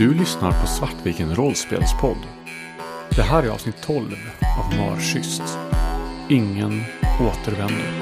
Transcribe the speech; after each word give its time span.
Du 0.00 0.14
lyssnar 0.14 0.60
på 0.60 0.66
Svartviken 0.66 1.34
rollspelspodd. 1.34 2.16
Det 3.16 3.22
här 3.22 3.42
är 3.42 3.48
avsnitt 3.48 3.82
12 3.82 4.16
av 4.58 4.76
Mörkysst. 4.78 5.42
Ingen 6.28 6.82
återvänder. 7.20 7.92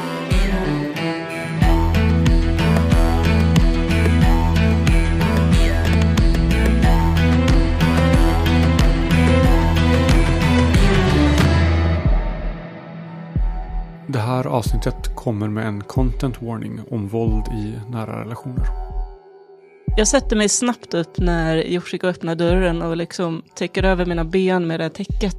Det 14.06 14.18
här 14.18 14.46
avsnittet 14.46 15.14
kommer 15.14 15.48
med 15.48 15.66
en 15.66 15.80
content 15.80 16.42
warning 16.42 16.80
om 16.90 17.08
våld 17.08 17.48
i 17.48 17.90
nära 17.90 18.20
relationer. 18.20 18.87
Jag 19.98 20.08
sätter 20.08 20.36
mig 20.36 20.48
snabbt 20.48 20.94
upp 20.94 21.18
när 21.18 21.56
Yoshiko 21.66 22.06
öppnar 22.06 22.34
dörren 22.34 22.82
och 22.82 22.96
liksom 22.96 23.42
täcker 23.54 23.82
över 23.82 24.06
mina 24.06 24.24
ben 24.24 24.66
med 24.66 24.80
det 24.80 24.84
här 24.84 24.90
täcket. 24.90 25.36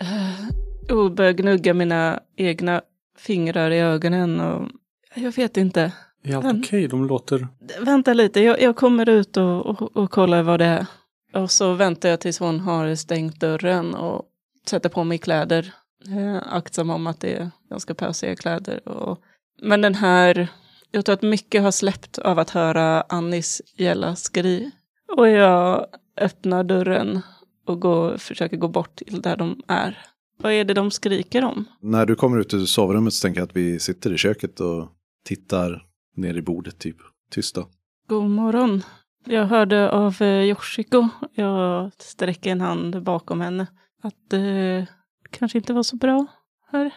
Eh, 0.00 0.96
Och 0.96 1.12
börjar 1.12 1.32
gnugga 1.32 1.74
mina 1.74 2.20
egna 2.36 2.82
fingrar 3.18 3.70
i 3.70 3.78
ögonen 3.78 4.40
och 4.40 4.68
jag 5.14 5.32
vet 5.32 5.56
inte. 5.56 5.92
Är 6.24 6.36
allt 6.36 6.58
okej? 6.58 6.88
De 6.88 7.06
låter... 7.06 7.48
Vänta 7.80 8.12
lite, 8.14 8.40
jag, 8.40 8.62
jag 8.62 8.76
kommer 8.76 9.08
ut 9.08 9.36
och, 9.36 9.66
och, 9.66 9.96
och 9.96 10.10
kollar 10.10 10.42
vad 10.42 10.58
det 10.60 10.64
är. 10.64 10.86
Och 11.34 11.50
så 11.50 11.72
väntar 11.72 12.08
jag 12.08 12.20
tills 12.20 12.38
hon 12.38 12.60
har 12.60 12.94
stängt 12.94 13.40
dörren 13.40 13.94
och 13.94 14.24
sätter 14.70 14.88
på 14.88 15.04
mig 15.04 15.18
kläder. 15.18 15.72
Eh, 16.06 16.54
aktsam 16.56 16.90
om 16.90 17.06
att 17.06 17.20
det 17.20 17.32
är 17.32 17.50
ganska 17.70 17.94
pösiga 17.94 18.36
kläder. 18.36 18.88
Och, 18.88 19.18
men 19.62 19.80
den 19.80 19.94
här, 19.94 20.48
jag 20.90 21.04
tror 21.04 21.14
att 21.14 21.22
mycket 21.22 21.62
har 21.62 21.70
släppt 21.70 22.18
av 22.18 22.38
att 22.38 22.50
höra 22.50 23.00
Annis 23.00 23.62
gälla 23.76 24.16
skri. 24.16 24.70
Och 25.16 25.28
jag 25.28 25.86
öppnar 26.16 26.64
dörren 26.64 27.20
och 27.66 27.80
går, 27.80 28.16
försöker 28.16 28.56
gå 28.56 28.68
bort 28.68 28.96
till 28.96 29.22
där 29.22 29.36
de 29.36 29.62
är. 29.68 29.98
Vad 30.42 30.52
är 30.52 30.64
det 30.64 30.74
de 30.74 30.90
skriker 30.90 31.44
om? 31.44 31.64
När 31.80 32.06
du 32.06 32.14
kommer 32.14 32.38
ut 32.38 32.54
ur 32.54 32.66
sovrummet 32.66 33.14
så 33.14 33.22
tänker 33.22 33.40
jag 33.40 33.48
att 33.48 33.56
vi 33.56 33.80
sitter 33.80 34.12
i 34.12 34.16
köket 34.16 34.60
och 34.60 34.88
tittar 35.24 35.86
ner 36.16 36.34
i 36.34 36.42
bordet 36.42 36.78
typ. 36.78 36.96
Tysta. 37.30 37.64
God 38.08 38.30
morgon. 38.30 38.82
Jag 39.24 39.46
hörde 39.46 39.90
av 39.90 40.22
eh, 40.22 40.44
Yoshiko, 40.44 41.08
jag 41.34 41.90
sträcker 41.98 42.50
en 42.50 42.60
hand 42.60 43.02
bakom 43.02 43.40
henne, 43.40 43.66
att 44.02 44.30
det 44.30 44.86
kanske 45.30 45.58
inte 45.58 45.72
var 45.72 45.82
så 45.82 45.96
bra 45.96 46.26
här. 46.72 46.90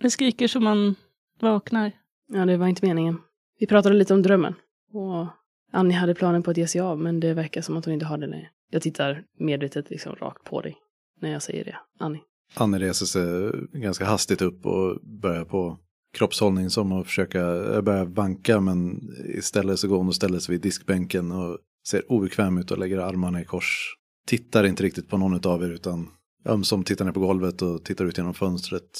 Det 0.00 0.10
skriker 0.10 0.48
så 0.48 0.60
man 0.60 0.94
vaknar. 1.40 1.92
Ja, 2.32 2.46
det 2.46 2.56
var 2.56 2.66
inte 2.66 2.86
meningen. 2.86 3.20
Vi 3.58 3.66
pratade 3.66 3.94
lite 3.94 4.14
om 4.14 4.22
drömmen. 4.22 4.54
Och 4.92 5.26
Annie 5.72 5.94
hade 5.94 6.14
planen 6.14 6.42
på 6.42 6.50
att 6.50 6.56
ge 6.56 6.66
sig 6.66 6.80
av, 6.80 6.98
men 6.98 7.20
det 7.20 7.34
verkar 7.34 7.62
som 7.62 7.76
att 7.76 7.84
hon 7.84 7.94
inte 7.94 8.06
har 8.06 8.18
det 8.18 8.26
längre. 8.26 8.48
Jag 8.70 8.82
tittar 8.82 9.24
medvetet 9.38 9.90
liksom 9.90 10.14
rakt 10.14 10.44
på 10.44 10.60
dig 10.60 10.76
när 11.20 11.32
jag 11.32 11.42
säger 11.42 11.64
det, 11.64 11.76
Annie. 11.98 12.20
Annie 12.54 12.78
reser 12.78 13.06
sig 13.06 13.52
ganska 13.72 14.04
hastigt 14.04 14.42
upp 14.42 14.66
och 14.66 14.98
börjar 15.02 15.44
på 15.44 15.78
kroppshållning 16.12 16.70
som 16.70 16.92
att 16.92 17.06
försöka, 17.06 17.38
jag 17.38 17.84
börjar 17.84 18.04
vanka 18.04 18.60
men 18.60 19.00
istället 19.34 19.78
så 19.78 19.88
går 19.88 19.96
hon 19.98 20.08
och 20.08 20.14
ställer 20.14 20.38
sig 20.38 20.52
vid 20.52 20.60
diskbänken 20.60 21.32
och 21.32 21.58
ser 21.88 22.12
obekväm 22.12 22.58
ut 22.58 22.70
och 22.70 22.78
lägger 22.78 22.98
armarna 22.98 23.40
i 23.40 23.44
kors. 23.44 23.94
Tittar 24.26 24.64
inte 24.64 24.82
riktigt 24.82 25.08
på 25.08 25.16
någon 25.16 25.46
av 25.46 25.62
er 25.62 25.70
utan 25.70 26.08
ömsom 26.46 26.84
tittar 26.84 27.04
ner 27.04 27.12
på 27.12 27.20
golvet 27.20 27.62
och 27.62 27.84
tittar 27.84 28.04
ut 28.04 28.18
genom 28.18 28.34
fönstret. 28.34 28.90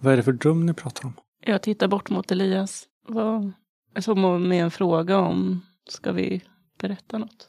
Vad 0.00 0.12
är 0.12 0.16
det 0.16 0.22
för 0.22 0.32
dröm 0.32 0.66
ni 0.66 0.74
pratar 0.74 1.06
om? 1.06 1.12
Jag 1.40 1.62
tittar 1.62 1.88
bort 1.88 2.10
mot 2.10 2.30
Elias. 2.30 2.84
Vad, 3.08 3.52
som 4.02 4.48
med 4.48 4.64
en 4.64 4.70
fråga 4.70 5.18
om, 5.18 5.60
ska 5.88 6.12
vi 6.12 6.42
berätta 6.80 7.18
något? 7.18 7.48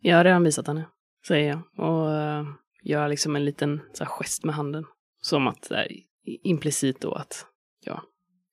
Jag 0.00 0.16
har 0.16 0.24
redan 0.24 0.44
visat 0.44 0.66
henne, 0.66 0.84
säger 1.28 1.48
jag. 1.48 1.88
Och 1.88 2.06
uh, 2.06 2.54
gör 2.82 3.08
liksom 3.08 3.36
en 3.36 3.44
liten 3.44 3.80
så 3.92 4.04
här, 4.04 4.10
gest 4.10 4.44
med 4.44 4.54
handen. 4.54 4.84
Som 5.22 5.46
att, 5.46 5.64
så 5.64 5.74
här, 5.74 5.88
implicit 6.24 7.00
då 7.00 7.12
att, 7.12 7.46
ja, 7.84 8.02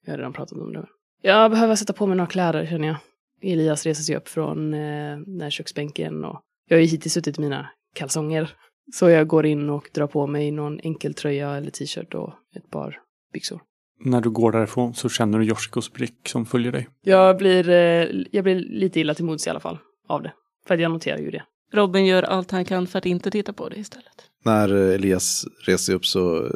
jag 0.05 0.13
har 0.13 0.17
redan 0.17 0.33
pratat 0.33 0.57
om 0.57 0.73
det. 0.73 0.87
Jag 1.21 1.51
behöver 1.51 1.75
sätta 1.75 1.93
på 1.93 2.07
mig 2.07 2.17
några 2.17 2.29
kläder, 2.29 2.65
känner 2.65 2.87
jag. 2.87 2.97
Elias 3.41 3.85
reser 3.85 4.03
sig 4.03 4.15
upp 4.15 4.27
från 4.27 4.73
eh, 4.73 5.17
den 5.17 5.41
här 5.41 5.49
köksbänken 5.49 6.25
och 6.25 6.41
jag 6.67 6.77
har 6.77 6.81
ju 6.81 6.87
hittills 6.87 7.13
suttit 7.13 7.37
i 7.37 7.41
mina 7.41 7.69
kalsonger. 7.93 8.55
Så 8.93 9.09
jag 9.09 9.27
går 9.27 9.45
in 9.45 9.69
och 9.69 9.89
drar 9.93 10.07
på 10.07 10.27
mig 10.27 10.51
någon 10.51 10.79
enkel 10.79 11.13
tröja 11.13 11.55
eller 11.55 11.71
t-shirt 11.71 12.13
och 12.13 12.33
ett 12.55 12.69
par 12.69 13.01
byxor. 13.33 13.61
När 14.05 14.21
du 14.21 14.29
går 14.29 14.51
därifrån 14.51 14.93
så 14.93 15.09
känner 15.09 15.39
du 15.39 15.45
Yoshikos 15.45 15.93
blick 15.93 16.29
som 16.29 16.45
följer 16.45 16.71
dig. 16.71 16.89
Jag 17.01 17.37
blir, 17.37 17.69
eh, 17.69 18.07
jag 18.31 18.43
blir 18.43 18.55
lite 18.55 18.99
illa 18.99 19.13
till 19.13 19.25
mods 19.25 19.47
i 19.47 19.49
alla 19.49 19.59
fall 19.59 19.77
av 20.07 20.23
det. 20.23 20.33
För 20.67 20.73
att 20.73 20.81
jag 20.81 20.91
noterar 20.91 21.17
ju 21.17 21.31
det. 21.31 21.43
Robin 21.73 22.05
gör 22.05 22.23
allt 22.23 22.51
han 22.51 22.65
kan 22.65 22.87
för 22.87 22.99
att 22.99 23.05
inte 23.05 23.31
titta 23.31 23.53
på 23.53 23.69
det 23.69 23.75
istället. 23.75 24.23
När 24.45 24.69
Elias 24.69 25.45
reser 25.65 25.83
sig 25.83 25.95
upp 25.95 26.05
så 26.05 26.51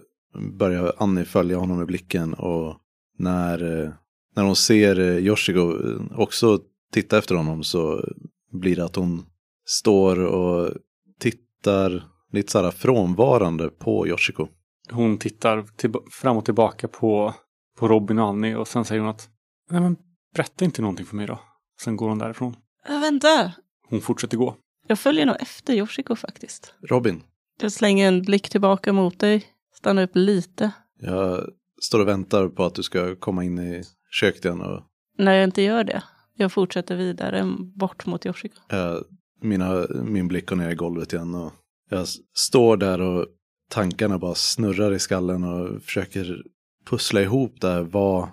börjar 0.59 0.93
Annie 0.97 1.25
följa 1.25 1.57
honom 1.57 1.77
med 1.77 1.87
blicken 1.87 2.33
och 2.33 2.77
när, 3.17 3.83
eh, 3.83 3.89
när 4.35 4.43
hon 4.43 4.55
ser 4.55 4.99
eh, 4.99 5.17
Yoshiko 5.17 5.59
eh, 5.59 6.19
också 6.19 6.59
titta 6.93 7.17
efter 7.17 7.35
honom 7.35 7.63
så 7.63 8.05
blir 8.51 8.75
det 8.75 8.85
att 8.85 8.95
hon 8.95 9.25
står 9.65 10.19
och 10.25 10.73
tittar 11.19 12.03
lite 12.31 12.51
så 12.51 12.61
här 12.61 12.71
frånvarande 12.71 13.69
på 13.69 14.07
Yoshiko. 14.07 14.47
Hon 14.91 15.17
tittar 15.17 15.65
till, 15.75 15.93
fram 16.11 16.37
och 16.37 16.45
tillbaka 16.45 16.87
på, 16.87 17.33
på 17.77 17.87
Robin 17.87 18.19
och 18.19 18.27
Annie 18.27 18.55
och 18.55 18.67
sen 18.67 18.85
säger 18.85 19.01
hon 19.01 19.09
att 19.09 19.29
Nej 19.69 19.81
men 19.81 19.95
berätta 20.35 20.65
inte 20.65 20.81
någonting 20.81 21.05
för 21.05 21.15
mig 21.15 21.27
då. 21.27 21.39
Sen 21.81 21.95
går 21.97 22.09
hon 22.09 22.19
därifrån. 22.19 22.55
Äh, 22.89 22.99
vänta! 22.99 23.51
Hon 23.89 24.01
fortsätter 24.01 24.37
gå. 24.37 24.55
Jag 24.87 24.99
följer 24.99 25.25
nog 25.25 25.35
efter 25.39 25.73
Yoshiko 25.73 26.15
faktiskt. 26.15 26.73
Robin, 26.89 27.23
Jag 27.61 27.71
slänger 27.71 28.07
en 28.07 28.21
blick 28.21 28.49
tillbaka 28.49 28.93
mot 28.93 29.19
dig, 29.19 29.45
stannar 29.75 30.03
upp 30.03 30.11
lite. 30.15 30.71
jag 30.99 31.49
står 31.81 31.99
och 31.99 32.07
väntar 32.07 32.47
på 32.49 32.63
att 32.65 32.75
du 32.75 32.83
ska 32.83 33.15
komma 33.15 33.43
in 33.43 33.59
i 33.59 33.83
köket 34.11 34.45
igen 34.45 34.61
och 34.61 34.83
När 35.17 35.33
jag 35.33 35.43
inte 35.43 35.61
gör 35.61 35.83
det, 35.83 36.03
jag 36.35 36.51
fortsätter 36.51 36.95
vidare 36.95 37.45
bort 37.75 38.05
mot 38.05 38.25
Yoshiko. 38.25 38.59
jag, 38.69 39.03
mina, 39.41 39.85
min 40.03 40.27
blick 40.27 40.45
går 40.49 40.55
ner 40.55 40.69
i 40.69 40.75
golvet 40.75 41.13
igen 41.13 41.35
och 41.35 41.51
jag 41.89 42.07
står 42.33 42.77
där 42.77 43.01
och 43.01 43.25
tankarna 43.69 44.17
bara 44.19 44.35
snurrar 44.35 44.93
i 44.93 44.99
skallen 44.99 45.43
och 45.43 45.81
försöker 45.83 46.43
pussla 46.89 47.21
ihop 47.21 47.61
där 47.61 47.81
vad, 47.81 48.23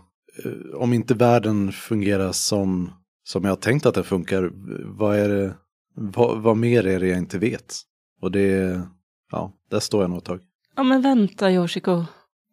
eh, 0.44 0.74
om 0.74 0.92
inte 0.92 1.14
världen 1.14 1.72
fungerar 1.72 2.32
som, 2.32 2.92
som 3.24 3.44
jag 3.44 3.50
har 3.50 3.56
tänkt 3.56 3.86
att 3.86 3.94
den 3.94 4.04
funkar, 4.04 4.50
vad 4.84 5.16
är 5.16 5.28
det, 5.28 5.54
vad, 5.94 6.42
vad 6.42 6.56
mer 6.56 6.86
är 6.86 7.00
det 7.00 7.06
jag 7.08 7.18
inte 7.18 7.38
vet? 7.38 7.74
Och 8.20 8.30
det, 8.30 8.80
ja, 9.30 9.52
där 9.70 9.80
står 9.80 10.00
jag 10.02 10.10
nog 10.10 10.18
ett 10.18 10.24
tag. 10.24 10.40
Ja 10.76 10.82
men 10.82 11.02
vänta 11.02 11.50
Yoshiko, 11.52 12.04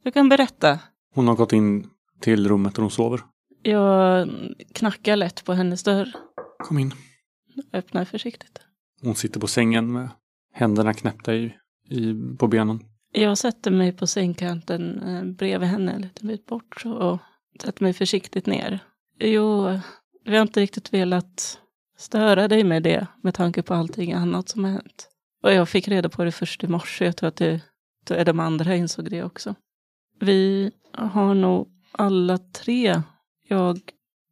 jag 0.03 0.13
kan 0.13 0.29
berätta. 0.29 0.79
Hon 1.13 1.27
har 1.27 1.35
gått 1.35 1.53
in 1.53 1.89
till 2.21 2.49
rummet 2.49 2.75
där 2.75 2.81
hon 2.81 2.91
sover. 2.91 3.21
Jag 3.63 4.29
knackar 4.73 5.15
lätt 5.15 5.45
på 5.45 5.53
hennes 5.53 5.83
dörr, 5.83 6.11
Kom 6.59 6.79
in. 6.79 6.93
öppnar 7.73 8.05
försiktigt. 8.05 8.59
Hon 9.01 9.15
sitter 9.15 9.39
på 9.39 9.47
sängen 9.47 9.91
med 9.91 10.09
händerna 10.53 10.93
knäppta 10.93 11.33
i, 11.35 11.53
i, 11.91 12.15
på 12.37 12.47
benen. 12.47 12.79
Jag 13.13 13.37
sätter 13.37 13.71
mig 13.71 13.91
på 13.91 14.07
sängkanten 14.07 14.99
eh, 15.03 15.23
bredvid 15.23 15.69
henne 15.69 15.91
en 15.91 16.01
liten 16.01 16.27
bit 16.27 16.45
bort 16.45 16.85
och 16.85 17.17
sätter 17.61 17.83
mig 17.83 17.93
försiktigt 17.93 18.45
ner. 18.45 18.79
Jo, 19.19 19.79
vi 20.25 20.35
har 20.35 20.41
inte 20.41 20.59
riktigt 20.59 20.93
velat 20.93 21.59
störa 21.97 22.47
dig 22.47 22.63
med 22.63 22.83
det 22.83 23.07
med 23.21 23.33
tanke 23.33 23.61
på 23.61 23.73
allting 23.73 24.13
annat 24.13 24.49
som 24.49 24.63
har 24.63 24.71
hänt. 24.71 25.09
Och 25.43 25.53
jag 25.53 25.69
fick 25.69 25.87
reda 25.87 26.09
på 26.09 26.23
det 26.23 26.31
först 26.31 26.63
i 26.63 26.67
morse. 26.67 27.05
Jag 27.05 27.17
tror 27.17 27.27
att 27.27 27.35
det, 27.35 27.61
då 28.07 28.13
är 28.13 28.25
de 28.25 28.39
andra 28.39 28.75
insåg 28.75 29.09
det 29.09 29.23
också. 29.23 29.55
Vi 30.19 30.71
har 30.93 31.33
nog 31.33 31.67
alla 31.91 32.37
tre, 32.37 33.01
jag, 33.47 33.79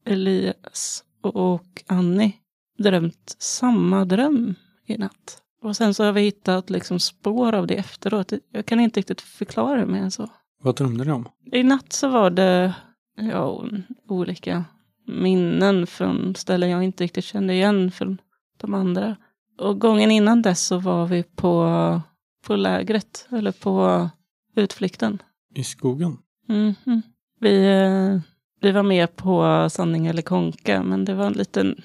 Elias 0.05 1.03
och 1.21 1.83
Annie, 1.87 2.33
drömt 2.77 3.35
samma 3.39 4.05
dröm 4.05 4.55
i 4.85 4.97
natt. 4.97 5.41
Och 5.61 5.75
sen 5.75 5.93
så 5.93 6.03
har 6.03 6.11
vi 6.11 6.21
hittat 6.21 6.69
liksom 6.69 6.99
spår 6.99 7.55
av 7.55 7.67
det 7.67 7.75
efteråt. 7.75 8.33
Jag 8.51 8.65
kan 8.65 8.79
inte 8.79 8.99
riktigt 8.99 9.21
förklara 9.21 9.79
det 9.79 9.85
mer 9.85 10.01
än 10.01 10.11
så. 10.11 10.27
Vad 10.61 10.75
drömde 10.75 11.03
ni 11.03 11.11
om? 11.11 11.29
I 11.51 11.63
natt 11.63 11.93
så 11.93 12.09
var 12.09 12.29
det 12.29 12.75
ja, 13.15 13.65
olika 14.07 14.65
minnen 15.07 15.87
från 15.87 16.35
ställen 16.35 16.69
jag 16.69 16.83
inte 16.83 17.03
riktigt 17.03 17.25
kände 17.25 17.53
igen 17.53 17.91
från 17.91 18.17
de 18.57 18.73
andra. 18.73 19.15
Och 19.59 19.79
gången 19.79 20.11
innan 20.11 20.41
dess 20.41 20.65
så 20.65 20.77
var 20.77 21.05
vi 21.05 21.23
på, 21.23 22.01
på 22.45 22.55
lägret, 22.55 23.27
eller 23.31 23.51
på 23.51 24.09
utflykten. 24.55 25.21
I 25.55 25.63
skogen? 25.63 26.17
Mhm. 26.47 27.01
Vi, 27.39 27.65
eh, 27.65 28.19
vi 28.61 28.71
var 28.71 28.83
med 28.83 29.15
på 29.15 29.67
Sanning 29.69 30.07
eller 30.07 30.21
Konka, 30.21 30.83
men 30.83 31.05
det 31.05 31.13
var 31.13 31.25
en 31.25 31.33
liten 31.33 31.81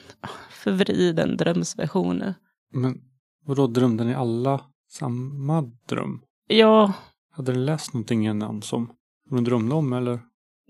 förvriden 0.50 1.37
drömsversion. 1.37 2.35
Men 2.73 3.00
vadå, 3.44 3.67
drömde 3.67 4.05
ni 4.05 4.14
alla 4.14 4.61
samma 4.91 5.70
dröm? 5.88 6.20
Ja, 6.46 6.93
Hade 7.31 7.52
ni 7.52 7.58
läst 7.58 7.94
någonting 7.94 8.26
innan 8.26 8.62
som 8.62 8.93
hon 9.31 9.44
drömde 9.44 9.75
om 9.75 9.93
eller? 9.93 10.20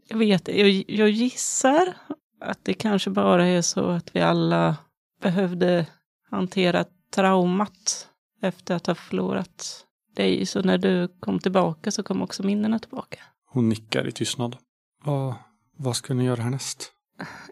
Jag 0.08 0.18
vet 0.18 0.48
jag, 0.48 0.84
jag 0.88 1.08
gissar 1.10 1.96
att 2.40 2.64
det 2.64 2.74
kanske 2.74 3.10
bara 3.10 3.46
är 3.46 3.62
så 3.62 3.86
att 3.86 4.16
vi 4.16 4.20
alla 4.20 4.76
behövde 5.22 5.86
hantera 6.30 6.84
traumat 7.14 8.08
efter 8.42 8.74
att 8.74 8.86
ha 8.86 8.94
förlorat 8.94 9.84
dig. 10.16 10.46
Så 10.46 10.62
när 10.62 10.78
du 10.78 11.08
kom 11.20 11.38
tillbaka 11.38 11.90
så 11.90 12.02
kom 12.02 12.22
också 12.22 12.42
minnena 12.42 12.78
tillbaka. 12.78 13.18
Hon 13.46 13.68
nickar 13.68 14.08
i 14.08 14.12
tystnad. 14.12 14.56
Vad, 15.04 15.34
vad 15.76 15.96
ska 15.96 16.14
ni 16.14 16.24
göra 16.24 16.42
härnäst? 16.42 16.92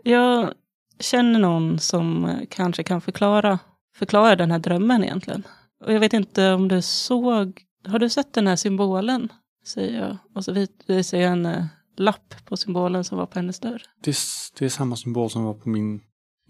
Jag 0.03 0.53
känner 1.01 1.39
någon 1.39 1.79
som 1.79 2.37
kanske 2.51 2.83
kan 2.83 3.01
förklara, 3.01 3.59
förklara 3.95 4.37
den 4.37 4.51
här 4.51 4.59
drömmen 4.59 5.05
egentligen. 5.05 5.43
Och 5.85 5.93
jag 5.93 6.01
vet 6.01 6.13
inte 6.13 6.53
om 6.53 6.69
du 6.69 6.83
såg, 6.83 7.63
har 7.87 7.99
du 7.99 8.09
sett 8.09 8.33
den 8.33 8.47
här 8.47 8.57
symbolen? 8.57 9.29
Säger 9.67 10.01
jag. 10.01 10.17
Och 10.35 10.45
så 10.45 10.67
visar 10.87 11.19
jag 11.19 11.33
en 11.33 11.47
eh, 11.47 11.65
lapp 11.97 12.35
på 12.47 12.57
symbolen 12.57 13.05
som 13.05 13.19
var 13.19 13.27
på 13.27 13.39
hennes 13.39 13.61
dörr. 13.61 13.83
Det 14.01 14.11
är, 14.11 14.17
det 14.59 14.65
är 14.65 14.69
samma 14.69 14.97
symbol 14.97 15.31
som 15.31 15.45
var 15.45 15.55
på 15.55 15.69
min 15.69 16.01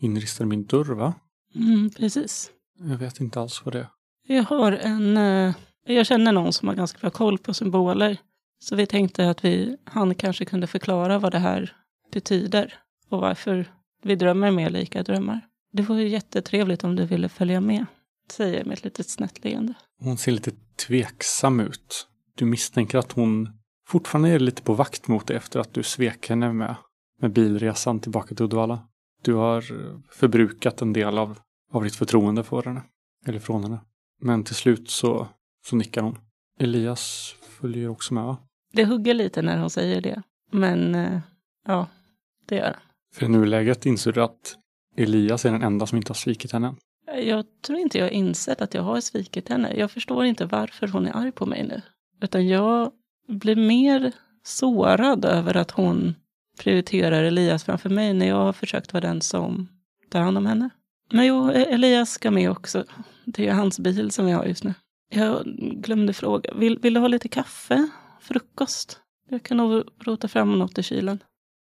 inristade 0.00 0.48
min 0.48 0.66
dörr, 0.66 0.94
va? 0.94 1.14
Mm, 1.54 1.90
precis. 1.90 2.50
Jag 2.78 2.96
vet 2.96 3.20
inte 3.20 3.40
alls 3.40 3.64
vad 3.64 3.74
det 3.74 3.80
är. 3.80 3.88
Jag 4.26 4.42
har 4.42 4.72
en, 4.72 5.16
eh, 5.16 5.54
jag 5.86 6.06
känner 6.06 6.32
någon 6.32 6.52
som 6.52 6.68
har 6.68 6.74
ganska 6.74 6.98
bra 6.98 7.10
koll 7.10 7.38
på 7.38 7.54
symboler. 7.54 8.16
Så 8.58 8.76
vi 8.76 8.86
tänkte 8.86 9.30
att 9.30 9.44
vi, 9.44 9.76
han 9.84 10.14
kanske 10.14 10.44
kunde 10.44 10.66
förklara 10.66 11.18
vad 11.18 11.32
det 11.32 11.38
här 11.38 11.76
betyder. 12.12 12.74
Och 13.08 13.20
varför 13.20 13.66
vi 14.02 14.14
drömmer 14.14 14.50
mer 14.50 14.70
lika 14.70 15.02
drömmar. 15.02 15.40
Det 15.72 15.82
vore 15.82 16.08
jättetrevligt 16.08 16.84
om 16.84 16.96
du 16.96 17.04
ville 17.04 17.28
följa 17.28 17.60
med. 17.60 17.86
Säger 18.30 18.58
jag 18.58 18.66
med 18.66 18.74
ett 18.78 18.84
litet 18.84 19.08
snett 19.08 19.44
leende. 19.44 19.74
Hon 20.00 20.18
ser 20.18 20.32
lite 20.32 20.50
tveksam 20.86 21.60
ut. 21.60 22.06
Du 22.34 22.44
misstänker 22.44 22.98
att 22.98 23.12
hon 23.12 23.48
fortfarande 23.88 24.28
är 24.28 24.38
lite 24.38 24.62
på 24.62 24.74
vakt 24.74 25.08
mot 25.08 25.26
dig 25.26 25.36
efter 25.36 25.60
att 25.60 25.74
du 25.74 25.82
svek 25.82 26.28
henne 26.28 26.52
med, 26.52 26.74
med 27.20 27.32
bilresan 27.32 28.00
tillbaka 28.00 28.34
till 28.34 28.44
Uddevalla. 28.44 28.88
Du 29.22 29.34
har 29.34 29.64
förbrukat 30.10 30.82
en 30.82 30.92
del 30.92 31.18
av, 31.18 31.38
av 31.72 31.84
ditt 31.84 31.96
förtroende 31.96 32.44
för 32.44 32.62
henne. 32.62 32.82
Eller 33.26 33.38
från 33.38 33.62
henne. 33.62 33.80
Men 34.20 34.44
till 34.44 34.54
slut 34.54 34.90
så, 34.90 35.28
så 35.66 35.76
nickar 35.76 36.02
hon. 36.02 36.18
Elias 36.60 37.34
följer 37.42 37.88
också 37.88 38.14
med 38.14 38.24
va? 38.24 38.36
Det 38.72 38.84
hugger 38.84 39.14
lite 39.14 39.42
när 39.42 39.58
hon 39.58 39.70
säger 39.70 40.00
det. 40.00 40.22
Men 40.50 40.94
eh, 40.94 41.20
ja, 41.66 41.86
det 42.46 42.56
gör 42.56 42.64
han. 42.64 42.82
För 43.14 43.26
i 43.26 43.28
nuläget 43.28 43.86
inser 43.86 44.12
du 44.12 44.22
att 44.22 44.56
Elias 44.96 45.44
är 45.44 45.52
den 45.52 45.62
enda 45.62 45.86
som 45.86 45.98
inte 45.98 46.10
har 46.10 46.14
svikit 46.14 46.52
henne. 46.52 46.74
Jag 47.06 47.44
tror 47.62 47.78
inte 47.78 47.98
jag 47.98 48.04
har 48.04 48.10
insett 48.10 48.60
att 48.60 48.74
jag 48.74 48.82
har 48.82 49.00
svikit 49.00 49.48
henne. 49.48 49.74
Jag 49.76 49.90
förstår 49.90 50.24
inte 50.24 50.46
varför 50.46 50.88
hon 50.88 51.06
är 51.06 51.16
arg 51.16 51.32
på 51.32 51.46
mig 51.46 51.66
nu. 51.68 51.82
Utan 52.20 52.48
jag 52.48 52.92
blir 53.28 53.56
mer 53.56 54.12
sårad 54.44 55.24
över 55.24 55.56
att 55.56 55.70
hon 55.70 56.14
prioriterar 56.58 57.24
Elias 57.24 57.64
framför 57.64 57.90
mig 57.90 58.14
när 58.14 58.28
jag 58.28 58.36
har 58.36 58.52
försökt 58.52 58.92
vara 58.92 59.00
den 59.00 59.20
som 59.20 59.68
tar 60.10 60.20
hand 60.20 60.38
om 60.38 60.46
henne. 60.46 60.70
Men 61.12 61.26
jo, 61.26 61.50
Elias 61.50 62.10
ska 62.10 62.30
med 62.30 62.50
också. 62.50 62.84
Det 63.24 63.48
är 63.48 63.52
hans 63.52 63.78
bil 63.78 64.10
som 64.10 64.26
vi 64.26 64.32
har 64.32 64.44
just 64.44 64.64
nu. 64.64 64.74
Jag 65.14 65.44
glömde 65.56 66.12
fråga. 66.12 66.54
Vill, 66.54 66.78
vill 66.78 66.94
du 66.94 67.00
ha 67.00 67.08
lite 67.08 67.28
kaffe? 67.28 67.88
Frukost? 68.20 68.98
Jag 69.28 69.42
kan 69.42 69.56
nog 69.56 69.84
rota 69.98 70.28
fram 70.28 70.58
något 70.58 70.78
i 70.78 70.82
kylen. 70.82 71.18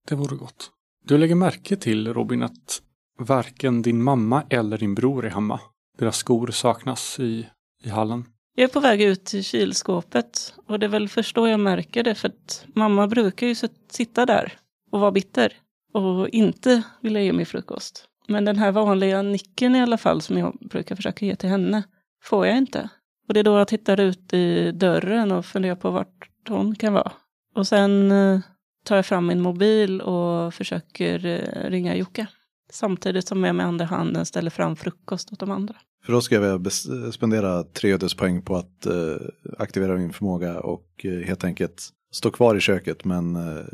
Det 0.08 0.14
vore 0.14 0.36
gott. 0.36 0.70
Du 1.04 1.18
lägger 1.18 1.34
märke 1.34 1.76
till, 1.76 2.14
Robin, 2.14 2.42
att 2.42 2.82
varken 3.24 3.82
din 3.82 4.02
mamma 4.02 4.42
eller 4.50 4.78
din 4.78 4.94
bror 4.94 5.26
är 5.26 5.30
hemma. 5.30 5.60
Deras 5.98 6.16
skor 6.16 6.46
saknas 6.46 7.20
i, 7.20 7.46
i 7.84 7.88
hallen. 7.88 8.24
Jag 8.54 8.64
är 8.64 8.72
på 8.72 8.80
väg 8.80 9.02
ut 9.02 9.24
till 9.24 9.44
kylskåpet 9.44 10.54
och 10.66 10.78
det 10.78 10.86
är 10.86 10.90
väl 10.90 11.08
först 11.08 11.36
då 11.36 11.48
jag 11.48 11.60
märker 11.60 12.02
det 12.02 12.14
för 12.14 12.28
att 12.28 12.64
mamma 12.74 13.06
brukar 13.06 13.46
ju 13.46 13.54
sitta 13.90 14.26
där 14.26 14.52
och 14.90 15.00
vara 15.00 15.12
bitter 15.12 15.52
och 15.92 16.28
inte 16.28 16.82
vilja 17.00 17.22
ge 17.22 17.32
mig 17.32 17.44
frukost. 17.44 18.06
Men 18.28 18.44
den 18.44 18.56
här 18.56 18.72
vanliga 18.72 19.22
nicken 19.22 19.76
i 19.76 19.80
alla 19.82 19.98
fall 19.98 20.22
som 20.22 20.38
jag 20.38 20.58
brukar 20.60 20.96
försöka 20.96 21.26
ge 21.26 21.36
till 21.36 21.48
henne 21.48 21.82
får 22.22 22.46
jag 22.46 22.56
inte. 22.56 22.88
Och 23.28 23.34
det 23.34 23.40
är 23.40 23.44
då 23.44 23.58
jag 23.58 23.68
tittar 23.68 24.00
ut 24.00 24.32
i 24.32 24.72
dörren 24.72 25.32
och 25.32 25.46
funderar 25.46 25.76
på 25.76 25.90
vart 25.90 26.30
hon 26.48 26.74
kan 26.74 26.92
vara. 26.92 27.12
Och 27.54 27.66
sen 27.66 28.12
eh, 28.12 28.40
tar 28.84 28.96
jag 28.96 29.06
fram 29.06 29.26
min 29.26 29.40
mobil 29.40 30.00
och 30.00 30.54
försöker 30.54 31.26
eh, 31.26 31.70
ringa 31.70 31.96
Jocke. 31.96 32.26
Samtidigt 32.72 33.28
som 33.28 33.44
jag 33.44 33.54
med 33.54 33.66
andra 33.66 33.84
handen 33.84 34.26
ställer 34.26 34.50
fram 34.50 34.76
frukost 34.76 35.32
åt 35.32 35.40
de 35.40 35.50
andra. 35.50 35.74
För 36.04 36.12
då 36.12 36.20
ska 36.20 36.34
jag 36.34 36.72
spendera 37.14 37.62
tre 37.62 37.92
ödespoäng 37.92 38.42
på 38.42 38.56
att 38.56 38.86
eh, 38.86 39.16
aktivera 39.58 39.96
min 39.96 40.12
förmåga 40.12 40.60
och 40.60 40.86
eh, 41.04 41.26
helt 41.26 41.44
enkelt 41.44 41.88
stå 42.12 42.30
kvar 42.30 42.54
i 42.56 42.60
köket 42.60 43.04
men 43.04 43.36
eh, 43.36 43.64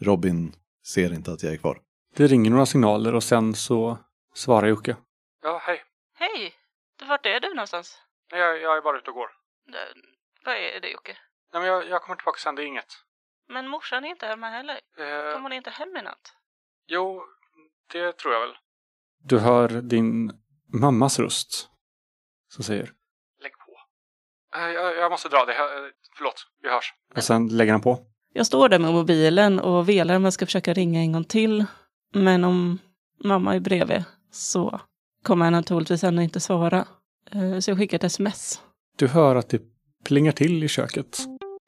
Robin 0.00 0.52
ser 0.86 1.12
inte 1.12 1.32
att 1.32 1.42
jag 1.42 1.52
är 1.52 1.56
kvar. 1.56 1.78
Det 2.16 2.26
ringer 2.26 2.50
några 2.50 2.66
signaler 2.66 3.14
och 3.14 3.22
sen 3.22 3.54
så 3.54 3.98
svarar 4.34 4.66
Jocke. 4.68 4.96
Ja, 5.42 5.60
hej. 5.62 5.82
Hej! 6.18 6.52
Vart 7.08 7.26
är 7.26 7.40
du 7.40 7.54
någonstans? 7.54 7.98
Jag, 8.30 8.60
jag 8.62 8.76
är 8.76 8.80
bara 8.82 8.98
ute 8.98 9.10
och 9.10 9.16
går. 9.16 9.28
Vad 10.44 10.54
är 10.54 10.80
det 10.80 10.88
Jocke? 10.88 11.16
Nej, 11.52 11.62
men 11.62 11.70
jag, 11.70 11.88
jag 11.88 12.02
kommer 12.02 12.16
tillbaka 12.16 12.38
sen, 12.38 12.54
det 12.54 12.62
är 12.62 12.66
inget. 12.66 12.92
Men 13.48 13.68
morsan 13.68 14.04
är 14.04 14.08
inte 14.08 14.26
hemma 14.26 14.48
heller. 14.50 14.80
Eh, 14.98 15.32
Kom 15.34 15.42
hon 15.42 15.52
inte 15.52 15.70
hem 15.70 15.96
i 15.96 16.02
natt? 16.02 16.32
jo, 16.88 17.22
det 17.92 18.12
tror 18.12 18.34
jag 18.34 18.40
väl. 18.40 18.56
Du 19.24 19.38
hör 19.38 19.68
din 19.68 20.32
mammas 20.72 21.18
röst 21.18 21.68
som 22.54 22.64
säger 22.64 22.92
Lägg 23.42 23.52
på. 23.52 23.76
Eh, 24.58 24.70
jag, 24.70 24.96
jag 24.96 25.10
måste 25.10 25.28
dra 25.28 25.44
det. 25.44 25.52
Eh, 25.52 25.58
förlåt, 26.16 26.46
vi 26.62 26.68
hörs. 26.70 26.94
Och 27.16 27.24
sen 27.24 27.48
lägger 27.48 27.72
han 27.72 27.80
på. 27.80 27.98
Jag 28.32 28.46
står 28.46 28.68
där 28.68 28.78
med 28.78 28.92
mobilen 28.92 29.60
och 29.60 29.88
velar 29.88 30.16
om 30.16 30.24
jag 30.24 30.32
ska 30.32 30.46
försöka 30.46 30.72
ringa 30.74 31.00
en 31.00 31.12
gång 31.12 31.24
till. 31.24 31.64
Men 32.14 32.44
om 32.44 32.78
mamma 33.24 33.54
är 33.54 33.60
bredvid 33.60 34.04
så 34.30 34.80
kommer 35.24 35.44
han 35.44 35.52
naturligtvis 35.52 36.04
ändå 36.04 36.22
inte 36.22 36.40
svara. 36.40 36.86
Eh, 37.30 37.58
Så 37.58 37.70
jag 37.70 37.78
skickar 37.78 37.96
ett 37.96 38.04
sms. 38.04 38.62
Du 38.98 39.08
hör 39.08 39.36
att 39.36 39.48
det 39.48 39.62
plingar 40.04 40.32
till 40.32 40.64
i 40.64 40.68
köket. 40.68 41.18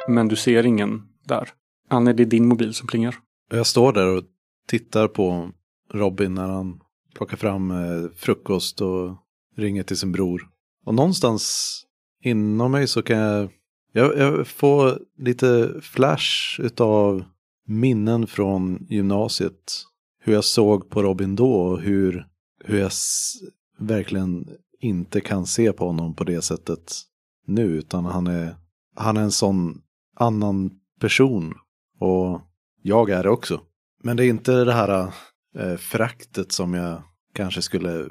Men 0.09 0.29
du 0.29 0.37
ser 0.37 0.67
ingen 0.67 1.09
där. 1.25 1.49
Anne, 1.89 2.13
det 2.13 2.23
är 2.23 2.27
din 2.27 2.49
mobil 2.49 2.75
som 2.75 2.87
plingar. 2.87 3.17
Jag 3.51 3.67
står 3.67 3.93
där 3.93 4.07
och 4.17 4.25
tittar 4.69 5.09
på 5.09 5.51
Robin 5.93 6.35
när 6.35 6.49
han 6.49 6.81
plockar 7.15 7.37
fram 7.37 7.71
eh, 7.71 8.11
frukost 8.17 8.81
och 8.81 9.17
ringer 9.57 9.83
till 9.83 9.97
sin 9.97 10.13
bror. 10.13 10.49
Och 10.85 10.95
någonstans 10.95 11.75
inom 12.23 12.73
mig 12.73 12.87
så 12.89 13.03
kan 13.03 13.19
jag, 13.19 13.51
jag, 13.93 14.19
jag 14.19 14.47
får 14.47 14.99
lite 15.19 15.75
flash 15.83 16.61
utav 16.61 17.25
minnen 17.67 18.27
från 18.27 18.87
gymnasiet. 18.91 19.85
Hur 20.21 20.33
jag 20.33 20.45
såg 20.45 20.91
på 20.91 21.03
Robin 21.03 21.37
då 21.37 21.53
och 21.55 21.81
hur, 21.81 22.27
hur 22.65 22.79
jag 22.79 22.87
s- 22.87 23.35
verkligen 23.79 24.49
inte 24.81 25.21
kan 25.21 25.47
se 25.47 25.73
på 25.73 25.87
honom 25.87 26.15
på 26.15 26.25
det 26.25 26.43
sättet 26.43 26.93
nu. 27.47 27.63
Utan 27.63 28.05
han 28.05 28.27
är, 28.27 28.57
han 28.97 29.17
är 29.17 29.21
en 29.23 29.31
sån 29.31 29.81
annan 30.17 30.71
person. 31.01 31.55
Och 31.99 32.41
jag 32.83 33.11
är 33.11 33.23
det 33.23 33.31
också. 33.31 33.61
Men 34.03 34.17
det 34.17 34.25
är 34.25 34.29
inte 34.29 34.65
det 34.65 34.73
här 34.73 35.13
eh, 35.57 35.77
föraktet 35.77 36.53
som 36.53 36.75
jag 36.75 37.03
kanske 37.35 37.63
skulle 37.63 38.07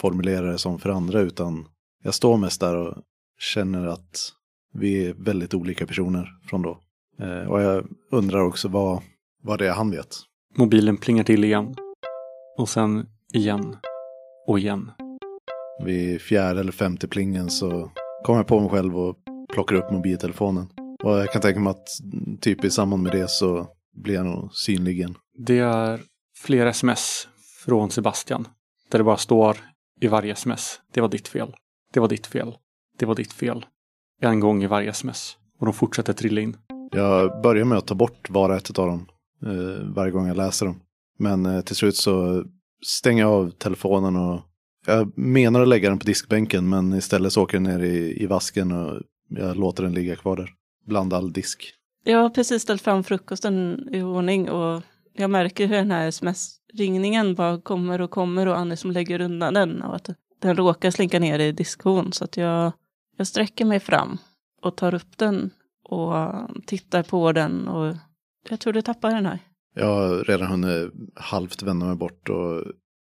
formulera 0.00 0.52
det 0.52 0.58
som 0.58 0.78
för 0.78 0.90
andra. 0.90 1.20
Utan 1.20 1.68
jag 2.02 2.14
står 2.14 2.36
mest 2.36 2.60
där 2.60 2.76
och 2.76 3.02
känner 3.38 3.86
att 3.86 4.32
vi 4.72 5.06
är 5.06 5.14
väldigt 5.14 5.54
olika 5.54 5.86
personer 5.86 6.28
från 6.48 6.62
då. 6.62 6.80
Eh, 7.20 7.50
och 7.50 7.62
jag 7.62 7.86
undrar 8.10 8.40
också 8.40 8.68
vad, 8.68 9.02
vad 9.42 9.58
det 9.58 9.68
är 9.68 9.72
han 9.72 9.90
vet. 9.90 10.16
Mobilen 10.56 10.96
plingar 10.96 11.24
till 11.24 11.44
igen. 11.44 11.74
Och 12.58 12.68
sen 12.68 13.06
igen. 13.34 13.76
Och 14.46 14.58
igen. 14.58 14.90
Vid 15.84 16.20
fjärde 16.20 16.60
eller 16.60 16.72
femte 16.72 17.08
plingen 17.08 17.50
så 17.50 17.90
kommer 18.24 18.38
jag 18.38 18.46
på 18.46 18.60
mig 18.60 18.70
själv 18.70 18.96
och 18.96 19.16
plockar 19.52 19.76
upp 19.76 19.90
mobiltelefonen. 19.90 20.66
Och 21.04 21.10
jag 21.10 21.32
kan 21.32 21.42
tänka 21.42 21.60
mig 21.60 21.70
att 21.70 21.88
typ 22.40 22.64
i 22.64 22.70
samband 22.70 23.02
med 23.02 23.12
det 23.12 23.30
så 23.30 23.68
blir 23.94 24.14
jag 24.14 24.26
nog 24.26 24.54
synlig 24.54 24.92
igen. 24.92 25.14
Det 25.38 25.58
är 25.58 26.00
flera 26.36 26.70
sms 26.70 27.28
från 27.64 27.90
Sebastian. 27.90 28.48
Där 28.90 28.98
det 28.98 29.04
bara 29.04 29.16
står 29.16 29.56
i 30.00 30.08
varje 30.08 30.32
sms. 30.32 30.80
Det 30.92 31.00
var 31.00 31.08
ditt 31.08 31.28
fel. 31.28 31.54
Det 31.92 32.00
var 32.00 32.08
ditt 32.08 32.26
fel. 32.26 32.56
Det 32.98 33.06
var 33.06 33.14
ditt 33.14 33.32
fel. 33.32 33.66
En 34.20 34.40
gång 34.40 34.62
i 34.62 34.66
varje 34.66 34.90
sms. 34.90 35.36
Och 35.58 35.66
de 35.66 35.74
fortsätter 35.74 36.12
trilla 36.12 36.40
in. 36.40 36.56
Jag 36.92 37.42
börjar 37.42 37.64
med 37.64 37.78
att 37.78 37.86
ta 37.86 37.94
bort 37.94 38.30
var 38.30 38.50
och 38.50 38.56
ett 38.56 38.78
av 38.78 38.86
dem 38.86 39.06
eh, 39.46 39.94
varje 39.94 40.12
gång 40.12 40.26
jag 40.26 40.36
läser 40.36 40.66
dem. 40.66 40.80
Men 41.18 41.46
eh, 41.46 41.60
till 41.60 41.76
slut 41.76 41.96
så 41.96 42.44
stänger 42.86 43.22
jag 43.22 43.32
av 43.32 43.50
telefonen 43.50 44.16
och 44.16 44.40
jag 44.86 45.18
menar 45.18 45.62
att 45.62 45.68
lägga 45.68 45.88
den 45.88 45.98
på 45.98 46.06
diskbänken 46.06 46.68
men 46.68 46.92
istället 46.92 47.32
så 47.32 47.42
åker 47.42 47.58
den 47.58 47.62
ner 47.62 47.84
i, 47.84 48.22
i 48.22 48.26
vasken 48.26 48.72
och 48.72 49.02
jag 49.28 49.56
låter 49.56 49.82
den 49.82 49.94
ligga 49.94 50.16
kvar 50.16 50.36
där. 50.36 50.50
Bland 50.86 51.12
all 51.12 51.32
disk. 51.32 51.72
Jag 52.04 52.18
har 52.18 52.30
precis 52.30 52.62
ställt 52.62 52.82
fram 52.82 53.04
frukosten 53.04 53.88
i 53.92 54.02
ordning 54.02 54.50
och 54.50 54.82
jag 55.16 55.30
märker 55.30 55.66
hur 55.66 55.76
den 55.76 55.90
här 55.90 56.08
sms-ringningen 56.08 57.34
bara 57.34 57.60
kommer 57.60 58.00
och 58.00 58.10
kommer 58.10 58.46
och 58.48 58.58
Annie 58.58 58.76
som 58.76 58.90
lägger 58.90 59.20
undan 59.20 59.54
den 59.54 59.82
och 59.82 59.96
att 59.96 60.08
den 60.40 60.56
råkar 60.56 60.90
slinka 60.90 61.18
ner 61.18 61.38
i 61.38 61.52
diskhon 61.52 62.12
så 62.12 62.24
att 62.24 62.36
jag, 62.36 62.72
jag 63.16 63.26
sträcker 63.26 63.64
mig 63.64 63.80
fram 63.80 64.18
och 64.62 64.76
tar 64.76 64.94
upp 64.94 65.18
den 65.18 65.50
och 65.88 66.14
tittar 66.66 67.02
på 67.02 67.32
den 67.32 67.68
och 67.68 67.96
jag 68.48 68.60
tror 68.60 68.72
du 68.72 68.82
tappar 68.82 69.10
den 69.10 69.26
här. 69.26 69.38
Jag 69.74 69.86
har 69.86 70.24
redan 70.24 70.48
hunnit 70.48 70.92
halvt 71.14 71.62
vända 71.62 71.86
mig 71.86 71.96
bort 71.96 72.28
och 72.28 72.64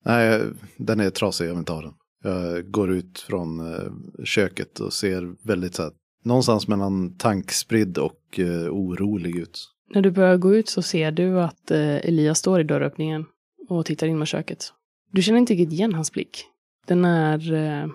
nej, 0.05 0.41
den 0.77 0.99
är 0.99 1.09
trasig, 1.09 1.45
jag 1.45 1.49
vill 1.49 1.59
inte 1.59 1.71
ha 1.71 1.81
den. 1.81 1.93
Jag 2.23 2.71
går 2.71 2.91
ut 2.91 3.19
från 3.19 3.73
eh, 3.73 3.91
köket 4.23 4.79
och 4.79 4.93
ser 4.93 5.47
väldigt 5.47 5.75
så 5.75 5.83
här, 5.83 5.91
någonstans 6.23 6.67
mellan 6.67 7.17
tankspridd 7.17 7.97
och 7.97 8.39
eh, 8.39 8.69
orolig 8.69 9.35
ut. 9.35 9.76
När 9.89 10.01
du 10.01 10.11
börjar 10.11 10.37
gå 10.37 10.55
ut 10.55 10.69
så 10.69 10.81
ser 10.81 11.11
du 11.11 11.41
att 11.41 11.71
eh, 11.71 11.95
Elias 11.95 12.39
står 12.39 12.59
i 12.61 12.63
dörröppningen 12.63 13.25
och 13.69 13.85
tittar 13.85 14.07
in 14.07 14.17
mot 14.19 14.27
köket. 14.27 14.73
Du 15.11 15.21
känner 15.21 15.39
inte 15.39 15.53
riktigt 15.53 15.73
igen 15.73 15.93
hans 15.93 16.11
blick. 16.11 16.45
Den 16.87 17.05
är 17.05 17.53
eh, 17.53 17.87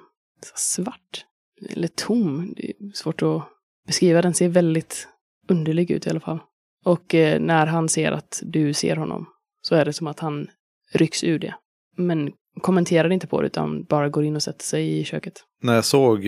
svart, 0.55 1.25
eller 1.71 1.89
tom. 1.89 2.55
Det 2.57 2.71
är 2.71 2.93
svårt 2.95 3.23
att 3.23 3.43
beskriva. 3.87 4.23
Den 4.23 4.35
ser 4.35 4.49
väldigt 4.49 5.09
underlig 5.49 5.91
ut 5.91 6.07
i 6.07 6.11
alla 6.11 6.21
fall. 6.21 6.39
Och 6.85 7.15
eh, 7.15 7.41
när 7.41 7.67
han 7.67 7.89
ser 7.89 8.13
att 8.13 8.43
du 8.45 8.75
ser 8.75 8.97
honom 8.97 9.27
så 9.63 9.75
är 9.75 9.85
det 9.85 9.93
som 9.93 10.07
att 10.07 10.21
han 10.21 10.49
rycks 10.93 11.25
ur 11.25 11.39
det. 11.39 11.55
Men 11.97 12.33
kommenterar 12.61 13.13
inte 13.13 13.27
på 13.27 13.41
det 13.41 13.47
utan 13.47 13.85
bara 13.85 14.09
går 14.09 14.25
in 14.25 14.37
och 14.37 14.43
sätter 14.43 14.65
sig 14.65 14.99
i 14.99 15.05
köket. 15.05 15.45
När 15.63 15.75
jag 15.75 15.85
såg 15.85 16.27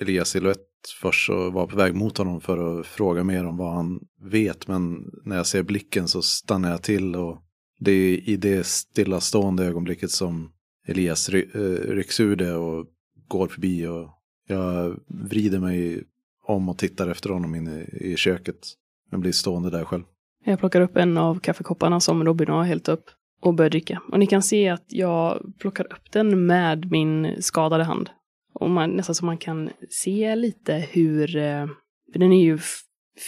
Elias 0.00 0.28
silhuett 0.28 0.66
först 1.00 1.26
så 1.26 1.50
var 1.50 1.62
jag 1.62 1.70
på 1.70 1.76
väg 1.76 1.94
mot 1.94 2.18
honom 2.18 2.40
för 2.40 2.80
att 2.80 2.86
fråga 2.86 3.24
mer 3.24 3.46
om 3.46 3.56
vad 3.56 3.74
han 3.74 4.00
vet. 4.22 4.68
Men 4.68 5.10
när 5.24 5.36
jag 5.36 5.46
ser 5.46 5.62
blicken 5.62 6.08
så 6.08 6.22
stannar 6.22 6.70
jag 6.70 6.82
till 6.82 7.16
och 7.16 7.42
det 7.78 7.92
är 7.92 8.28
i 8.28 8.36
det 8.36 8.66
stillastående 8.66 9.64
ögonblicket 9.64 10.10
som 10.10 10.52
Elias 10.86 11.28
ry 11.28 11.48
eh, 11.54 11.90
rycks 11.94 12.20
ur 12.20 12.36
det 12.36 12.54
och 12.54 12.86
går 13.28 13.48
förbi 13.48 13.86
och 13.86 14.10
jag 14.48 14.96
vrider 15.08 15.58
mig 15.58 16.04
om 16.44 16.68
och 16.68 16.78
tittar 16.78 17.08
efter 17.08 17.30
honom 17.30 17.54
inne 17.54 17.82
i 17.82 18.16
köket. 18.16 18.56
Men 19.10 19.20
blir 19.20 19.32
stående 19.32 19.70
där 19.70 19.84
själv. 19.84 20.04
Jag 20.44 20.58
plockar 20.58 20.80
upp 20.80 20.96
en 20.96 21.18
av 21.18 21.40
kaffekopparna 21.40 22.00
som 22.00 22.24
Robin 22.24 22.48
har 22.48 22.64
hällt 22.64 22.88
upp 22.88 23.04
och 23.40 23.54
börjar 23.54 23.70
dricka. 23.70 24.02
Och 24.12 24.18
ni 24.18 24.26
kan 24.26 24.42
se 24.42 24.68
att 24.68 24.84
jag 24.88 25.52
plockar 25.58 25.84
upp 25.84 26.12
den 26.12 26.46
med 26.46 26.90
min 26.90 27.42
skadade 27.42 27.84
hand. 27.84 28.10
Och 28.60 28.70
man, 28.70 28.90
nästan 28.90 29.14
så 29.14 29.24
man 29.24 29.38
kan 29.38 29.70
se 29.90 30.36
lite 30.36 30.74
hur, 30.74 31.36
eh, 31.36 31.66
för 32.12 32.18
den 32.18 32.32
är 32.32 32.42
ju 32.44 32.58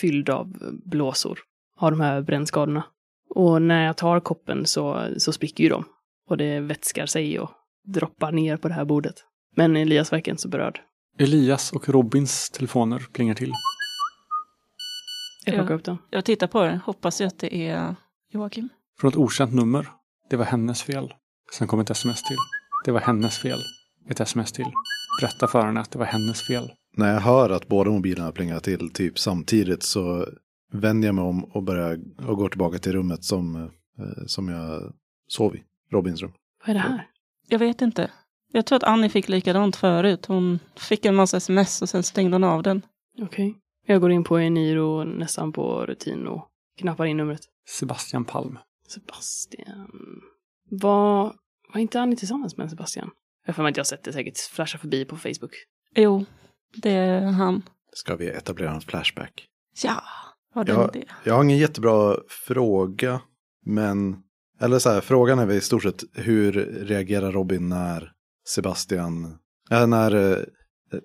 fylld 0.00 0.30
av 0.30 0.52
blåsor, 0.84 1.38
av 1.80 1.90
de 1.90 2.00
här 2.00 2.22
brännskadorna. 2.22 2.84
Och 3.34 3.62
när 3.62 3.86
jag 3.86 3.96
tar 3.96 4.20
koppen 4.20 4.66
så, 4.66 5.08
så 5.18 5.32
spricker 5.32 5.64
ju 5.64 5.70
de. 5.70 5.84
Och 6.28 6.36
det 6.36 6.60
vätskar 6.60 7.06
sig 7.06 7.40
och 7.40 7.50
droppar 7.84 8.32
ner 8.32 8.56
på 8.56 8.68
det 8.68 8.74
här 8.74 8.84
bordet. 8.84 9.14
Men 9.56 9.76
Elias 9.76 10.12
verkar 10.12 10.32
inte 10.32 10.42
så 10.42 10.48
berörd. 10.48 10.80
Elias 11.18 11.72
och 11.72 11.88
Robins 11.88 12.50
telefoner 12.50 13.06
plingar 13.12 13.34
till. 13.34 13.52
Jag 15.46 15.54
Ja. 15.54 15.58
plockar 15.58 15.74
upp 15.74 15.84
den. 15.84 15.98
Jag 16.10 16.24
tittar 16.24 16.46
på 16.46 16.62
det, 16.64 16.80
hoppas 16.84 17.20
att 17.20 17.38
det 17.38 17.68
är 17.68 17.94
Joakim. 18.32 18.68
Från 19.00 19.08
ett 19.08 19.16
okänt 19.16 19.54
nummer. 19.54 19.86
Det 20.30 20.36
var 20.36 20.44
hennes 20.44 20.82
fel. 20.82 21.14
Sen 21.52 21.68
kom 21.68 21.80
ett 21.80 21.90
sms 21.90 22.22
till. 22.22 22.36
Det 22.84 22.92
var 22.92 23.00
hennes 23.00 23.38
fel. 23.38 23.58
Ett 24.10 24.20
sms 24.20 24.52
till. 24.52 24.66
Berätta 25.20 25.46
för 25.46 25.62
henne 25.62 25.80
att 25.80 25.90
det 25.90 25.98
var 25.98 26.06
hennes 26.06 26.42
fel. 26.42 26.72
När 26.96 27.12
jag 27.12 27.20
hör 27.20 27.50
att 27.50 27.68
båda 27.68 27.90
mobilerna 27.90 28.32
plingar 28.32 28.60
till 28.60 28.90
typ 28.90 29.18
samtidigt 29.18 29.82
så 29.82 30.26
vänder 30.72 31.08
jag 31.08 31.14
mig 31.14 31.24
om 31.24 31.44
och 31.44 31.62
börjar 31.62 31.98
och 32.28 32.36
går 32.36 32.48
tillbaka 32.48 32.78
till 32.78 32.92
rummet 32.92 33.24
som, 33.24 33.56
eh, 33.56 34.26
som 34.26 34.48
jag 34.48 34.92
sov 35.28 35.56
i. 35.56 35.62
Robins 35.92 36.22
rum. 36.22 36.32
Vad 36.66 36.68
är 36.68 36.74
det 36.74 36.80
här? 36.80 37.06
Jag 37.48 37.58
vet 37.58 37.82
inte. 37.82 38.10
Jag 38.52 38.66
tror 38.66 38.76
att 38.76 38.82
Annie 38.82 39.08
fick 39.08 39.28
likadant 39.28 39.76
förut. 39.76 40.26
Hon 40.26 40.58
fick 40.76 41.04
en 41.04 41.14
massa 41.14 41.36
sms 41.36 41.82
och 41.82 41.88
sen 41.88 42.02
stängde 42.02 42.34
hon 42.34 42.44
av 42.44 42.62
den. 42.62 42.82
Okej. 43.22 43.54
Jag 43.86 44.00
går 44.00 44.10
in 44.12 44.24
på 44.24 44.38
Eniro 44.38 45.04
nästan 45.04 45.52
på 45.52 45.86
rutin 45.86 46.26
och 46.26 46.48
knappar 46.80 47.06
in 47.06 47.16
numret. 47.16 47.40
Sebastian 47.68 48.24
Palm. 48.24 48.58
Sebastian. 48.88 50.20
Var, 50.70 51.34
var 51.72 51.80
inte 51.80 52.00
Annie 52.00 52.16
tillsammans 52.16 52.56
med 52.56 52.70
Sebastian? 52.70 53.10
Jag 53.48 53.54
har 53.54 53.68
att 53.68 53.76
jag 53.76 53.86
sett 53.86 54.04
det 54.04 54.12
säkert 54.12 54.38
flasha 54.38 54.78
förbi 54.78 55.04
på 55.04 55.16
Facebook. 55.16 55.50
Jo, 55.94 56.24
det 56.76 56.90
är 56.90 57.20
han. 57.20 57.62
Ska 57.92 58.16
vi 58.16 58.28
etablera 58.28 58.70
en 58.70 58.80
flashback? 58.80 59.46
Ja, 59.82 60.02
har 60.54 60.64
du 60.64 60.72
Ja. 60.72 60.84
en 60.88 60.96
idé? 60.96 61.06
Jag 61.24 61.34
har 61.34 61.44
ingen 61.44 61.58
jättebra 61.58 62.16
fråga, 62.28 63.20
men... 63.66 64.16
Eller 64.60 64.78
så 64.78 64.90
här, 64.90 65.00
frågan 65.00 65.38
är 65.38 65.46
väl 65.46 65.56
i 65.56 65.60
stort 65.60 65.82
sett 65.82 66.04
hur 66.14 66.52
reagerar 66.84 67.32
Robin 67.32 67.68
när 67.68 68.12
Sebastian... 68.48 69.38
Äh, 69.70 69.86
när 69.86 70.14
eh, 70.32 70.44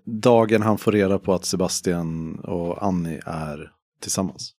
dagen 0.06 0.62
han 0.62 0.78
får 0.78 0.92
reda 0.92 1.20
på 1.20 1.34
att 1.34 1.46
Sebastian 1.46 2.40
och 2.40 2.84
Annie 2.86 3.22
är 3.26 3.72
tillsammans. 4.02 4.54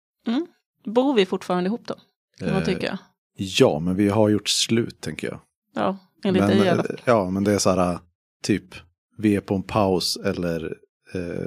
Bor 0.84 1.14
vi 1.14 1.26
fortfarande 1.26 1.68
ihop 1.68 1.86
då? 1.86 1.94
Man 2.40 2.48
Eh, 2.48 2.64
tycka. 2.64 2.98
Ja, 3.36 3.78
men 3.80 3.96
vi 3.96 4.08
har 4.08 4.28
gjort 4.28 4.48
slut 4.48 5.00
tänker 5.00 5.28
jag. 5.28 5.40
Ja, 5.74 5.98
enligt 6.24 6.42
men, 6.42 6.50
dig 6.50 6.66
i 6.66 6.68
alla 6.68 6.82
eh, 6.82 6.86
fall. 6.86 7.00
Ja, 7.04 7.30
men 7.30 7.44
det 7.44 7.52
är 7.52 7.58
så 7.58 7.70
här 7.70 7.98
typ 8.42 8.74
vi 9.18 9.36
är 9.36 9.40
på 9.40 9.54
en 9.54 9.62
paus 9.62 10.16
eller 10.24 10.76
eh, 11.14 11.46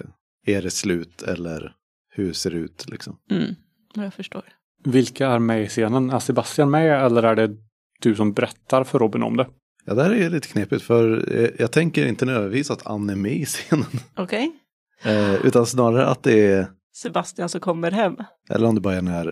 är 0.55 0.61
det 0.61 0.71
slut 0.71 1.21
eller 1.21 1.73
hur 2.09 2.33
ser 2.33 2.51
det 2.51 2.57
ut 2.57 2.89
liksom. 2.89 3.17
Mm, 3.31 3.55
jag 3.95 4.13
förstår. 4.13 4.43
Vilka 4.83 5.27
är 5.27 5.39
med 5.39 5.63
i 5.63 5.67
scenen? 5.67 6.09
Är 6.09 6.19
Sebastian 6.19 6.69
med 6.69 7.05
eller 7.05 7.23
är 7.23 7.35
det 7.35 7.55
du 8.01 8.15
som 8.15 8.33
berättar 8.33 8.83
för 8.83 8.99
Robin 8.99 9.23
om 9.23 9.37
det? 9.37 9.47
Ja, 9.85 9.93
där 9.93 10.09
är 10.09 10.19
det 10.19 10.29
lite 10.29 10.47
knepigt 10.47 10.83
för 10.83 11.35
eh, 11.37 11.49
jag 11.57 11.71
tänker 11.71 12.05
inte 12.05 12.25
nödvändigtvis 12.25 12.71
att 12.71 12.87
Ann 12.87 13.09
är 13.09 13.15
med 13.15 13.35
i 13.35 13.45
scenen. 13.45 13.85
Okej. 14.15 14.51
Eh, 15.03 15.45
utan 15.45 15.65
snarare 15.65 16.05
att 16.05 16.23
det 16.23 16.47
är, 16.47 16.67
Sebastian 16.95 17.49
som 17.49 17.61
kommer 17.61 17.91
hem. 17.91 18.15
eller 18.49 18.67
om 18.67 18.75
det 18.75 18.81
bara 18.81 18.95
är 18.95 19.01
när, 19.01 19.27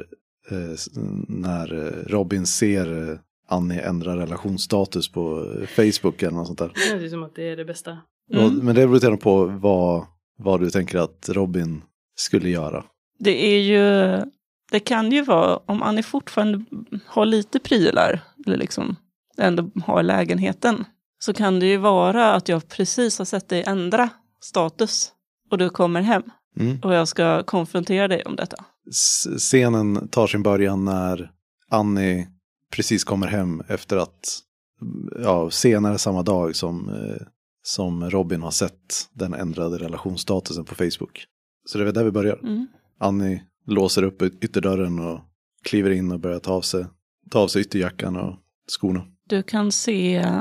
eh, 0.52 1.04
när 1.28 1.74
eh, 1.74 2.08
Robin 2.08 2.46
ser 2.46 3.10
eh, 3.10 3.18
Annie 3.48 3.82
ändra 3.82 4.18
relationsstatus 4.18 5.10
på 5.12 5.54
Facebook 5.76 6.22
eller 6.24 6.32
något 6.38 6.48
sånt 6.48 6.60
där. 6.60 6.72
Det 6.76 7.00
känns 7.00 7.12
som 7.12 7.24
att 7.24 7.36
det 7.36 7.50
är 7.50 7.58
det 7.58 7.66
bästa. 7.66 7.98
Och, 8.30 8.36
Mm. 8.36 8.56
men 8.58 8.76
det 8.76 8.82
beror 8.88 8.94
lite 8.94 9.12
på 9.18 9.46
vad, 9.46 10.06
vad 10.38 10.60
du 10.60 10.70
tänker 10.70 10.98
att 10.98 11.30
Robin 11.30 11.82
skulle 12.16 12.50
göra. 12.50 12.84
Det 13.20 13.46
är 13.46 13.60
ju, 13.60 14.22
det 14.72 14.80
kan 14.80 15.12
ju 15.12 15.22
vara 15.22 15.58
om 15.58 15.84
Annie 15.84 16.04
fortfarande 16.04 16.66
har 17.06 17.26
lite 17.26 17.60
prylar, 17.60 18.20
eller 18.46 18.58
liksom 18.58 18.96
ändå 19.38 19.70
har 19.86 20.04
lägenheten, 20.04 20.86
så 21.20 21.34
kan 21.34 21.60
det 21.60 21.66
ju 21.66 21.78
vara 21.78 22.34
att 22.34 22.50
jag 22.50 22.68
precis 22.70 23.18
har 23.18 23.26
sett 23.26 23.50
dig 23.50 23.64
ändra 23.68 24.10
status 24.42 25.12
och 25.52 25.58
du 25.58 25.70
kommer 25.70 26.02
hem 26.02 26.24
Mm. 26.60 26.80
och 26.84 26.94
jag 26.94 27.08
ska 27.08 27.44
konfrontera 27.44 28.08
dig 28.08 28.24
om 28.24 28.36
detta. 28.36 28.58
S- 28.90 29.28
Scenen 29.38 30.08
tar 30.08 30.28
sin 30.28 30.44
början 30.44 30.86
när 30.86 31.32
Annie 31.70 32.28
precis 32.76 33.04
kommer 33.04 33.28
hem 33.28 33.64
efter 33.68 33.98
att, 33.98 34.40
ja, 35.24 35.50
senare 35.50 35.98
samma 35.98 36.24
dag 36.24 36.56
som, 36.56 36.90
eh, 36.90 37.28
som 37.64 38.10
Robin 38.10 38.42
har 38.42 38.52
sett 38.52 39.10
den 39.14 39.34
ändrade 39.34 39.78
relationsstatusen 39.78 40.66
på 40.66 40.76
Facebook. 40.76 41.26
Så 41.66 41.78
det 41.78 41.88
är 41.88 41.92
där 41.92 42.04
vi 42.04 42.12
börjar. 42.12 42.40
Mm. 42.44 42.68
Annie 43.00 43.44
låser 43.66 44.04
upp 44.04 44.22
yt- 44.22 44.44
ytterdörren 44.44 45.00
och 45.00 45.20
kliver 45.64 45.90
in 45.90 46.12
och 46.12 46.20
börjar 46.20 46.40
ta 46.40 46.54
av 46.54 46.62
sig, 46.62 46.86
ta 47.32 47.40
av 47.40 47.48
sig 47.48 47.62
ytterjackan 47.62 48.16
och 48.16 48.36
skorna. 48.68 49.06
Du 49.30 49.44
kan 49.44 49.72
se 49.72 50.32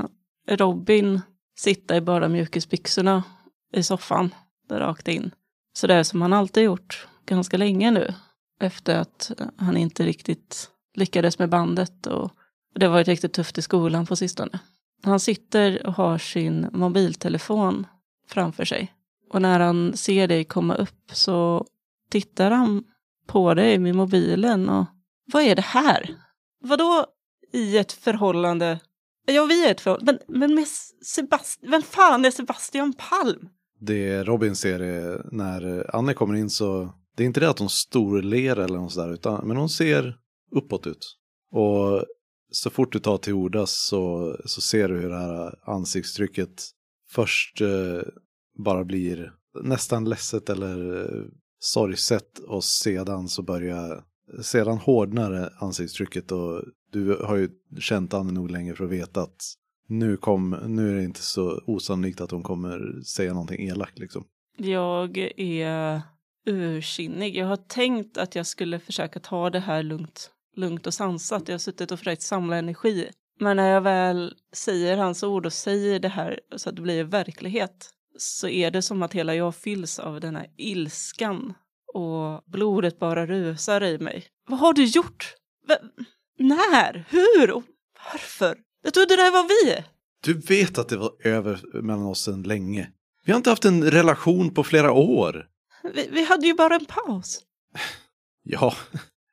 Robin 0.49 1.21
sitta 1.57 1.97
i 1.97 2.01
bara 2.01 2.29
mjukisbyxorna 2.29 3.25
i 3.73 3.83
soffan, 3.83 4.35
där 4.69 4.81
rakt 4.81 5.09
in. 5.09 5.31
Så 5.73 5.87
det 5.87 5.95
är 5.95 6.03
som 6.03 6.23
han 6.23 6.33
alltid 6.33 6.63
gjort, 6.63 7.09
ganska 7.27 7.57
länge 7.57 7.91
nu. 7.91 8.15
Efter 8.61 8.99
att 8.99 9.33
han 9.57 9.77
inte 9.77 10.07
riktigt 10.07 10.71
lyckades 10.95 11.39
med 11.39 11.49
bandet 11.49 12.07
och 12.07 12.31
det 12.75 12.87
har 12.87 12.93
varit 12.93 13.09
riktigt 13.09 13.33
tufft 13.33 13.59
i 13.59 13.63
skolan 13.63 14.07
på 14.07 14.17
sistone. 14.17 14.61
Han 15.03 15.21
sitter 15.21 15.87
och 15.87 15.95
har 15.95 16.19
sin 16.19 16.69
mobiltelefon 16.73 17.87
framför 18.29 18.65
sig. 18.65 18.95
Och 19.31 19.43
när 19.43 19.61
han 19.61 19.97
ser 19.97 20.29
dig 20.29 20.45
komma 20.45 20.75
upp 20.75 21.11
så 21.13 21.67
tittar 22.11 22.51
han 22.51 22.85
på 23.27 23.55
dig 23.55 23.79
med 23.79 23.95
mobilen 23.95 24.69
och 24.69 24.85
vad 25.33 25.43
är 25.43 25.55
det 25.55 25.63
här? 25.63 26.15
Vadå 26.61 27.07
i 27.53 27.79
ett 27.79 27.93
förhållande? 27.93 28.81
Ja, 29.27 29.45
vi 29.45 29.67
är 29.67 29.71
ett 29.71 29.81
förhållande. 29.81 30.19
Men, 30.29 30.41
men 30.41 30.55
med 30.55 30.67
Sebastian, 31.05 31.71
vem 31.71 31.83
fan 31.83 32.25
är 32.25 32.31
Sebastian 32.31 32.93
Palm? 32.93 33.49
Det 33.81 34.25
Robin 34.25 34.57
ser 34.57 34.81
är 34.81 35.27
när 35.33 35.91
Annie 35.97 36.15
kommer 36.15 36.35
in 36.35 36.51
så, 36.51 36.93
det 37.17 37.23
är 37.23 37.27
inte 37.27 37.41
det 37.41 37.51
att 37.51 37.59
hon 37.59 37.69
storler 37.69 38.57
eller 38.59 38.79
något 38.79 38.93
sådär, 38.93 39.13
utan, 39.13 39.49
men 39.49 39.57
hon 39.57 39.69
ser 39.69 40.19
uppåt 40.55 40.87
ut. 40.87 41.17
Och 41.51 42.05
så 42.51 42.71
fort 42.71 42.93
du 42.93 42.99
tar 42.99 43.19
till 43.19 43.33
orda 43.33 43.67
så, 43.67 44.37
så 44.45 44.61
ser 44.61 44.89
du 44.89 45.01
hur 45.01 45.09
det 45.09 45.19
här 45.19 45.55
ansiktstrycket 45.63 46.63
först 47.11 47.61
eh, 47.61 48.03
bara 48.59 48.85
blir 48.85 49.33
nästan 49.63 50.09
ledset 50.09 50.51
eller 50.51 51.03
eh, 51.03 51.25
sorgset 51.59 52.39
och 52.39 52.65
sedan 52.65 53.29
så 53.29 53.43
börjar, 53.43 54.05
sedan 54.43 54.79
hårdnar 54.79 55.53
ansiktstrycket 55.59 56.33
och 56.33 56.63
du 56.93 57.17
har 57.17 57.37
ju 57.37 57.49
känt 57.81 58.15
Anne 58.15 58.33
nog 58.33 58.51
länge 58.51 58.75
för 58.75 58.85
att 58.85 58.91
veta 58.91 59.23
att 59.23 59.55
nu, 59.89 60.17
kom, 60.17 60.59
nu 60.67 60.91
är 60.91 60.97
det 60.97 61.05
inte 61.05 61.23
så 61.23 61.63
osannolikt 61.67 62.21
att 62.21 62.31
hon 62.31 62.43
kommer 62.43 63.03
säga 63.03 63.33
någonting 63.33 63.69
elakt 63.69 63.99
liksom. 63.99 64.25
Jag 64.57 65.19
är 65.37 66.03
ursinnig. 66.47 67.37
Jag 67.37 67.47
har 67.47 67.57
tänkt 67.57 68.19
att 68.19 68.35
jag 68.35 68.47
skulle 68.47 68.79
försöka 68.79 69.21
ta 69.21 69.51
det 69.51 69.61
här 69.61 69.83
lugnt, 69.83 70.31
lugnt 70.57 70.87
och 70.87 70.95
sansat. 70.95 71.49
Jag 71.49 71.55
har 71.55 71.59
suttit 71.59 71.93
och 71.93 71.99
försökt 71.99 72.23
samla 72.23 72.57
energi. 72.57 73.11
Men 73.41 73.57
när 73.57 73.71
jag 73.71 73.81
väl 73.81 74.35
säger 74.53 74.97
hans 74.97 75.23
ord 75.23 75.47
och 75.47 75.53
säger 75.53 76.01
det 76.01 76.09
här 76.09 76.41
så 76.57 76.69
att 76.69 76.77
det 76.77 76.83
blir 76.83 77.05
verklighet 77.05 77.91
så 78.19 78.49
är 78.49 78.71
det 78.71 78.83
som 78.83 79.03
att 79.03 79.13
hela 79.13 79.35
jag 79.35 79.55
fylls 79.55 79.99
av 79.99 80.21
den 80.21 80.37
här 80.37 80.47
ilskan 80.57 81.55
och 81.95 82.43
blodet 82.47 82.99
bara 82.99 83.27
rusar 83.27 83.83
i 83.83 83.99
mig. 83.99 84.27
Vad 84.49 84.59
har 84.59 84.73
du 84.73 84.85
gjort? 84.85 85.35
V 85.69 85.75
när? 86.39 87.05
Hur? 87.09 87.51
Och 87.51 87.63
varför? 88.13 88.59
Jag 88.83 88.95
trodde 88.95 89.17
det 89.17 89.23
här 89.23 89.33
var 89.33 89.49
vi. 89.49 89.85
Du 90.25 90.41
vet 90.41 90.79
att 90.79 90.89
det 90.89 90.97
var 90.97 91.13
över 91.25 91.83
mellan 91.83 92.07
oss 92.07 92.23
sedan 92.23 92.43
länge. 92.43 92.91
Vi 93.25 93.33
har 93.33 93.37
inte 93.37 93.51
haft 93.51 93.65
en 93.65 93.91
relation 93.91 94.55
på 94.55 94.65
flera 94.65 94.93
år. 94.93 95.47
Vi, 95.95 96.09
vi 96.11 96.25
hade 96.25 96.47
ju 96.47 96.55
bara 96.55 96.75
en 96.75 96.87
paus. 96.87 97.41
Ja, 98.43 98.75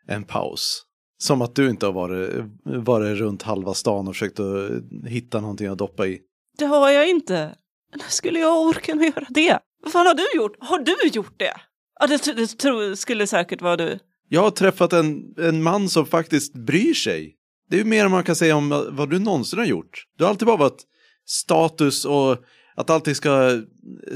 en 0.07 0.23
paus. 0.23 0.85
Som 1.21 1.41
att 1.41 1.55
du 1.55 1.69
inte 1.69 1.85
har 1.85 1.93
varit, 1.93 2.29
varit 2.63 3.17
runt 3.17 3.41
halva 3.43 3.73
stan 3.73 4.07
och 4.07 4.15
försökt 4.15 4.39
att 4.39 4.71
hitta 5.07 5.41
någonting 5.41 5.67
att 5.67 5.77
doppa 5.77 6.07
i. 6.07 6.19
Det 6.57 6.65
har 6.65 6.89
jag 6.89 7.09
inte. 7.09 7.55
När 7.95 8.09
skulle 8.09 8.39
jag 8.39 8.61
orka 8.61 8.95
med 8.95 9.07
att 9.07 9.15
göra 9.15 9.27
det? 9.29 9.59
Vad 9.83 9.91
fan 9.91 10.07
har 10.07 10.13
du 10.13 10.27
gjort? 10.35 10.55
Har 10.59 10.79
du 10.79 10.95
gjort 11.13 11.39
det? 11.39 11.53
Ja, 11.99 12.07
det, 12.07 12.35
det 12.35 12.47
tror, 12.47 12.95
skulle 12.95 13.27
säkert 13.27 13.61
vara 13.61 13.77
du. 13.77 13.99
Jag 14.29 14.41
har 14.41 14.51
träffat 14.51 14.93
en, 14.93 15.23
en 15.37 15.63
man 15.63 15.89
som 15.89 16.05
faktiskt 16.05 16.53
bryr 16.53 16.93
sig. 16.93 17.35
Det 17.69 17.75
är 17.75 17.79
ju 17.79 17.85
mer 17.85 18.05
än 18.05 18.11
man 18.11 18.23
kan 18.23 18.35
säga 18.35 18.55
om 18.55 18.87
vad 18.89 19.09
du 19.09 19.19
någonsin 19.19 19.59
har 19.59 19.65
gjort. 19.65 20.05
Du 20.17 20.23
har 20.23 20.29
alltid 20.29 20.45
bara 20.45 20.57
varit 20.57 20.83
status 21.25 22.05
och 22.05 22.37
att 22.75 22.89
allting 22.89 23.15
ska 23.15 23.61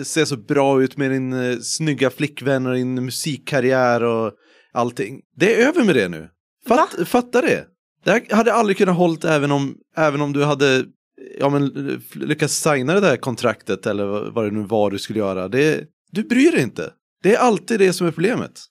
se 0.03 0.25
så 0.25 0.37
bra 0.37 0.83
ut 0.83 0.97
med 0.97 1.11
din 1.11 1.33
eh, 1.33 1.59
snygga 1.59 2.09
flickvän 2.09 2.65
och 2.65 2.73
din 2.73 3.05
musikkarriär 3.05 4.03
och 4.03 4.31
allting. 4.73 5.21
Det 5.35 5.55
är 5.55 5.67
över 5.67 5.83
med 5.83 5.95
det 5.95 6.09
nu. 6.09 6.29
Fatt, 6.67 7.07
fatta 7.07 7.41
det. 7.41 7.67
Det 8.03 8.11
här 8.11 8.35
hade 8.35 8.53
aldrig 8.53 8.77
kunnat 8.77 8.95
hållit 8.95 9.25
även 9.25 9.51
om, 9.51 9.77
även 9.95 10.21
om 10.21 10.33
du 10.33 10.43
hade 10.43 10.85
ja, 11.39 11.49
men, 11.49 12.01
lyckats 12.13 12.53
signa 12.53 12.93
det 12.93 12.99
där 12.99 13.17
kontraktet 13.17 13.85
eller 13.85 14.05
vad 14.31 14.45
det 14.45 14.51
nu 14.51 14.63
var 14.63 14.91
du 14.91 14.99
skulle 14.99 15.19
göra. 15.19 15.47
Det, 15.47 15.83
du 16.11 16.23
bryr 16.23 16.51
dig 16.51 16.61
inte. 16.61 16.91
Det 17.23 17.35
är 17.35 17.39
alltid 17.39 17.79
det 17.79 17.93
som 17.93 18.07
är 18.07 18.11
problemet. 18.11 18.61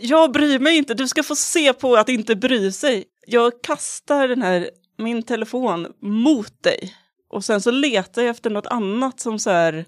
Jag 0.00 0.32
bryr 0.32 0.58
mig 0.58 0.76
inte. 0.76 0.94
Du 0.94 1.08
ska 1.08 1.22
få 1.22 1.36
se 1.36 1.72
på 1.72 1.96
att 1.96 2.08
inte 2.08 2.36
bry 2.36 2.72
sig. 2.72 3.04
Jag 3.26 3.62
kastar 3.62 4.28
den 4.28 4.42
här, 4.42 4.70
min 4.98 5.22
telefon 5.22 5.86
mot 6.02 6.62
dig. 6.62 6.94
Och 7.30 7.44
sen 7.44 7.60
så 7.60 7.70
letar 7.70 8.22
jag 8.22 8.30
efter 8.30 8.50
något 8.50 8.66
annat 8.66 9.20
som 9.20 9.38
så 9.38 9.50
här, 9.50 9.84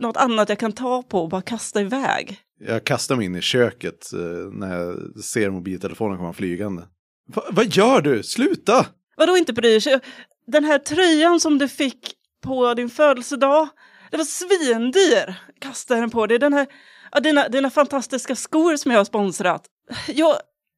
något 0.00 0.16
annat 0.16 0.48
jag 0.48 0.58
kan 0.58 0.72
ta 0.72 1.02
på 1.02 1.22
och 1.22 1.28
bara 1.28 1.42
kasta 1.42 1.80
iväg. 1.80 2.40
Jag 2.58 2.84
kastar 2.84 3.16
mig 3.16 3.26
in 3.26 3.36
i 3.36 3.40
köket 3.40 4.12
eh, 4.12 4.18
när 4.52 4.78
jag 4.78 5.24
ser 5.24 5.50
mobiltelefonen 5.50 6.18
komma 6.18 6.32
flygande. 6.32 6.82
Va, 7.34 7.42
vad 7.50 7.66
gör 7.66 8.00
du? 8.00 8.22
Sluta! 8.22 8.86
Vadå 9.16 9.36
inte 9.36 9.52
bryr 9.52 9.80
sig? 9.80 10.00
Den 10.46 10.64
här 10.64 10.78
tröjan 10.78 11.40
som 11.40 11.58
du 11.58 11.68
fick 11.68 12.12
på 12.42 12.74
din 12.74 12.90
födelsedag, 12.90 13.68
det 14.10 14.16
var 14.16 14.24
svindyr. 14.24 15.34
Kasta 15.60 15.94
den 15.94 16.10
på 16.10 16.26
dig. 16.26 16.38
Den 16.38 16.52
här, 16.52 16.66
ja, 17.12 17.20
dina, 17.20 17.48
dina 17.48 17.70
fantastiska 17.70 18.36
skor 18.36 18.76
som 18.76 18.90
jag 18.90 18.98
har 18.98 19.04
sponsrat. 19.04 19.66
Jag, 20.08 20.36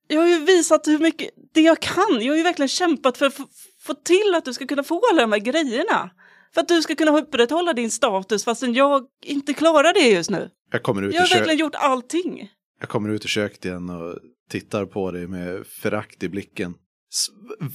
jag 0.09 0.21
har 0.21 0.29
ju 0.29 0.39
visat 0.39 0.87
hur 0.87 0.99
mycket 0.99 1.31
det 1.55 1.61
jag 1.61 1.81
kan. 1.81 2.21
Jag 2.21 2.33
har 2.33 2.37
ju 2.37 2.43
verkligen 2.43 2.69
kämpat 2.69 3.19
för 3.19 3.27
att 3.27 3.35
få 3.81 3.95
till 3.95 4.35
att 4.37 4.45
du 4.45 4.53
ska 4.53 4.67
kunna 4.67 4.83
få 4.83 5.03
alla 5.11 5.21
de 5.21 5.33
här 5.33 5.39
grejerna. 5.39 6.11
För 6.55 6.61
att 6.61 6.69
du 6.69 6.83
ska 6.83 6.95
kunna 6.95 7.19
upprätthålla 7.19 7.73
din 7.73 7.91
status 7.91 8.45
fastän 8.45 8.75
jag 8.75 9.07
inte 9.25 9.55
klarar 9.55 9.93
det 9.93 10.09
just 10.09 10.31
nu. 10.31 10.51
Jag 10.71 10.83
kommer 10.83 11.03
ut 11.03 11.15
Jag 11.15 11.21
har 11.21 11.27
i 11.27 11.31
kö- 11.31 11.37
verkligen 11.39 11.59
gjort 11.59 11.75
allting. 11.75 12.49
Jag 12.81 12.89
kommer 12.89 13.09
ut 13.09 13.25
i 13.25 13.29
köket 13.29 13.65
igen 13.65 13.91
och 13.91 14.19
tittar 14.51 14.85
på 14.87 15.11
dig 15.11 15.27
med 15.27 15.67
förakt 15.67 16.23
i 16.23 16.29
blicken. 16.29 16.75
S- 17.15 17.29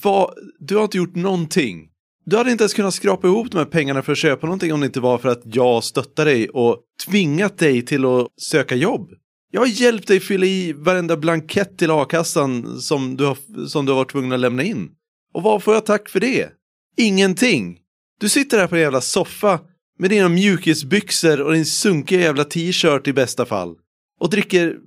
vad? 0.03 0.33
Du 0.59 0.75
har 0.75 0.83
inte 0.83 0.97
gjort 0.97 1.15
någonting. 1.15 1.89
Du 2.25 2.37
hade 2.37 2.51
inte 2.51 2.63
ens 2.63 2.73
kunnat 2.73 2.93
skrapa 2.93 3.27
ihop 3.27 3.51
de 3.51 3.57
här 3.57 3.65
pengarna 3.65 4.01
för 4.01 4.11
att 4.11 4.17
köpa 4.17 4.47
någonting 4.47 4.73
om 4.73 4.79
det 4.79 4.85
inte 4.85 4.99
var 4.99 5.17
för 5.17 5.29
att 5.29 5.41
jag 5.45 5.83
stöttar 5.83 6.25
dig 6.25 6.49
och 6.49 6.77
tvingat 7.07 7.57
dig 7.57 7.85
till 7.85 8.05
att 8.05 8.27
söka 8.41 8.75
jobb. 8.75 9.09
Jag 9.51 9.61
har 9.61 9.67
hjälpt 9.67 10.07
dig 10.07 10.19
fylla 10.19 10.45
i 10.45 10.73
varenda 10.73 11.17
blankett 11.17 11.77
till 11.77 11.91
a-kassan 11.91 12.81
som 12.81 13.17
du 13.17 13.25
har, 13.25 13.67
som 13.67 13.85
du 13.85 13.91
har 13.91 13.97
varit 13.99 14.11
tvungen 14.11 14.31
att 14.31 14.39
lämna 14.39 14.63
in. 14.63 14.89
Och 15.33 15.43
vad 15.43 15.63
får 15.63 15.73
jag 15.73 15.85
tack 15.85 16.09
för 16.09 16.19
det? 16.19 16.49
Ingenting. 16.97 17.79
Du 18.19 18.29
sitter 18.29 18.57
här 18.59 18.67
på 18.67 18.75
en 18.75 18.81
jävla 18.81 19.01
soffa 19.01 19.59
med 19.99 20.09
dina 20.09 20.29
mjukisbyxor 20.29 21.41
och 21.41 21.53
din 21.53 21.65
sunkiga 21.65 22.21
jävla 22.21 22.43
t-shirt 22.43 23.07
i 23.07 23.13
bästa 23.13 23.45
fall. 23.45 23.75
Och 24.19 24.29
dricker, 24.29 24.77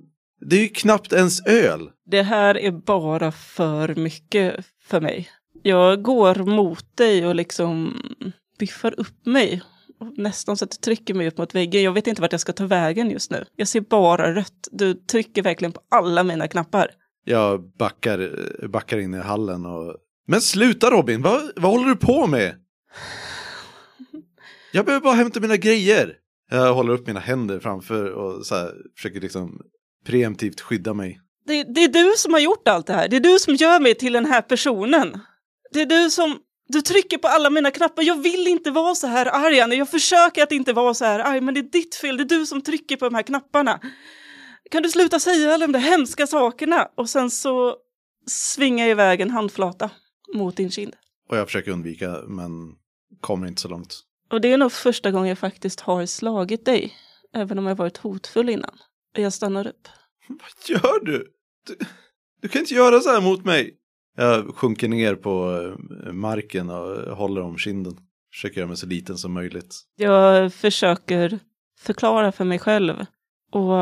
det 0.49 0.55
är 0.55 0.61
ju 0.61 0.69
knappt 0.69 1.13
ens 1.13 1.45
öl. 1.45 1.89
Det 2.05 2.21
här 2.21 2.57
är 2.57 2.71
bara 2.71 3.31
för 3.31 3.95
mycket 3.95 4.65
för 4.83 5.01
mig. 5.01 5.29
Jag 5.63 6.01
går 6.01 6.35
mot 6.35 6.97
dig 6.97 7.27
och 7.27 7.35
liksom 7.35 8.01
biffar 8.59 8.99
upp 8.99 9.25
mig. 9.25 9.61
Nästan 10.17 10.57
så 10.57 10.65
att 10.65 10.71
det 10.71 10.77
trycker 10.77 11.13
mig 11.13 11.27
upp 11.27 11.37
mot 11.37 11.55
väggen. 11.55 11.83
Jag 11.83 11.93
vet 11.93 12.07
inte 12.07 12.21
vart 12.21 12.31
jag 12.31 12.41
ska 12.41 12.53
ta 12.53 12.65
vägen 12.65 13.11
just 13.11 13.31
nu. 13.31 13.45
Jag 13.55 13.67
ser 13.67 13.81
bara 13.81 14.35
rött. 14.35 14.67
Du 14.71 14.93
trycker 14.93 15.41
verkligen 15.41 15.71
på 15.71 15.81
alla 15.91 16.23
mina 16.23 16.47
knappar. 16.47 16.91
Jag 17.25 17.77
backar, 17.77 18.31
backar 18.67 18.97
in 18.97 19.13
i 19.13 19.19
hallen 19.19 19.65
och... 19.65 19.95
Men 20.27 20.41
sluta 20.41 20.89
Robin, 20.89 21.21
vad, 21.21 21.51
vad 21.55 21.71
håller 21.71 21.87
du 21.87 21.95
på 21.95 22.27
med? 22.27 22.55
Jag 24.77 24.85
behöver 24.85 25.03
bara 25.03 25.13
hämta 25.13 25.39
mina 25.39 25.57
grejer. 25.57 26.15
Jag 26.51 26.73
håller 26.73 26.93
upp 26.93 27.07
mina 27.07 27.19
händer 27.19 27.59
framför 27.59 28.11
och 28.11 28.45
så 28.45 28.55
här, 28.55 28.73
försöker 28.95 29.21
liksom 29.21 29.61
preemptivt 30.05 30.61
skydda 30.61 30.93
mig. 30.93 31.19
Det, 31.45 31.63
det 31.63 31.83
är 31.83 31.87
du 31.87 32.13
som 32.17 32.33
har 32.33 32.39
gjort 32.39 32.67
allt 32.67 32.87
det 32.87 32.93
här. 32.93 33.07
Det 33.07 33.15
är 33.15 33.19
du 33.19 33.39
som 33.39 33.55
gör 33.55 33.79
mig 33.79 33.95
till 33.95 34.13
den 34.13 34.25
här 34.25 34.41
personen. 34.41 35.19
Det 35.73 35.81
är 35.81 35.85
du 35.85 36.09
som... 36.09 36.37
Du 36.67 36.81
trycker 36.81 37.17
på 37.17 37.27
alla 37.27 37.49
mina 37.49 37.71
knappar. 37.71 38.03
Jag 38.03 38.21
vill 38.21 38.47
inte 38.47 38.71
vara 38.71 38.95
så 38.95 39.07
här 39.07 39.25
arg, 39.25 39.59
Annie. 39.59 39.75
Jag 39.75 39.89
försöker 39.89 40.43
att 40.43 40.51
inte 40.51 40.73
vara 40.73 40.93
så 40.93 41.05
här 41.05 41.19
arg, 41.19 41.41
men 41.41 41.53
det 41.53 41.59
är 41.59 41.71
ditt 41.71 41.95
fel. 41.95 42.17
Det 42.17 42.23
är 42.23 42.39
du 42.39 42.45
som 42.45 42.61
trycker 42.61 42.97
på 42.97 43.05
de 43.05 43.15
här 43.15 43.23
knapparna. 43.23 43.79
Kan 44.71 44.83
du 44.83 44.89
sluta 44.89 45.19
säga 45.19 45.53
alla 45.53 45.67
de 45.67 45.73
där 45.73 45.79
hemska 45.79 46.27
sakerna? 46.27 46.87
Och 46.97 47.09
sen 47.09 47.29
så 47.29 47.75
svingar 48.27 48.85
jag 48.85 48.91
iväg 48.91 49.21
en 49.21 49.29
handflata 49.29 49.89
mot 50.35 50.57
din 50.57 50.71
kind. 50.71 50.95
Och 51.29 51.37
jag 51.37 51.47
försöker 51.47 51.71
undvika, 51.71 52.15
men 52.27 52.51
kommer 53.21 53.47
inte 53.47 53.61
så 53.61 53.67
långt. 53.67 54.06
Och 54.29 54.41
det 54.41 54.51
är 54.51 54.57
nog 54.57 54.71
första 54.71 55.11
gången 55.11 55.29
jag 55.29 55.37
faktiskt 55.37 55.79
har 55.79 56.05
slagit 56.05 56.65
dig. 56.65 56.93
Även 57.33 57.59
om 57.59 57.67
jag 57.67 57.75
varit 57.75 57.97
hotfull 57.97 58.49
innan. 58.49 58.77
Jag 59.13 59.33
stannar 59.33 59.67
upp. 59.67 59.87
Vad 60.27 60.69
gör 60.69 61.05
du? 61.05 61.33
du? 61.67 61.77
Du 62.41 62.47
kan 62.47 62.61
inte 62.61 62.73
göra 62.73 62.99
så 62.99 63.09
här 63.09 63.21
mot 63.21 63.45
mig. 63.45 63.73
Jag 64.15 64.55
sjunker 64.55 64.87
ner 64.87 65.15
på 65.15 65.61
eh, 66.05 66.13
marken 66.13 66.69
och 66.69 67.17
håller 67.17 67.41
om 67.41 67.57
kinden. 67.57 67.97
Försöker 68.31 68.57
göra 68.57 68.67
mig 68.67 68.77
så 68.77 68.85
liten 68.85 69.17
som 69.17 69.33
möjligt. 69.33 69.75
Jag 69.95 70.53
försöker 70.53 71.39
förklara 71.79 72.31
för 72.31 72.45
mig 72.45 72.59
själv. 72.59 73.05
Och 73.51 73.77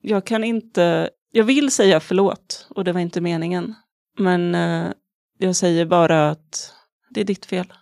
jag 0.00 0.26
kan 0.26 0.44
inte... 0.44 1.10
Jag 1.32 1.44
vill 1.44 1.70
säga 1.70 2.00
förlåt 2.00 2.66
och 2.70 2.84
det 2.84 2.92
var 2.92 3.00
inte 3.00 3.20
meningen. 3.20 3.74
Men 4.18 4.54
eh, 4.54 4.92
jag 5.38 5.56
säger 5.56 5.86
bara 5.86 6.30
att 6.30 6.72
det 7.10 7.20
är 7.20 7.24
ditt 7.24 7.46
fel. 7.46 7.72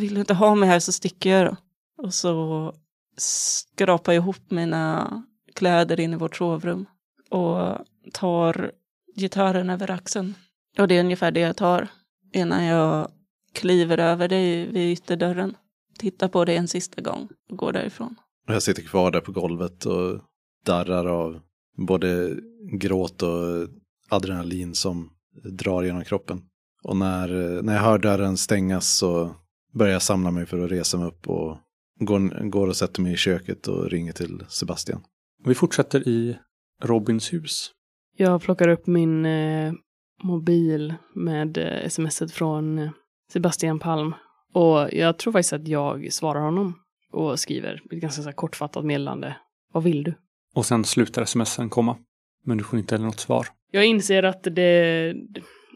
Vill 0.00 0.14
du 0.14 0.20
inte 0.20 0.34
ha 0.34 0.54
mig 0.54 0.68
här 0.68 0.80
så 0.80 0.92
sticker 0.92 1.30
jag 1.30 1.46
då. 1.46 1.56
Och 2.04 2.14
så 2.14 2.72
skrapar 3.16 4.12
jag 4.12 4.22
ihop 4.22 4.50
mina 4.50 5.22
kläder 5.54 6.00
in 6.00 6.12
i 6.12 6.16
vårt 6.16 6.36
sovrum. 6.36 6.86
Och 7.30 7.78
tar 8.12 8.72
gitarren 9.16 9.70
över 9.70 9.90
axeln. 9.90 10.34
Och 10.78 10.88
det 10.88 10.94
är 10.94 11.00
ungefär 11.00 11.30
det 11.30 11.40
jag 11.40 11.56
tar. 11.56 11.88
Innan 12.32 12.64
jag 12.64 13.08
kliver 13.52 13.98
över 13.98 14.28
dig 14.28 14.66
vid 14.66 14.92
ytterdörren. 14.92 15.56
Tittar 15.98 16.28
på 16.28 16.44
dig 16.44 16.56
en 16.56 16.68
sista 16.68 17.02
gång 17.02 17.28
och 17.50 17.56
går 17.56 17.72
därifrån. 17.72 18.16
Jag 18.46 18.62
sitter 18.62 18.82
kvar 18.82 19.10
där 19.10 19.20
på 19.20 19.32
golvet 19.32 19.86
och 19.86 20.20
darrar 20.64 21.06
av 21.06 21.40
både 21.76 22.36
gråt 22.72 23.22
och 23.22 23.68
adrenalin 24.08 24.74
som 24.74 25.10
drar 25.44 25.82
genom 25.82 26.04
kroppen. 26.04 26.42
Och 26.82 26.96
när, 26.96 27.28
när 27.62 27.74
jag 27.74 27.82
hör 27.82 27.98
dörren 27.98 28.36
stängas 28.36 28.96
så 28.96 29.34
börjar 29.74 29.98
samla 29.98 30.30
mig 30.30 30.46
för 30.46 30.64
att 30.64 30.70
resa 30.70 30.98
mig 30.98 31.06
upp 31.06 31.28
och 31.28 31.58
går, 32.00 32.48
går 32.50 32.68
och 32.68 32.76
sätter 32.76 33.02
mig 33.02 33.12
i 33.12 33.16
köket 33.16 33.68
och 33.68 33.90
ringer 33.90 34.12
till 34.12 34.44
Sebastian. 34.48 35.00
Vi 35.44 35.54
fortsätter 35.54 36.08
i 36.08 36.38
Robins 36.82 37.32
hus. 37.32 37.70
Jag 38.16 38.42
plockar 38.42 38.68
upp 38.68 38.86
min 38.86 39.26
eh, 39.26 39.72
mobil 40.22 40.94
med 41.14 41.58
eh, 41.58 41.88
smset 41.88 42.32
från 42.32 42.78
eh, 42.78 42.90
Sebastian 43.32 43.78
Palm. 43.78 44.14
Och 44.52 44.92
jag 44.92 45.18
tror 45.18 45.32
faktiskt 45.32 45.52
att 45.52 45.68
jag 45.68 46.12
svarar 46.12 46.40
honom 46.40 46.74
och 47.12 47.40
skriver 47.40 47.82
ett 47.92 48.00
ganska 48.00 48.22
så 48.22 48.28
här, 48.28 48.34
kortfattat 48.34 48.84
meddelande. 48.84 49.36
Vad 49.72 49.82
vill 49.82 50.02
du? 50.02 50.14
Och 50.54 50.66
sen 50.66 50.84
slutar 50.84 51.24
smsen 51.24 51.70
komma. 51.70 51.96
Men 52.44 52.58
du 52.58 52.64
får 52.64 52.78
inte 52.78 52.94
heller 52.94 53.06
något 53.06 53.20
svar. 53.20 53.46
Jag 53.70 53.84
inser 53.84 54.22
att 54.22 54.42
det, 54.42 55.14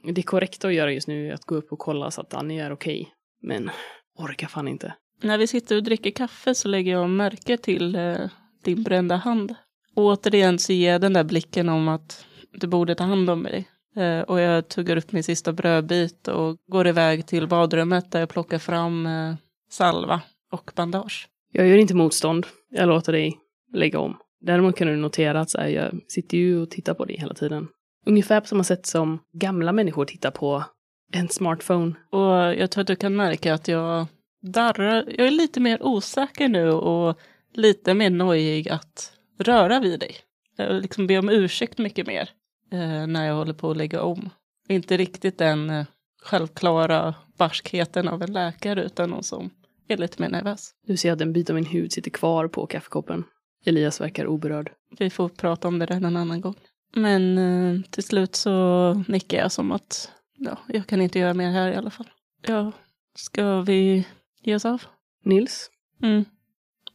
det 0.05 0.21
är 0.21 0.23
korrekt 0.23 0.65
att 0.65 0.75
göra 0.75 0.93
just 0.93 1.09
nu 1.09 1.33
att 1.33 1.45
gå 1.45 1.55
upp 1.55 1.73
och 1.73 1.79
kolla 1.79 2.11
så 2.11 2.21
att 2.21 2.35
Annie 2.35 2.61
är 2.61 2.73
okej. 2.73 3.09
Men 3.43 3.71
orkar 4.19 4.49
fan 4.49 4.69
inte. 4.69 4.95
När 5.23 5.39
vi 5.39 5.47
sitter 5.47 5.77
och 5.77 5.83
dricker 5.83 6.11
kaffe 6.11 6.55
så 6.55 6.69
lägger 6.69 6.93
jag 6.93 7.11
märke 7.11 7.57
till 7.57 7.95
eh, 7.95 8.17
din 8.65 8.83
brända 8.83 9.17
hand. 9.17 9.55
Och 9.95 10.05
återigen 10.05 10.59
så 10.59 10.73
ger 10.73 10.93
jag 10.93 11.01
den 11.01 11.13
där 11.13 11.25
blicken 11.25 11.69
om 11.69 11.89
att 11.89 12.27
du 12.53 12.67
borde 12.67 12.95
ta 12.95 13.05
hand 13.05 13.31
om 13.31 13.43
mig. 13.43 13.69
Eh, 13.97 14.21
och 14.21 14.41
jag 14.41 14.69
tuggar 14.69 14.97
upp 14.97 15.13
min 15.13 15.25
sista 15.25 15.53
brödbit 15.53 16.29
och 16.29 16.57
går 16.67 16.87
iväg 16.87 17.27
till 17.27 17.49
badrummet 17.49 18.11
där 18.11 18.21
jag 18.21 18.29
plockar 18.29 18.59
fram 18.59 19.07
eh, 19.07 19.35
salva 19.71 20.21
och 20.53 20.71
bandage. 20.75 21.29
Jag 21.53 21.69
gör 21.69 21.77
inte 21.77 21.95
motstånd. 21.95 22.47
Jag 22.71 22.89
låter 22.89 23.13
dig 23.13 23.39
lägga 23.73 23.99
om. 23.99 24.17
Däremot 24.41 24.77
kan 24.77 24.89
du 24.89 24.97
notera 24.97 25.41
att 25.41 25.51
så 25.51 25.59
här, 25.59 25.69
jag 25.69 26.01
sitter 26.09 26.39
ju 26.39 26.63
och 26.63 26.71
tittar 26.71 26.95
på 26.95 27.05
dig 27.05 27.17
hela 27.17 27.35
tiden. 27.35 27.69
Ungefär 28.07 28.41
på 28.41 28.47
samma 28.47 28.65
sätt 28.65 28.87
som 28.87 29.19
gamla 29.33 29.73
människor 29.73 30.05
tittar 30.05 30.31
på 30.31 30.65
en 31.13 31.29
smartphone. 31.29 31.95
Och 32.11 32.55
jag 32.55 32.71
tror 32.71 32.83
att 32.83 32.87
du 32.87 32.97
kan 32.97 33.17
märka 33.17 33.55
att 33.55 33.69
jag 33.69 34.07
darrar. 34.43 35.05
Jag 35.19 35.27
är 35.27 35.31
lite 35.31 35.61
mer 35.61 35.83
osäker 35.83 36.49
nu 36.49 36.71
och 36.71 37.19
lite 37.55 37.95
mer 37.95 38.11
nojig 38.11 38.69
att 38.69 39.13
röra 39.39 39.81
vid 39.81 40.01
dig. 40.01 40.17
Jag 40.57 40.83
liksom 40.83 41.07
ber 41.07 41.19
om 41.19 41.29
ursäkt 41.29 41.79
mycket 41.79 42.07
mer 42.07 42.31
eh, 42.73 43.07
när 43.07 43.27
jag 43.27 43.35
håller 43.35 43.53
på 43.53 43.71
att 43.71 43.77
lägga 43.77 44.03
om. 44.03 44.31
Inte 44.69 44.97
riktigt 44.97 45.39
den 45.39 45.71
eh, 45.71 45.87
självklara 46.23 47.15
barskheten 47.37 48.09
av 48.09 48.23
en 48.23 48.33
läkare 48.33 48.85
utan 48.85 49.11
någon 49.11 49.23
som 49.23 49.51
är 49.89 49.97
lite 49.97 50.23
mer 50.23 50.29
nervös. 50.29 50.71
Du 50.87 50.97
ser 50.97 51.13
att 51.13 51.21
en 51.21 51.33
bit 51.33 51.51
av 51.51 51.55
min 51.55 51.67
hud 51.67 51.93
sitter 51.93 52.11
kvar 52.11 52.49
på 52.49 52.67
kaffekoppen. 52.67 53.25
Elias 53.65 54.01
verkar 54.01 54.27
oberörd. 54.27 54.71
Vi 54.99 55.11
får 55.11 55.29
prata 55.29 55.69
om 55.69 55.79
det 55.79 55.87
där 55.87 55.97
en 55.97 56.17
annan 56.17 56.41
gång. 56.41 56.55
Men 56.95 57.39
eh, 57.39 57.83
till 57.91 58.03
slut 58.03 58.37
så 58.37 58.95
nickar 59.09 59.39
jag 59.39 59.53
som 59.53 59.73
att 59.73 60.11
ja, 60.39 60.59
jag 60.69 60.87
kan 60.87 61.01
inte 61.01 61.19
göra 61.19 61.35
mer 61.35 61.51
här 61.51 61.73
i 61.73 61.77
alla 61.77 61.91
fall. 61.91 62.11
Ja, 62.47 62.73
ska 63.15 63.61
vi 63.61 64.07
ge 64.43 64.55
oss 64.55 64.65
av? 64.65 64.83
Nils? 65.25 65.71
Mm. 66.03 66.25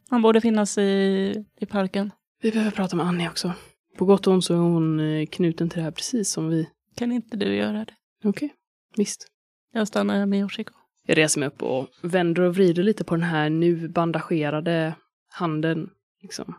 Han 0.10 0.22
borde 0.22 0.42
finnas 0.42 0.78
i, 0.78 1.46
i 1.60 1.66
parken. 1.66 2.12
Vi 2.42 2.52
behöver 2.52 2.72
prata 2.72 2.96
med 2.96 3.06
Annie 3.06 3.30
också. 3.30 3.54
På 3.98 4.06
gott 4.06 4.28
och 4.28 4.34
ont 4.34 4.46
så 4.46 4.54
är 4.54 4.58
hon 4.58 5.00
eh, 5.00 5.26
knuten 5.26 5.70
till 5.70 5.78
det 5.78 5.84
här 5.84 5.92
precis 5.92 6.30
som 6.30 6.50
vi. 6.50 6.70
Kan 6.96 7.12
inte 7.12 7.38
du 7.38 7.56
göra 7.56 7.86
det? 7.86 7.94
Okej, 8.24 8.54
visst. 8.96 9.28
Jag 9.72 9.88
stannar 9.88 10.26
med 10.26 10.40
Yoshiko. 10.40 10.74
Jag 11.08 11.18
reser 11.18 11.40
mig 11.40 11.48
upp 11.48 11.64
och 11.64 11.88
vänder 12.02 12.42
och 12.42 12.56
vrider 12.56 12.84
lite 12.84 13.04
på 13.04 13.16
den 13.16 13.24
här 13.24 13.50
nu 13.50 13.88
bandagerade 13.88 14.96
handen. 15.30 15.90
Liksom. 16.22 16.56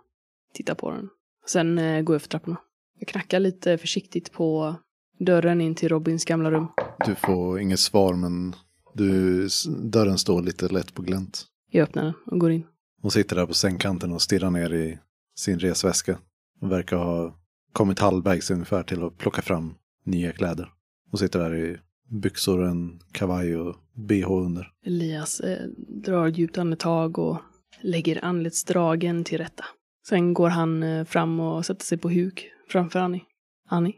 Tittar 0.54 0.74
på 0.74 0.90
den. 0.90 1.08
Sen 1.46 1.78
eh, 1.78 2.02
går 2.02 2.14
jag 2.14 2.22
för 2.22 2.28
trapporna. 2.28 2.56
Jag 2.98 3.08
knackar 3.08 3.40
lite 3.40 3.78
försiktigt 3.78 4.32
på 4.32 4.76
dörren 5.18 5.60
in 5.60 5.74
till 5.74 5.88
Robins 5.88 6.24
gamla 6.24 6.50
rum. 6.50 6.66
Du 7.06 7.14
får 7.14 7.60
inget 7.60 7.80
svar 7.80 8.14
men 8.14 8.54
du, 8.94 9.48
dörren 9.82 10.18
står 10.18 10.42
lite 10.42 10.68
lätt 10.68 10.94
på 10.94 11.02
glänt. 11.02 11.46
Jag 11.70 11.82
öppnar 11.82 12.04
den 12.04 12.14
och 12.26 12.38
går 12.38 12.50
in. 12.50 12.66
Hon 13.02 13.10
sitter 13.10 13.36
där 13.36 13.46
på 13.46 13.54
sängkanten 13.54 14.12
och 14.12 14.22
stirrar 14.22 14.50
ner 14.50 14.72
i 14.74 14.98
sin 15.36 15.58
resväska. 15.58 16.18
Hon 16.60 16.68
verkar 16.68 16.96
ha 16.96 17.34
kommit 17.72 17.98
halvvägs 17.98 18.50
ungefär 18.50 18.82
till 18.82 19.02
att 19.02 19.18
plocka 19.18 19.42
fram 19.42 19.74
nya 20.04 20.32
kläder. 20.32 20.68
Hon 21.10 21.18
sitter 21.18 21.38
där 21.38 21.54
i 21.54 21.76
byxor, 22.10 22.64
en 22.64 23.00
kavaj 23.12 23.56
och 23.56 23.76
bh 23.94 24.32
under. 24.32 24.70
Elias 24.86 25.40
eh, 25.40 25.68
drar 26.04 26.26
djupt 26.26 26.58
andetag 26.58 27.18
och 27.18 27.38
lägger 27.80 28.24
anletsdragen 28.24 29.24
till 29.24 29.38
rätta. 29.38 29.64
Sen 30.08 30.34
går 30.34 30.48
han 30.48 30.82
eh, 30.82 31.04
fram 31.04 31.40
och 31.40 31.66
sätter 31.66 31.84
sig 31.84 31.98
på 31.98 32.08
huk 32.08 32.50
framför 32.68 32.98
Annie. 32.98 33.22
Annie? 33.68 33.94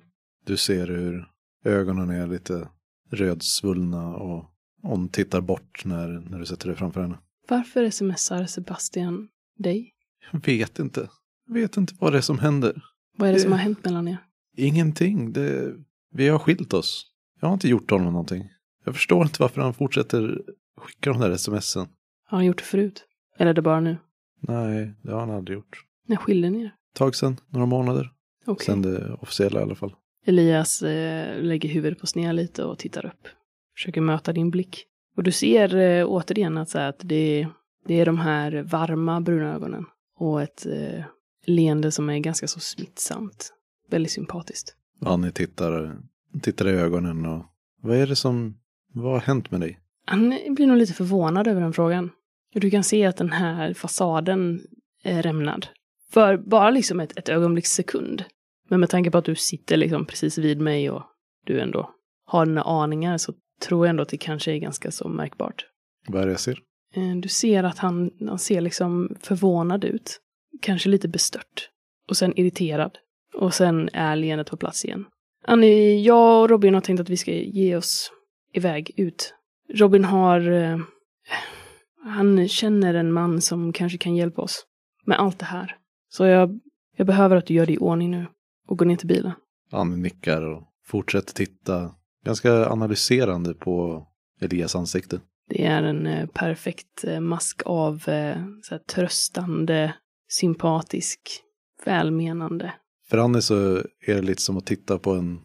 Du 0.46 0.56
ser 0.56 0.86
hur 0.86 1.28
ögonen 1.64 2.10
är 2.10 2.26
lite 2.26 2.68
rödsvullna 3.10 4.06
och 4.16 4.50
hon 4.82 5.08
tittar 5.08 5.40
bort 5.40 5.84
när, 5.84 6.08
när 6.08 6.38
du 6.38 6.46
sätter 6.46 6.68
dig 6.68 6.76
framför 6.76 7.00
henne. 7.02 7.18
Varför 7.48 7.90
smsar 7.90 8.46
Sebastian 8.46 9.28
dig? 9.58 9.92
Jag 10.32 10.46
vet 10.46 10.78
inte. 10.78 11.08
Jag 11.46 11.54
vet 11.54 11.76
inte 11.76 11.94
vad 11.98 12.12
det 12.12 12.18
är 12.18 12.22
som 12.22 12.38
händer. 12.38 12.82
Vad 13.16 13.28
är 13.28 13.32
det 13.32 13.38
Det- 13.38 13.42
som 13.42 13.52
har 13.52 13.58
hänt 13.58 13.84
mellan 13.84 14.08
er? 14.08 14.18
Ingenting. 14.56 15.32
Det, 15.32 15.74
vi 16.12 16.28
har 16.28 16.38
skilt 16.38 16.72
oss. 16.74 17.06
Jag 17.40 17.48
har 17.48 17.54
inte 17.54 17.68
gjort 17.68 17.90
honom 17.90 18.12
någonting. 18.12 18.48
Jag 18.84 18.94
förstår 18.94 19.22
inte 19.22 19.42
varför 19.42 19.60
han 19.60 19.74
fortsätter 19.74 20.42
skicka 20.76 21.10
de 21.12 21.20
där 21.20 21.36
smsen. 21.36 21.88
Har 22.26 22.38
han 22.38 22.44
gjort 22.46 22.58
det 22.58 22.64
förut? 22.64 23.04
Eller 23.36 23.50
är 23.50 23.54
det 23.54 23.62
bara 23.62 23.80
nu? 23.80 23.96
Nej, 24.40 24.94
det 25.02 25.12
har 25.12 25.20
han 25.20 25.30
aldrig 25.30 25.56
gjort. 25.56 25.84
När 26.06 26.16
skiljer 26.16 26.50
ni 26.50 26.62
er? 26.64 26.74
Tag 26.94 27.14
sen, 27.14 27.36
några 27.48 27.66
månader. 27.66 28.12
Okej. 28.46 28.66
Sen 28.66 28.82
det 28.82 29.12
officiella 29.12 29.60
i 29.60 29.62
alla 29.62 29.74
fall. 29.74 29.94
Elias 30.26 30.82
eh, 30.82 31.42
lägger 31.42 31.68
huvudet 31.68 31.98
på 31.98 32.06
sned 32.06 32.34
lite 32.34 32.64
och 32.64 32.78
tittar 32.78 33.06
upp. 33.06 33.28
Försöker 33.74 34.00
möta 34.00 34.32
din 34.32 34.50
blick. 34.50 34.84
Och 35.16 35.22
du 35.22 35.32
ser 35.32 35.76
eh, 35.76 36.06
återigen 36.08 36.58
att, 36.58 36.68
så 36.68 36.78
här, 36.78 36.88
att 36.88 37.00
det, 37.02 37.48
det 37.86 38.00
är 38.00 38.06
de 38.06 38.18
här 38.18 38.62
varma 38.62 39.20
bruna 39.20 39.54
ögonen. 39.54 39.84
Och 40.18 40.42
ett 40.42 40.66
eh, 40.66 41.04
leende 41.46 41.90
som 41.90 42.10
är 42.10 42.18
ganska 42.18 42.46
så 42.46 42.60
smittsamt. 42.60 43.52
Väldigt 43.90 44.12
sympatiskt. 44.12 44.74
Annie 45.00 45.30
tittar, 45.30 45.98
tittar 46.42 46.68
i 46.68 46.70
ögonen 46.70 47.26
och 47.26 47.44
vad 47.82 47.96
är 47.96 48.06
det 48.06 48.16
som, 48.16 48.58
vad 48.92 49.12
har 49.12 49.20
hänt 49.20 49.50
med 49.50 49.60
dig? 49.60 49.78
Han 50.06 50.38
blir 50.50 50.66
nog 50.66 50.76
lite 50.76 50.92
förvånad 50.92 51.46
över 51.46 51.60
den 51.60 51.72
frågan. 51.72 52.10
Du 52.52 52.70
kan 52.70 52.84
se 52.84 53.06
att 53.06 53.16
den 53.16 53.32
här 53.32 53.74
fasaden 53.74 54.60
är 55.02 55.22
rämnad. 55.22 55.66
För 56.10 56.36
bara 56.36 56.70
liksom 56.70 57.00
ett, 57.00 57.18
ett 57.18 57.28
ögonblicks 57.28 57.72
sekund. 57.72 58.24
Men 58.68 58.80
med 58.80 58.90
tanke 58.90 59.10
på 59.10 59.18
att 59.18 59.24
du 59.24 59.34
sitter 59.34 59.76
liksom 59.76 60.06
precis 60.06 60.38
vid 60.38 60.60
mig 60.60 60.90
och 60.90 61.02
du 61.46 61.60
ändå 61.60 61.90
har 62.26 62.46
dina 62.46 62.62
aningar 62.62 63.18
så 63.18 63.32
tror 63.62 63.86
jag 63.86 63.90
ändå 63.90 64.02
att 64.02 64.08
det 64.08 64.16
kanske 64.16 64.52
är 64.52 64.58
ganska 64.58 64.90
så 64.90 65.08
märkbart. 65.08 65.66
Vad 66.08 66.22
är 66.22 66.26
det 66.26 66.32
jag 66.32 66.40
ser? 66.40 66.58
Eh, 66.94 67.16
Du 67.16 67.28
ser 67.28 67.64
att 67.64 67.78
han, 67.78 68.10
han 68.28 68.38
ser 68.38 68.60
liksom 68.60 69.16
förvånad 69.20 69.84
ut. 69.84 70.20
Kanske 70.62 70.88
lite 70.88 71.08
bestört. 71.08 71.70
Och 72.08 72.16
sen 72.16 72.38
irriterad. 72.38 72.98
Och 73.34 73.54
sen 73.54 73.88
är 73.92 74.16
leendet 74.16 74.50
på 74.50 74.56
plats 74.56 74.84
igen. 74.84 75.04
Annie, 75.44 76.02
jag 76.02 76.42
och 76.42 76.50
Robin 76.50 76.74
har 76.74 76.80
tänkt 76.80 77.00
att 77.00 77.08
vi 77.08 77.16
ska 77.16 77.32
ge 77.32 77.76
oss 77.76 78.10
iväg 78.52 78.90
ut. 78.96 79.34
Robin 79.74 80.04
har... 80.04 80.50
Eh, 80.50 80.78
han 82.04 82.48
känner 82.48 82.94
en 82.94 83.12
man 83.12 83.40
som 83.40 83.72
kanske 83.72 83.98
kan 83.98 84.16
hjälpa 84.16 84.42
oss 84.42 84.66
med 85.04 85.18
allt 85.18 85.38
det 85.38 85.44
här. 85.44 85.76
Så 86.08 86.24
jag, 86.24 86.60
jag 86.96 87.06
behöver 87.06 87.36
att 87.36 87.46
du 87.46 87.54
gör 87.54 87.66
det 87.66 87.72
i 87.72 87.78
ordning 87.78 88.10
nu 88.10 88.26
och 88.66 88.78
går 88.78 88.86
ner 88.86 88.96
till 88.96 89.08
bilen. 89.08 89.32
Annie 89.72 89.96
nickar 89.96 90.42
och 90.42 90.62
fortsätter 90.86 91.34
titta 91.34 91.94
ganska 92.24 92.66
analyserande 92.68 93.54
på 93.54 94.06
Elias 94.40 94.76
ansikte. 94.76 95.20
Det 95.48 95.64
är 95.64 95.82
en 95.82 96.06
eh, 96.06 96.26
perfekt 96.26 97.04
eh, 97.04 97.20
mask 97.20 97.62
av 97.64 98.08
eh, 98.08 98.36
så 98.62 98.78
tröstande, 98.78 99.94
sympatisk, 100.28 101.20
välmenande. 101.84 102.72
För 103.08 103.18
Annie 103.18 103.42
så 103.42 103.76
är 104.06 104.14
det 104.14 104.22
lite 104.22 104.42
som 104.42 104.56
att 104.56 104.66
titta 104.66 104.98
på 104.98 105.12
en 105.12 105.40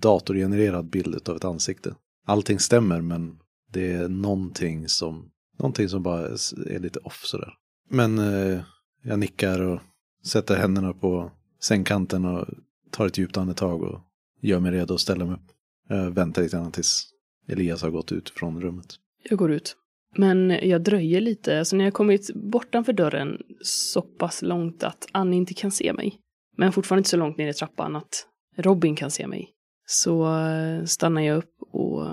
datorgenererad 0.00 0.90
bild 0.90 1.28
av 1.28 1.36
ett 1.36 1.44
ansikte. 1.44 1.94
Allting 2.26 2.58
stämmer 2.58 3.00
men 3.00 3.38
det 3.72 3.92
är 3.92 4.08
någonting 4.08 4.88
som, 4.88 5.30
någonting 5.58 5.88
som 5.88 6.02
bara 6.02 6.26
är 6.26 6.78
lite 6.78 6.98
off 6.98 7.20
sådär. 7.24 7.54
Men 7.88 8.18
eh, 8.18 8.60
jag 9.02 9.18
nickar 9.18 9.60
och 9.60 9.80
sätter 10.24 10.56
händerna 10.56 10.92
på 10.92 11.32
sängkanten 11.60 12.24
och 12.24 12.48
tar 12.90 13.06
ett 13.06 13.18
djupt 13.18 13.36
andetag 13.36 13.82
och 13.82 14.00
gör 14.40 14.60
mig 14.60 14.72
redo 14.72 14.94
att 14.94 15.00
ställa 15.00 15.24
mig 15.24 15.34
upp. 15.34 15.52
Jag 15.88 16.10
väntar 16.10 16.42
lite 16.42 16.56
grann 16.56 16.72
tills 16.72 17.06
Elias 17.48 17.82
har 17.82 17.90
gått 17.90 18.12
ut 18.12 18.30
från 18.30 18.60
rummet. 18.60 18.86
Jag 19.22 19.38
går 19.38 19.52
ut. 19.52 19.76
Men 20.16 20.50
jag 20.50 20.82
dröjer 20.82 21.20
lite, 21.20 21.58
alltså 21.58 21.76
när 21.76 21.84
jag 21.84 21.94
kommit 21.94 22.34
bortanför 22.34 22.92
dörren 22.92 23.42
så 23.62 24.02
pass 24.02 24.42
långt 24.42 24.82
att 24.82 25.06
Annie 25.12 25.36
inte 25.36 25.54
kan 25.54 25.70
se 25.70 25.92
mig. 25.92 26.20
Men 26.56 26.72
fortfarande 26.72 27.00
inte 27.00 27.10
så 27.10 27.16
långt 27.16 27.36
ner 27.38 27.48
i 27.48 27.52
trappan 27.52 27.96
att 27.96 28.26
Robin 28.56 28.96
kan 28.96 29.10
se 29.10 29.26
mig. 29.26 29.50
Så 29.86 30.36
eh, 30.36 30.84
stannar 30.84 31.22
jag 31.22 31.36
upp 31.36 31.54
och 31.72 32.06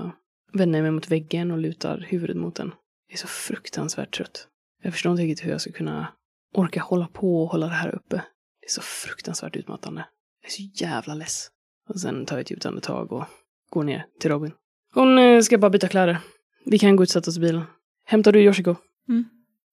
vänder 0.53 0.81
mig 0.81 0.91
mot 0.91 1.11
väggen 1.11 1.51
och 1.51 1.57
lutar 1.57 2.05
huvudet 2.09 2.37
mot 2.37 2.55
den. 2.55 2.71
Jag 3.07 3.13
är 3.13 3.17
så 3.17 3.27
fruktansvärt 3.27 4.17
trött. 4.17 4.47
Jag 4.83 4.93
förstår 4.93 5.11
inte 5.11 5.23
riktigt 5.23 5.45
hur 5.45 5.51
jag 5.51 5.61
ska 5.61 5.71
kunna 5.71 6.07
orka 6.53 6.81
hålla 6.81 7.07
på 7.07 7.43
och 7.43 7.49
hålla 7.49 7.67
det 7.67 7.73
här 7.73 7.95
uppe. 7.95 8.23
Det 8.67 8.71
är 8.71 8.73
så 8.73 8.81
fruktansvärt 8.81 9.55
utmattande. 9.55 10.05
Jag 10.41 10.47
är 10.47 10.51
så 10.51 10.83
jävla 10.83 11.13
less. 11.13 11.47
Och 11.89 11.99
sen 11.99 12.25
tar 12.25 12.35
jag 12.35 12.41
ett 12.41 12.51
djupt 12.51 12.65
andetag 12.65 13.11
och 13.11 13.25
går 13.69 13.83
ner 13.83 14.05
till 14.19 14.31
Robin. 14.31 14.51
Hon 14.93 15.17
eh, 15.17 15.41
ska 15.41 15.57
bara 15.57 15.69
byta 15.69 15.87
kläder. 15.87 16.17
Vi 16.65 16.79
kan 16.79 16.95
gå 16.95 17.03
ut 17.03 17.09
och 17.09 17.13
sätta 17.13 17.29
oss 17.29 17.37
i 17.37 17.39
bilen. 17.39 17.63
Hämtar 18.05 18.31
du 18.31 18.43
Yoshiko? 18.43 18.75
Mm. 19.09 19.25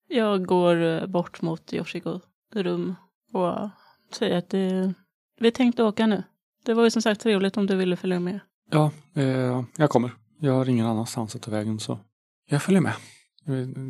Jag 0.07 0.45
går 0.45 0.83
eh, 0.83 1.05
bort 1.05 1.41
mot 1.41 1.73
Yoshikos 1.73 2.21
rum 2.53 2.95
och 3.33 3.69
säger 4.13 4.37
att 4.37 4.49
det, 4.49 4.93
vi 5.39 5.51
tänkte 5.51 5.83
åka 5.83 6.07
nu. 6.07 6.23
Det 6.65 6.73
var 6.73 6.83
ju 6.83 6.91
som 6.91 7.01
sagt 7.01 7.21
trevligt 7.21 7.57
om 7.57 7.67
du 7.67 7.75
ville 7.75 7.95
följa 7.95 8.19
med. 8.19 8.39
Ja, 8.71 8.91
eh, 9.15 9.63
jag 9.77 9.89
kommer. 9.89 10.11
Jag 10.39 10.53
har 10.53 10.69
ingen 10.69 10.85
annanstans 10.85 11.35
att 11.35 11.41
ta 11.41 11.51
vägen 11.51 11.79
så 11.79 11.99
jag 12.49 12.63
följer 12.63 12.81
med. 12.81 12.93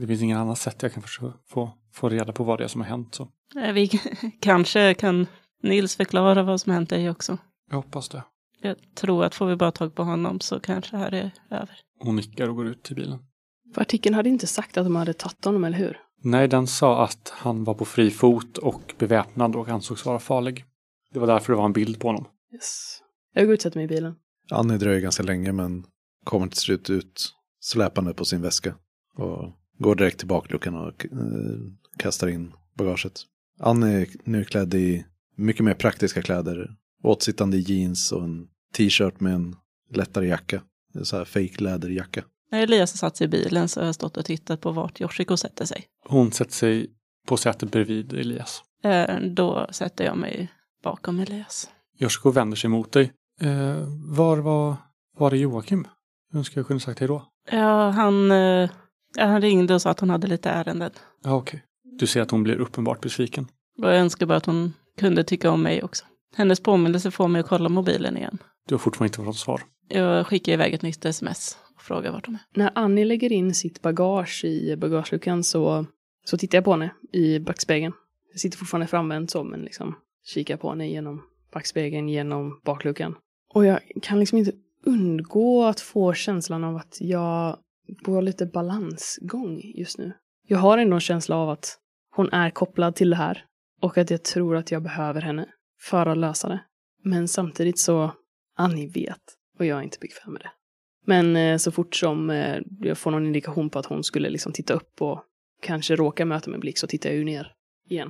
Det 0.02 0.08
finns 0.08 0.22
ingen 0.22 0.38
annat 0.38 0.58
sätt 0.58 0.84
jag 0.84 0.94
kan 0.94 1.04
försöka 1.04 1.38
få, 1.48 1.72
få 1.94 2.10
reda 2.10 2.34
på 2.34 2.44
vad 2.44 2.60
det 2.60 2.64
är 2.64 2.68
som 2.68 2.82
har 2.82 2.88
hänt. 2.88 3.16
Så 3.16 3.24
Eh, 3.24 3.30
Vi 3.54 3.88
kanske 4.40 4.94
kan 4.94 5.28
Nils 5.64 5.96
förklara 5.96 6.44
vad 6.44 6.62
som 6.62 6.72
hänt 6.72 6.90
dig 6.90 7.10
också. 7.10 7.38
jag 7.70 7.76
hoppas 7.76 8.10
det. 8.10 8.24
Jag 8.62 8.76
tror 8.96 9.24
att 9.24 9.36
får 9.36 9.46
vi 9.46 9.56
bara 9.56 9.72
tag 9.72 9.96
på 9.96 10.04
honom 10.04 10.40
så 10.40 10.60
kanske 10.60 10.92
det 10.92 10.98
här 10.98 11.14
är 11.14 11.32
över. 11.50 11.80
Hon 12.00 12.16
nickar 12.16 12.50
och 12.50 12.56
går 12.56 12.68
ut 12.68 12.84
till 12.84 12.96
bilen. 12.96 13.20
För 13.74 13.82
artikeln 13.82 14.16
hade 14.16 14.30
inte 14.30 14.48
sagt 14.48 14.78
att 14.78 14.86
de 14.86 14.96
hade 14.96 15.14
tagit 15.14 15.46
honom, 15.46 15.64
eller 15.64 15.78
hur? 15.78 15.98
Nej, 16.24 16.48
den 16.48 16.68
sa 16.68 17.04
att 17.04 17.34
han 17.36 17.64
var 17.64 17.74
på 17.74 17.86
fri 17.86 18.12
fot 18.12 18.58
och 18.58 18.94
beväpnad 18.98 19.56
och 19.56 19.70
ansågs 19.70 20.06
vara 20.06 20.20
farlig. 20.20 20.66
Det 21.14 21.20
var 21.20 21.28
därför 21.28 21.54
det 21.54 21.58
var 21.58 21.66
en 21.66 21.74
bild 21.74 22.00
på 22.00 22.08
honom. 22.08 22.28
Yes. 22.54 23.00
Jag 23.34 23.46
går 23.46 23.54
ut 23.54 23.60
och 23.60 23.64
sätter 23.64 23.78
mig 23.78 23.86
i 23.86 23.88
bilen. 23.88 24.16
Annie 24.52 24.78
dröjer 24.78 25.02
ganska 25.02 25.24
länge 25.24 25.52
men 25.52 25.86
kommer 26.24 26.48
till 26.48 26.58
slut 26.60 26.90
ut 26.90 27.34
släpande 27.60 28.14
på 28.14 28.26
sin 28.26 28.42
väska. 28.42 28.76
Och 29.18 29.54
går 29.80 29.96
direkt 29.96 30.18
till 30.20 30.28
bakluckan 30.28 30.76
och 30.76 31.06
eh, 31.06 31.20
kastar 31.98 32.28
in 32.28 32.54
bagaget. 32.78 33.22
Annie 33.60 34.02
är 34.02 34.08
nu 34.24 34.44
klädd 34.44 34.74
i 34.74 35.06
mycket 35.36 35.66
mer 35.66 35.74
praktiska 35.74 36.22
kläder. 36.22 36.76
Åtsittande 37.04 37.58
jeans 37.58 38.12
och 38.12 38.24
en 38.24 38.48
t-shirt 38.74 39.20
med 39.20 39.34
en 39.34 39.56
lättare 39.94 40.28
jacka. 40.28 40.62
Så 41.04 41.18
här 41.18 41.26
fake 41.26 41.64
läderjacka. 41.64 42.24
När 42.52 42.62
Elias 42.64 42.92
har 42.94 42.98
satt 42.98 43.18
sig 43.18 43.26
i 43.26 43.28
bilen 43.28 43.68
så 43.68 43.80
har 43.80 43.86
jag 43.86 43.96
stått 43.96 44.18
och 44.18 44.26
tittat 44.26 44.62
på 44.62 44.72
vart 44.72 45.02
Yoshiko 45.02 45.38
sätter 45.38 45.66
sig. 45.66 45.86
Hon 46.08 46.32
sätter 46.32 46.52
sig 46.54 46.88
på 47.28 47.38
sätet 47.38 47.72
bredvid 47.72 48.14
Elias. 48.14 48.62
Eh, 48.84 49.20
Då 49.22 49.68
sätter 49.72 50.06
jag 50.06 50.18
mig 50.18 50.52
bakom 50.84 51.20
Elias. 51.20 51.70
Yoshiko 52.00 52.32
vänder 52.32 52.58
sig 52.58 52.70
mot 52.70 52.92
dig. 52.92 53.12
Eh, 53.42 53.84
var 54.16 54.38
var, 54.38 54.76
var 55.18 55.32
är 55.32 55.36
Joakim? 55.36 55.88
Jag 56.32 56.38
önskar 56.38 56.60
jag 56.62 56.68
kunde 56.68 56.82
sagt 56.82 57.00
hej 57.00 57.08
då. 57.08 57.26
Ja, 57.52 57.90
han, 57.90 58.32
eh, 58.32 58.70
han 59.18 59.42
ringde 59.42 59.74
och 59.74 59.82
sa 59.82 59.90
att 59.90 60.00
hon 60.00 60.10
hade 60.10 60.28
lite 60.28 60.50
ärenden. 60.50 60.92
Ja, 61.24 61.36
okej. 61.36 61.64
Du 62.00 62.08
ser 62.08 62.22
att 62.22 62.32
hon 62.32 62.44
blir 62.44 62.56
uppenbart 62.56 63.02
besviken. 63.02 63.48
Och 63.82 63.90
jag 63.90 63.98
önskar 63.98 64.26
bara 64.26 64.38
att 64.38 64.46
hon 64.46 64.74
kunde 64.98 65.24
tycka 65.24 65.52
om 65.52 65.62
mig 65.62 65.84
också. 65.84 66.06
Hennes 66.36 66.60
påminnelse 66.60 67.12
får 67.12 67.28
mig 67.28 67.40
att 67.40 67.48
kolla 67.48 67.70
mobilen 67.70 68.18
igen. 68.18 68.38
Du 68.68 68.74
har 68.74 68.80
fortfarande 68.80 69.08
inte 69.08 69.26
fått 69.26 69.38
svar. 69.38 69.62
Jag 69.88 70.28
skickar 70.28 70.54
iväg 70.54 70.74
ett 70.74 70.82
nytt 70.82 71.06
sms 71.06 71.58
och 71.76 71.82
frågar 71.82 72.12
vart 72.12 72.26
de 72.26 72.34
är. 72.34 72.42
När 72.56 72.72
Annie 72.76 73.06
lägger 73.06 73.32
in 73.32 73.54
sitt 73.54 73.82
bagage 73.82 74.46
i 74.46 74.76
bagageluckan 74.78 75.44
så, 75.44 75.86
så 76.26 76.38
tittar 76.38 76.58
jag 76.58 76.66
på 76.66 76.72
henne 76.72 76.90
i 77.12 77.40
backspegeln. 77.40 77.94
Jag 78.32 78.40
sitter 78.40 78.58
fortfarande 78.58 78.88
framvänd 78.88 79.32
så, 79.32 79.44
men 79.44 79.62
liksom 79.62 79.96
kikar 80.26 80.58
på 80.58 80.70
henne 80.70 80.90
genom 80.90 81.22
backspegeln, 81.54 82.10
genom 82.10 82.60
bakluckan. 82.66 83.16
Och 83.54 83.66
jag 83.66 83.80
kan 84.02 84.20
liksom 84.20 84.38
inte 84.38 84.52
undgå 84.86 85.64
att 85.64 85.80
få 85.80 86.14
känslan 86.14 86.64
av 86.64 86.76
att 86.76 86.98
jag 87.00 87.58
går 87.88 88.22
lite 88.22 88.46
balansgång 88.46 89.62
just 89.76 89.98
nu. 89.98 90.14
Jag 90.48 90.58
har 90.58 90.78
ändå 90.78 90.96
en 90.96 91.02
känsla 91.02 91.36
av 91.36 91.50
att 91.50 91.78
hon 92.16 92.30
är 92.32 92.50
kopplad 92.50 92.96
till 92.96 93.10
det 93.10 93.16
här 93.16 93.46
och 93.82 93.98
att 93.98 94.10
jag 94.10 94.24
tror 94.24 94.56
att 94.56 94.72
jag 94.72 94.84
behöver 94.84 95.22
henne 95.22 95.46
för 95.82 96.06
att 96.06 96.18
lösa 96.18 96.50
det. 96.50 96.60
Men 97.04 97.28
samtidigt 97.28 97.80
så, 97.80 98.12
Annie 98.58 98.88
vet 98.88 99.22
och 99.60 99.66
jag 99.66 99.80
är 99.80 99.84
inte 99.84 99.98
bekväm 100.02 100.34
med 100.34 100.42
det. 100.42 100.52
Men 101.06 101.36
eh, 101.36 101.58
så 101.58 101.72
fort 101.72 101.96
som 101.96 102.30
eh, 102.30 102.58
jag 102.80 102.98
får 102.98 103.12
någon 103.12 103.26
indikation 103.26 103.70
på 103.70 103.80
att 103.80 103.86
hon 103.86 104.04
skulle 104.04 104.30
liksom 104.30 104.52
titta 104.52 104.74
upp 104.74 105.02
och 105.02 105.24
kanske 105.62 105.96
råka 105.96 106.26
möta 106.26 106.52
med 106.52 106.60
blick 106.60 106.78
så 106.78 106.88
tittar 106.88 107.10
jag 107.10 107.18
ju 107.18 107.26
ner 107.26 107.52
igen. 107.90 108.10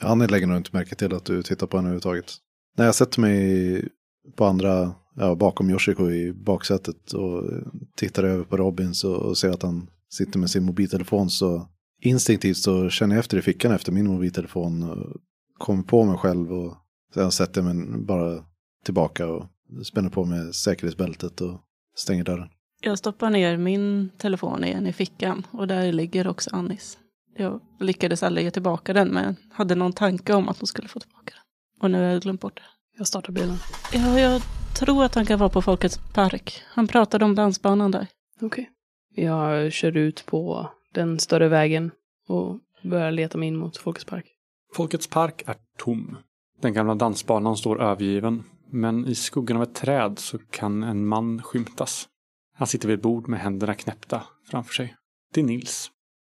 Annie 0.00 0.26
lägger 0.26 0.46
nog 0.46 0.56
inte 0.56 0.70
märke 0.72 0.94
till 0.94 1.14
att 1.14 1.24
du 1.24 1.42
tittar 1.42 1.66
på 1.66 1.76
henne 1.76 1.88
överhuvudtaget. 1.88 2.32
När 2.76 2.84
jag 2.84 2.94
sätter 2.94 3.20
mig 3.20 3.88
på 4.36 4.44
andra, 4.44 4.94
ja, 5.14 5.34
bakom 5.34 5.70
Yoshiko 5.70 6.10
i 6.10 6.32
baksätet 6.32 7.12
och 7.12 7.50
tittar 7.96 8.24
över 8.24 8.44
på 8.44 8.56
Robin 8.56 8.94
så, 8.94 9.14
och 9.14 9.38
ser 9.38 9.50
att 9.50 9.62
han 9.62 9.90
sitter 10.10 10.38
med 10.38 10.50
sin 10.50 10.64
mobiltelefon 10.64 11.30
så 11.30 11.68
instinktivt 12.02 12.56
så 12.56 12.90
känner 12.90 13.14
jag 13.14 13.20
efter 13.20 13.38
i 13.38 13.42
fickan 13.42 13.72
efter 13.72 13.92
min 13.92 14.06
mobiltelefon 14.06 14.90
och 14.90 15.20
kommer 15.58 15.82
på 15.82 16.04
mig 16.04 16.18
själv 16.18 16.52
och 16.52 16.76
sen 17.14 17.32
sätter 17.32 17.62
jag 17.62 17.76
mig 17.76 17.98
bara 17.98 18.44
tillbaka 18.84 19.26
och 19.26 19.46
spänner 19.84 20.10
på 20.10 20.24
mig 20.24 20.54
säkerhetsbältet 20.54 21.40
och 21.40 21.60
stänger 21.96 22.24
dörren. 22.24 22.48
Jag 22.80 22.98
stoppar 22.98 23.30
ner 23.30 23.56
min 23.56 24.10
telefon 24.18 24.64
igen 24.64 24.86
i 24.86 24.92
fickan 24.92 25.46
och 25.50 25.68
där 25.68 25.92
ligger 25.92 26.26
också 26.26 26.50
Annis. 26.52 26.98
Jag 27.36 27.60
lyckades 27.80 28.22
aldrig 28.22 28.44
ge 28.44 28.50
tillbaka 28.50 28.92
den 28.92 29.08
men 29.08 29.36
hade 29.52 29.74
någon 29.74 29.92
tanke 29.92 30.34
om 30.34 30.48
att 30.48 30.58
hon 30.58 30.66
skulle 30.66 30.88
få 30.88 31.00
tillbaka 31.00 31.34
den. 31.34 31.82
Och 31.82 31.90
nu 31.90 31.98
har 31.98 32.04
jag 32.04 32.22
glömt 32.22 32.40
bort 32.40 32.56
det. 32.56 32.62
Jag 32.98 33.06
startar 33.06 33.32
bilen. 33.32 33.56
Ja, 33.92 34.20
jag 34.20 34.42
tror 34.78 35.04
att 35.04 35.14
han 35.14 35.26
kan 35.26 35.38
vara 35.38 35.50
på 35.50 35.62
Folkets 35.62 36.00
park. 36.14 36.62
Han 36.66 36.88
pratade 36.88 37.24
om 37.24 37.34
dansbanan 37.34 37.90
där. 37.90 38.06
Okej. 38.40 38.70
Jag 39.14 39.72
kör 39.72 39.96
ut 39.96 40.26
på 40.26 40.70
den 40.92 41.18
större 41.18 41.48
vägen 41.48 41.90
och 42.28 42.58
börjar 42.82 43.10
leta 43.10 43.38
mig 43.38 43.48
in 43.48 43.56
mot 43.56 43.76
Folkets 43.76 44.04
park. 44.04 44.26
Folkets 44.74 45.06
park 45.06 45.42
är 45.46 45.56
tom. 45.78 46.16
Den 46.60 46.74
gamla 46.74 46.94
dansbanan 46.94 47.56
står 47.56 47.82
övergiven. 47.82 48.44
Men 48.70 49.06
i 49.06 49.14
skuggan 49.14 49.56
av 49.56 49.62
ett 49.62 49.74
träd 49.74 50.18
så 50.18 50.38
kan 50.38 50.82
en 50.82 51.06
man 51.06 51.42
skymtas. 51.42 52.08
Han 52.54 52.66
sitter 52.66 52.88
vid 52.88 52.96
ett 52.96 53.02
bord 53.02 53.28
med 53.28 53.40
händerna 53.40 53.74
knäppta 53.74 54.22
framför 54.50 54.74
sig. 54.74 54.96
Det 55.34 55.40
är 55.40 55.44
Nils. 55.44 55.90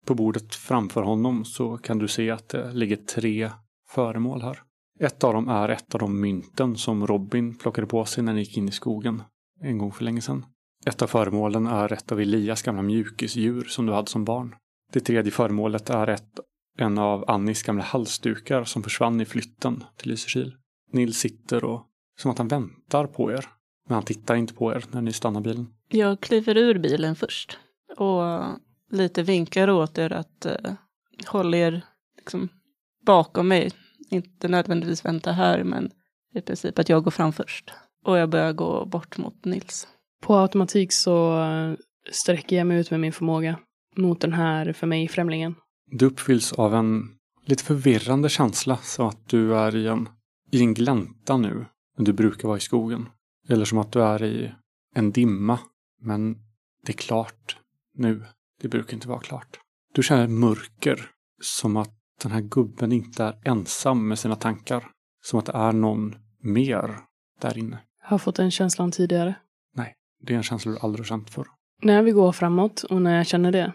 På 0.06 0.16
bordet 0.16 0.56
framför 0.56 1.02
honom 1.02 1.46
så 1.46 1.78
kan 1.78 1.98
du 1.98 2.08
se 2.08 2.32
att 2.32 2.50
det 2.50 2.74
ligger 2.74 2.96
tre 2.96 3.52
föremål 3.90 4.42
här. 4.42 4.60
Ett 5.00 5.24
av 5.24 5.34
dem 5.34 5.48
är 5.48 5.70
ett 5.70 5.96
av 5.96 6.00
de 6.00 6.22
mynten 6.22 6.76
som 6.76 7.08
Robin 7.08 7.58
plockade 7.58 7.88
på 7.88 8.06
sig 8.06 8.24
när 8.24 8.32
han 8.32 8.40
gick 8.40 8.58
in 8.58 8.70
i 8.70 8.72
skogen 8.72 9.24
en 9.62 9.78
gång 9.78 9.92
för 9.92 10.04
länge 10.04 10.22
sedan. 10.22 10.46
Ett 10.88 11.02
av 11.02 11.08
föremålen 11.08 11.68
är 11.68 11.94
ett 11.94 12.12
av 12.12 12.20
Elias 12.20 12.62
gamla 12.62 12.82
mjukisdjur 12.82 13.64
som 13.64 13.86
du 13.86 13.94
hade 13.94 14.10
som 14.10 14.26
barn. 14.26 14.56
Det 14.94 15.00
tredje 15.00 15.32
föremålet 15.32 15.90
är 15.90 16.08
ett, 16.08 16.40
en 16.78 16.98
av 16.98 17.30
Annis 17.30 17.64
gamla 17.64 17.84
halsdukar 17.84 18.64
som 18.64 18.84
försvann 18.84 19.22
i 19.22 19.26
flytten 19.26 19.84
till 19.98 20.10
Lysekil. 20.10 20.56
Nils 20.92 21.18
sitter 21.18 21.64
och 21.64 21.86
som 22.20 22.32
att 22.32 22.38
han 22.38 22.48
väntar 22.48 23.08
på 23.08 23.32
er. 23.32 23.46
Men 23.88 23.96
han 23.96 24.04
tittar 24.04 24.36
inte 24.36 24.54
på 24.54 24.72
er 24.74 24.86
när 24.92 25.02
ni 25.02 25.14
stannar 25.14 25.42
bilen. 25.42 25.68
Jag 25.90 26.20
kliver 26.20 26.58
ur 26.58 26.80
bilen 26.80 27.16
först 27.16 27.58
och 27.98 28.24
lite 28.92 29.24
vinkar 29.24 29.70
åt 29.70 29.98
er 29.98 30.14
att 30.14 30.46
eh, 30.46 30.74
hålla 31.28 31.58
er 31.58 31.82
liksom, 32.18 32.50
bakom 33.06 33.48
mig. 33.48 33.72
Inte 34.10 34.48
nödvändigtvis 34.48 35.06
vänta 35.06 35.32
här, 35.32 35.64
men 35.64 35.92
i 36.34 36.42
princip 36.42 36.80
att 36.80 36.90
jag 36.90 37.04
går 37.04 37.12
fram 37.12 37.34
först. 37.34 37.74
Och 38.06 38.18
jag 38.18 38.30
börjar 38.30 38.54
gå 38.54 38.86
bort 38.86 39.18
mot 39.18 39.46
Nils. 39.46 39.88
På 40.22 40.36
automatik 40.36 40.94
så 40.94 41.46
sträcker 42.12 42.56
jag 42.56 42.68
mig 42.68 42.80
ut 42.80 42.92
med 42.92 43.00
min 43.00 43.14
förmåga 43.14 43.60
mot 43.96 44.22
den 44.22 44.34
här 44.34 44.74
för 44.74 44.88
mig 44.88 45.08
främlingen. 45.08 45.56
Du 45.92 46.06
uppfylls 46.06 46.54
av 46.54 46.76
en 46.76 47.18
lite 47.46 47.64
förvirrande 47.64 48.30
känsla, 48.30 48.78
så 48.78 49.08
att 49.08 49.30
du 49.30 49.56
är 49.56 49.76
i 49.76 49.88
en, 49.88 50.10
i 50.52 50.60
en 50.60 50.74
glänta 50.74 51.38
nu, 51.38 51.66
men 51.96 52.06
du 52.06 52.14
brukar 52.14 52.48
vara 52.48 52.58
i 52.58 52.62
skogen. 52.62 53.10
Eller 53.50 53.66
som 53.66 53.78
att 53.78 53.92
du 53.92 54.02
är 54.02 54.24
i 54.24 54.52
en 54.96 55.12
dimma, 55.12 55.60
men 56.02 56.34
det 56.86 56.92
är 56.92 56.98
klart 56.98 57.58
nu. 57.94 58.24
Det 58.62 58.68
brukar 58.68 58.94
inte 58.94 59.08
vara 59.08 59.20
klart. 59.20 59.60
Du 59.94 60.04
känner 60.04 60.28
mörker, 60.28 61.12
som 61.42 61.78
att 61.78 61.94
den 62.22 62.32
här 62.32 62.42
gubben 62.42 62.92
inte 62.92 63.24
är 63.24 63.42
ensam 63.44 64.08
med 64.08 64.20
sina 64.20 64.36
tankar. 64.36 64.92
Som 65.24 65.40
att 65.40 65.46
det 65.46 65.54
är 65.54 65.72
någon 65.72 66.16
mer 66.40 67.00
där 67.42 67.58
inne. 67.58 67.80
Jag 68.02 68.10
har 68.10 68.18
fått 68.18 68.36
den 68.36 68.52
känslan 68.52 68.92
tidigare. 68.92 69.36
Det 70.22 70.34
är 70.34 70.38
en 70.38 70.44
känsla 70.44 70.72
du 70.72 70.78
aldrig 70.82 71.00
har 71.00 71.08
känt 71.08 71.30
förr. 71.30 71.48
När 71.84 72.04
vi 72.04 72.12
går 72.12 72.32
framåt 72.32 72.84
och 72.84 73.02
när 73.02 73.18
jag 73.18 73.28
känner 73.28 73.52
det 73.52 73.74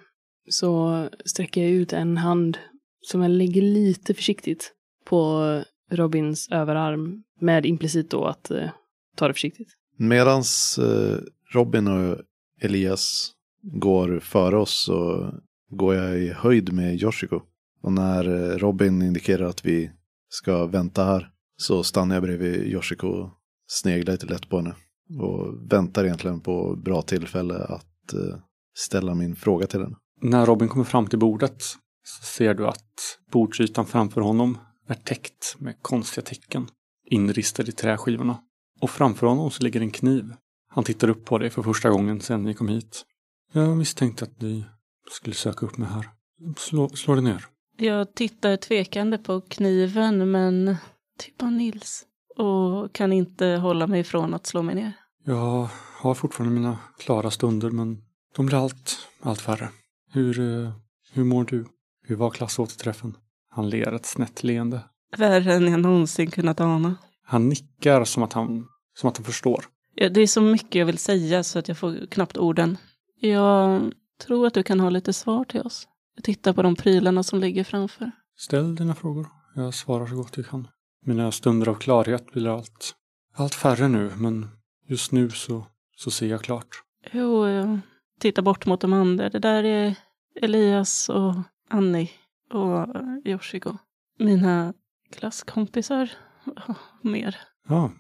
så 0.49 1.09
sträcker 1.25 1.63
jag 1.63 1.71
ut 1.71 1.93
en 1.93 2.17
hand 2.17 2.59
som 3.01 3.23
jag 3.23 3.31
lägger 3.31 3.63
lite 3.63 4.15
försiktigt 4.15 4.73
på 5.05 5.43
Robins 5.91 6.49
överarm 6.51 7.23
med 7.41 7.67
implicit 7.67 8.11
då 8.11 8.25
att 8.25 8.51
eh, 8.51 8.71
ta 9.17 9.29
det 9.29 9.35
försiktigt. 9.35 9.69
Medans 9.99 10.79
eh, 10.79 11.19
Robin 11.55 11.89
och 11.89 12.19
Elias 12.61 13.33
går 13.63 14.21
före 14.21 14.57
oss 14.57 14.85
så 14.85 15.31
går 15.71 15.95
jag 15.95 16.19
i 16.19 16.29
höjd 16.29 16.73
med 16.73 17.03
Yoshiko. 17.03 17.41
Och 17.83 17.93
när 17.93 18.29
eh, 18.29 18.59
Robin 18.59 19.03
indikerar 19.03 19.45
att 19.45 19.65
vi 19.65 19.91
ska 20.29 20.67
vänta 20.67 21.05
här 21.05 21.29
så 21.57 21.83
stannar 21.83 22.17
jag 22.17 22.23
bredvid 22.23 22.67
Yoshiko 22.67 23.07
och 23.07 23.31
sneglar 23.67 24.13
lite 24.13 24.27
lätt 24.27 24.49
på 24.49 24.57
henne. 24.57 24.75
Och 25.21 25.73
väntar 25.73 26.05
egentligen 26.05 26.41
på 26.41 26.77
bra 26.77 27.03
tillfälle 27.03 27.55
att 27.55 28.13
eh, 28.13 28.39
ställa 28.79 29.15
min 29.15 29.37
fråga 29.37 29.67
till 29.67 29.81
henne. 29.81 29.97
När 30.21 30.47
Robin 30.47 30.69
kommer 30.69 30.85
fram 30.85 31.07
till 31.07 31.19
bordet 31.19 31.63
så 32.05 32.25
ser 32.25 32.55
du 32.55 32.67
att 32.67 33.19
bordsytan 33.33 33.87
framför 33.87 34.21
honom 34.21 34.59
är 34.89 34.95
täckt 34.95 35.57
med 35.59 35.83
konstiga 35.83 36.25
tecken 36.25 36.67
inristade 37.11 37.69
i 37.69 37.73
träskivorna. 37.73 38.39
Och 38.81 38.91
framför 38.91 39.27
honom 39.27 39.51
så 39.51 39.63
ligger 39.63 39.81
en 39.81 39.91
kniv. 39.91 40.35
Han 40.69 40.85
tittar 40.85 41.09
upp 41.09 41.25
på 41.25 41.39
dig 41.39 41.51
för 41.51 41.63
första 41.63 41.91
gången 41.91 42.21
sedan 42.21 42.43
ni 42.43 42.55
kom 42.55 42.69
hit. 42.69 43.05
Jag 43.53 43.77
misstänkte 43.77 44.25
att 44.25 44.41
ni 44.41 44.65
skulle 45.11 45.35
söka 45.35 45.67
upp 45.67 45.77
mig 45.77 45.89
här. 45.89 46.09
Slå, 46.57 46.89
slå 46.89 47.15
det 47.15 47.21
ner. 47.21 47.45
Jag 47.77 48.15
tittar 48.15 48.57
tvekande 48.57 49.19
på 49.19 49.41
kniven, 49.41 50.31
men 50.31 50.77
typ 51.19 51.39
på 51.39 51.47
Nils. 51.47 52.05
Och 52.37 52.93
kan 52.93 53.13
inte 53.13 53.47
hålla 53.47 53.87
mig 53.87 54.01
ifrån 54.01 54.35
att 54.35 54.47
slå 54.47 54.63
mig 54.63 54.75
ner. 54.75 54.93
Jag 55.25 55.69
har 55.97 56.15
fortfarande 56.15 56.55
mina 56.55 56.79
klara 56.99 57.31
stunder, 57.31 57.71
men 57.71 58.03
de 58.37 58.47
blir 58.47 58.65
allt, 58.65 59.09
allt 59.21 59.41
färre. 59.41 59.69
Hur, 60.11 60.41
eh, 60.41 60.73
hur 61.13 61.25
mår 61.25 61.45
du? 61.45 61.67
Hur 62.03 62.17
var 62.17 62.31
klassåterträffen? 62.31 63.17
Han 63.51 63.71
ler 63.71 63.93
ett 63.93 64.07
snett 64.07 64.43
leende. 64.43 64.81
Värre 65.17 65.55
än 65.55 65.67
jag 65.67 65.81
någonsin 65.81 66.31
kunnat 66.31 66.61
ana. 66.61 66.95
Han 67.25 67.49
nickar 67.49 68.05
som 68.05 68.23
att 68.23 68.33
han, 68.33 68.67
som 68.95 69.09
att 69.09 69.17
han 69.17 69.25
förstår. 69.25 69.65
Ja, 69.95 70.09
det 70.09 70.21
är 70.21 70.27
så 70.27 70.41
mycket 70.41 70.75
jag 70.75 70.87
vill 70.87 70.99
säga 70.99 71.45
så 71.45 71.59
att 71.59 71.69
jag 71.69 71.79
får 71.79 72.07
knappt 72.07 72.37
orden. 72.37 72.77
Jag 73.21 73.83
tror 74.27 74.47
att 74.47 74.55
du 74.55 74.63
kan 74.63 74.81
ha 74.81 74.91
lite 74.91 75.13
svar 75.13 75.45
till 75.45 75.61
oss. 75.61 75.89
Jag 76.15 76.25
tittar 76.25 76.53
på 76.53 76.63
de 76.63 76.77
prylarna 76.77 77.23
som 77.23 77.41
ligger 77.41 77.65
framför. 77.65 78.11
Ställ 78.37 78.75
dina 78.75 78.95
frågor. 78.95 79.27
Jag 79.55 79.75
svarar 79.75 80.07
så 80.07 80.17
gott 80.17 80.37
jag 80.37 80.47
kan. 80.47 80.69
Mina 81.07 81.33
stunder 81.33 81.69
av 81.69 81.75
klarhet 81.75 82.33
blir 82.33 82.57
allt, 82.57 82.95
allt 83.35 83.55
färre 83.55 83.89
nu, 83.89 84.13
men 84.17 84.49
just 84.93 85.13
nu 85.13 85.31
så, 85.31 85.67
så 85.97 86.11
ser 86.11 86.27
jag 86.27 86.43
klart. 86.43 86.69
Jo, 87.13 87.47
jag 87.49 87.79
tittar 88.21 88.43
bort 88.43 88.67
mot 88.67 88.81
de 88.81 88.93
andra. 88.93 89.29
Det 89.31 89.39
där 89.39 89.65
är 89.65 89.95
Elias 90.43 91.09
och 91.09 91.35
Annie 91.69 92.11
och 92.51 92.87
Yoshiko. 93.25 93.77
Mina 94.19 94.75
klasskompisar. 95.13 96.11
Ja, 96.45 96.75
Mer. 97.03 97.37
Ja, 97.69 97.93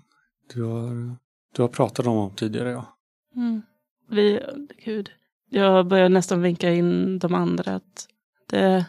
du 0.54 0.62
har, 0.62 1.16
du 1.56 1.62
har 1.62 1.68
pratat 1.68 2.06
om 2.06 2.16
dem 2.16 2.30
tidigare 2.36 2.70
ja. 2.70 2.98
Mm. 3.36 3.62
Vi, 4.08 4.40
gud. 4.84 5.10
Jag 5.50 5.86
börjar 5.86 6.08
nästan 6.08 6.42
vinka 6.42 6.72
in 6.72 7.18
de 7.18 7.34
andra 7.34 7.74
att 7.74 8.08
det 8.50 8.58
är 8.58 8.84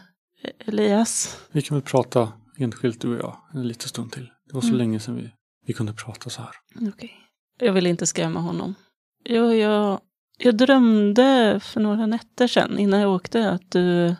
Elias. 0.58 1.40
Vi 1.52 1.62
kan 1.62 1.76
väl 1.76 1.84
prata 1.84 2.32
enskilt 2.58 3.00
du 3.00 3.14
och 3.14 3.20
jag 3.24 3.36
en 3.54 3.68
liten 3.68 3.88
stund 3.88 4.12
till. 4.12 4.30
Det 4.46 4.54
var 4.54 4.60
så 4.60 4.66
Mm. 4.66 4.78
länge 4.78 5.00
sedan 5.00 5.16
vi, 5.16 5.30
vi 5.66 5.72
kunde 5.72 5.92
prata 5.92 6.30
så 6.30 6.42
här. 6.42 6.50
Okej. 6.88 7.14
Jag 7.58 7.72
vill 7.72 7.86
inte 7.86 8.06
skrämma 8.06 8.40
honom. 8.40 8.74
Jo, 9.24 9.52
jag, 9.52 10.00
jag 10.38 10.56
drömde 10.56 11.60
för 11.62 11.80
några 11.80 12.06
nätter 12.06 12.46
sedan 12.46 12.78
innan 12.78 13.00
jag 13.00 13.14
åkte 13.14 13.50
att 13.50 13.70
du 13.70 14.14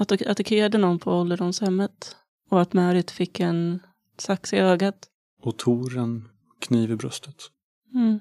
att 0.00 0.12
attackerade 0.12 0.78
någon 0.78 0.98
på 0.98 1.12
ålderdomshemmet. 1.12 2.16
Och 2.50 2.60
att 2.60 2.72
Märit 2.72 3.10
fick 3.10 3.40
en 3.40 3.80
sax 4.18 4.52
i 4.52 4.56
ögat. 4.56 5.08
Och 5.42 5.56
Tor 5.56 5.98
en 5.98 6.28
kniv 6.60 6.90
i 6.90 6.96
bröstet. 6.96 7.36
Mm. 7.94 8.20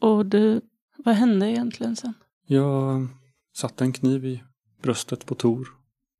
Och 0.00 0.26
du, 0.26 0.60
vad 0.96 1.14
hände 1.14 1.50
egentligen 1.50 1.96
sen? 1.96 2.14
Jag 2.46 3.08
satte 3.54 3.84
en 3.84 3.92
kniv 3.92 4.24
i 4.24 4.42
bröstet 4.82 5.26
på 5.26 5.34
Tor. 5.34 5.68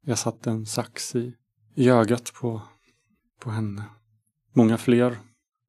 Jag 0.04 0.18
satte 0.18 0.50
en 0.50 0.66
sax 0.66 1.16
i, 1.16 1.34
i 1.74 1.88
ögat 1.88 2.32
på, 2.34 2.62
på 3.40 3.50
henne. 3.50 3.84
Många 4.52 4.78
fler 4.78 5.18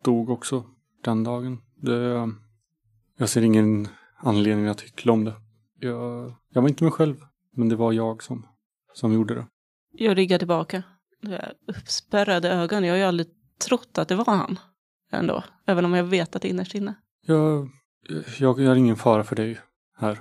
dog 0.04 0.30
också 0.30 0.64
den 1.04 1.24
dagen. 1.24 1.62
Det, 1.82 2.30
jag 3.18 3.30
ser 3.30 3.42
ingen 3.42 3.88
anledning 4.18 4.68
att 4.68 4.82
hyckla 4.82 5.12
om 5.14 5.26
det. 5.26 5.34
Jag, 5.80 6.34
jag 6.50 6.62
var 6.62 6.70
inte 6.70 6.84
mig 6.84 6.92
själv, 6.94 7.16
men 7.56 7.70
det 7.70 7.76
var 7.76 7.94
jag 7.94 8.24
som, 8.24 8.46
som 8.94 9.14
gjorde 9.14 9.36
det. 9.36 9.46
Jag 9.92 10.18
ryggar 10.18 10.38
tillbaka. 10.38 10.84
Jag 11.22 11.52
uppspärrade 11.68 12.50
ögon. 12.50 12.84
Jag 12.84 12.94
har 12.94 12.98
ju 12.98 13.04
aldrig 13.04 13.28
trott 13.68 13.98
att 13.98 14.08
det 14.08 14.16
var 14.16 14.26
han. 14.26 14.60
Ändå. 15.12 15.44
Även 15.66 15.86
om 15.86 15.94
jag 15.94 16.04
vet 16.04 16.36
att 16.36 16.42
det 16.42 16.48
innerst 16.48 16.76
inne. 16.76 16.96
Jag, 17.26 17.70
jag 18.40 18.60
är 18.60 18.76
ingen 18.76 18.96
fara 18.96 19.24
för 19.24 19.36
dig 19.36 19.60
här. 19.98 20.20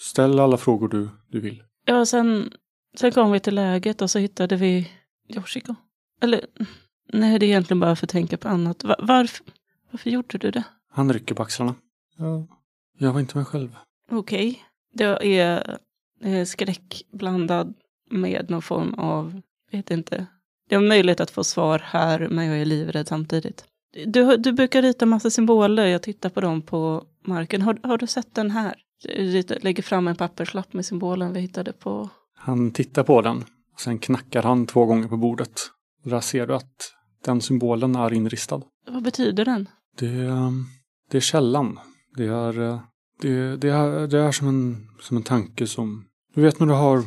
Ställ 0.00 0.38
alla 0.40 0.56
frågor 0.56 0.88
du, 0.88 1.08
du 1.28 1.40
vill. 1.40 1.62
Ja, 1.84 2.06
sen, 2.06 2.52
sen 2.96 3.12
kom 3.12 3.32
vi 3.32 3.40
till 3.40 3.54
läget 3.54 4.02
och 4.02 4.10
så 4.10 4.18
hittade 4.18 4.56
vi 4.56 4.90
Yoshiko. 5.28 5.74
Eller, 6.20 6.46
nej, 7.12 7.38
det 7.38 7.46
är 7.46 7.48
egentligen 7.48 7.80
bara 7.80 7.96
för 7.96 8.06
att 8.06 8.10
tänka 8.10 8.36
på 8.36 8.48
annat. 8.48 8.84
Va- 8.84 8.96
varför, 8.98 9.46
varför 9.90 10.10
gjorde 10.10 10.38
du 10.38 10.50
det? 10.50 10.64
Han 10.92 11.12
rycker 11.12 11.34
på 11.34 11.42
axlarna. 11.42 11.74
Jag, 12.16 12.46
jag 12.98 13.12
var 13.12 13.20
inte 13.20 13.36
mig 13.36 13.44
själv. 13.44 13.76
Okej. 14.10 14.62
Det 14.94 15.04
är 15.38 15.78
eh, 16.24 16.44
skräck 16.44 17.02
blandad 17.12 17.74
med 18.10 18.50
någon 18.50 18.62
form 18.62 18.94
av, 18.94 19.40
vet 19.72 19.90
inte. 19.90 20.26
Det 20.68 20.74
är 20.74 20.80
möjligt 20.80 21.20
att 21.20 21.30
få 21.30 21.44
svar 21.44 21.78
här, 21.84 22.28
men 22.28 22.46
jag 22.46 22.58
är 22.60 22.64
livrädd 22.64 23.08
samtidigt. 23.08 23.64
Du, 24.06 24.36
du 24.36 24.52
brukar 24.52 24.82
rita 24.82 25.06
massa 25.06 25.30
symboler, 25.30 25.86
jag 25.86 26.02
tittar 26.02 26.28
på 26.28 26.40
dem 26.40 26.62
på 26.62 27.04
marken. 27.26 27.62
Har, 27.62 27.78
har 27.82 27.98
du 27.98 28.06
sett 28.06 28.34
den 28.34 28.50
här? 28.50 28.74
Rita, 29.04 29.54
lägger 29.60 29.82
fram 29.82 30.08
en 30.08 30.16
papperslapp 30.16 30.72
med 30.72 30.86
symbolen 30.86 31.32
vi 31.32 31.40
hittade 31.40 31.72
på. 31.72 32.08
Han 32.36 32.70
tittar 32.70 33.02
på 33.02 33.22
den. 33.22 33.44
Och 33.74 33.80
sen 33.80 33.98
knackar 33.98 34.42
han 34.42 34.66
två 34.66 34.86
gånger 34.86 35.08
på 35.08 35.16
bordet. 35.16 35.60
Och 36.04 36.10
där 36.10 36.20
ser 36.20 36.46
du 36.46 36.54
att 36.54 36.92
den 37.24 37.40
symbolen 37.40 37.94
är 37.96 38.12
inristad. 38.12 38.62
Vad 38.88 39.02
betyder 39.02 39.44
den? 39.44 39.68
Det, 39.98 40.06
är- 40.06 40.81
det 41.12 41.18
är 41.18 41.20
källan. 41.20 41.78
Det 42.16 42.26
är, 42.26 42.60
eh, 42.60 42.80
det, 43.20 43.56
det 43.56 43.68
är, 43.68 44.06
det 44.06 44.18
är 44.18 44.32
som, 44.32 44.48
en, 44.48 44.88
som 45.00 45.16
en 45.16 45.22
tanke 45.22 45.66
som... 45.66 46.04
Du 46.34 46.40
vet 46.40 46.60
när 46.60 46.66
du 46.66 46.72
har 46.72 46.98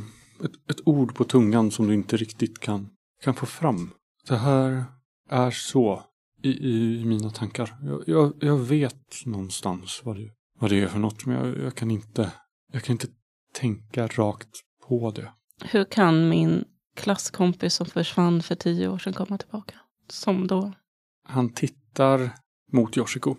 ett, 0.44 0.70
ett 0.70 0.88
ord 0.88 1.16
på 1.16 1.24
tungan 1.24 1.72
som 1.72 1.88
du 1.88 1.94
inte 1.94 2.18
riktigt 2.18 2.60
kan, 2.60 2.90
kan 3.24 3.34
få 3.34 3.46
fram. 3.46 3.92
Det 4.28 4.36
här 4.36 4.86
är 5.30 5.52
så 5.52 6.04
i, 6.44 6.50
i, 6.50 7.02
i 7.02 7.06
mina 7.06 7.30
tankar. 7.30 7.78
Jag, 7.82 8.04
jag, 8.08 8.34
jag 8.40 8.58
vet 8.58 9.26
någonstans 9.26 10.02
vad 10.04 10.16
det, 10.16 10.30
vad 10.60 10.70
det 10.70 10.82
är 10.82 10.88
för 10.88 11.00
något, 11.00 11.26
men 11.26 11.36
jag, 11.36 11.58
jag, 11.58 11.76
kan 11.76 11.92
inte, 11.92 12.32
jag 12.74 12.84
kan 12.84 12.94
inte 12.94 13.08
tänka 13.54 14.08
rakt 14.08 14.50
på 14.88 15.12
det. 15.12 15.32
Hur 15.64 15.86
kan 15.86 16.30
min 16.30 16.64
klasskompis 16.96 17.74
som 17.74 17.86
försvann 17.86 18.44
för 18.44 18.56
tio 18.56 18.88
år 18.88 18.98
sedan 18.98 19.14
komma 19.14 19.38
tillbaka? 19.38 19.76
Som 20.10 20.48
då? 20.48 20.74
Han 21.28 21.50
tittar 21.50 22.30
mot 22.72 22.98
Yoshiko. 22.98 23.36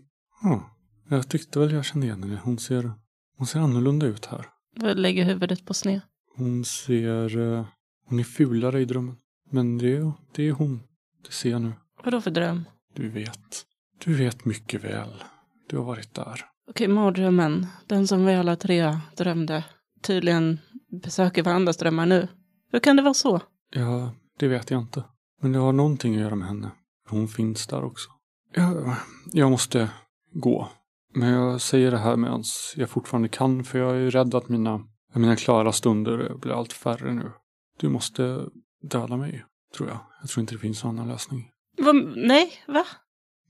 Ja, 0.51 0.71
jag 1.09 1.29
tyckte 1.29 1.59
väl 1.59 1.73
jag 1.73 1.85
kände 1.85 2.07
igen 2.07 2.23
henne. 2.23 2.41
Hon 2.45 2.59
ser, 2.59 2.93
hon 3.39 3.47
ser 3.47 3.61
annorlunda 3.61 4.07
ut 4.07 4.27
här. 4.27 4.47
Lägger 4.95 5.25
huvudet 5.25 5.67
på 5.67 5.75
sned. 5.75 6.01
Hon 6.37 6.65
ser... 6.65 7.39
eh, 7.39 7.65
Hon 8.09 8.19
är 8.19 8.25
fulare 8.25 8.81
i 8.81 8.85
drömmen. 8.85 9.17
Men 9.51 9.79
det, 9.79 9.97
är- 9.97 10.13
det 10.35 10.49
är 10.49 10.53
hon. 10.53 10.83
Det 11.27 11.33
ser 11.33 11.51
jag 11.51 11.63
nu. 11.63 11.73
Vadå 12.05 12.21
för 12.21 12.31
dröm? 12.31 12.65
Du 12.95 13.09
vet. 13.09 13.65
Du 14.05 14.15
vet 14.15 14.45
mycket 14.45 14.85
väl. 14.85 15.25
Du 15.69 15.77
har 15.77 15.85
varit 15.85 16.15
där. 16.15 16.41
Okej, 16.71 16.89
mardrömmen. 16.89 17.67
Den 17.87 18.07
som 18.07 18.27
vi 18.27 18.35
alla 18.35 18.57
tre 18.57 18.99
drömde. 19.17 19.65
Tydligen 20.03 20.59
besöker 21.03 21.43
varandras 21.43 21.77
drömmar 21.77 22.07
nu. 22.07 22.29
Hur 22.73 22.79
kan 22.81 22.97
det 22.97 23.03
vara 23.03 23.15
så? 23.15 23.41
Ja, 23.75 24.13
det 24.39 24.49
vet 24.49 24.71
jag 24.71 24.81
inte. 24.81 25.05
Men 25.43 25.53
det 25.53 25.59
har 25.59 25.73
någonting 25.73 26.15
att 26.15 26.21
göra 26.21 26.35
med 26.35 26.49
henne. 26.49 26.71
Hon 27.09 27.29
finns 27.29 27.67
där 27.67 27.85
också. 27.85 28.09
Jag, 28.55 28.95
jag 29.33 29.51
måste 29.51 29.89
gå. 30.33 30.69
Men 31.15 31.29
jag 31.29 31.61
säger 31.61 31.91
det 31.91 31.99
här 31.99 32.17
medan 32.17 32.43
jag 32.77 32.91
fortfarande 32.91 33.29
kan. 33.29 33.65
För 33.65 33.79
jag 33.79 33.97
är 33.97 34.11
rädd 34.11 34.35
att 34.35 34.49
mina, 34.49 34.85
mina 35.15 35.37
klara 35.37 35.73
stunder 35.73 36.35
blir 36.35 36.53
allt 36.53 36.73
färre 36.73 37.15
nu. 37.15 37.33
Du 37.81 37.89
måste 37.89 38.49
döda 38.83 39.17
mig, 39.17 39.45
tror 39.77 39.89
jag. 39.89 39.99
Jag 40.21 40.31
tror 40.31 40.41
inte 40.41 40.55
det 40.55 40.59
finns 40.59 40.85
någon 40.85 40.99
annan 40.99 41.09
lösning. 41.09 41.51
Va? 41.79 41.93
Nej, 42.17 42.53
va? 42.67 42.85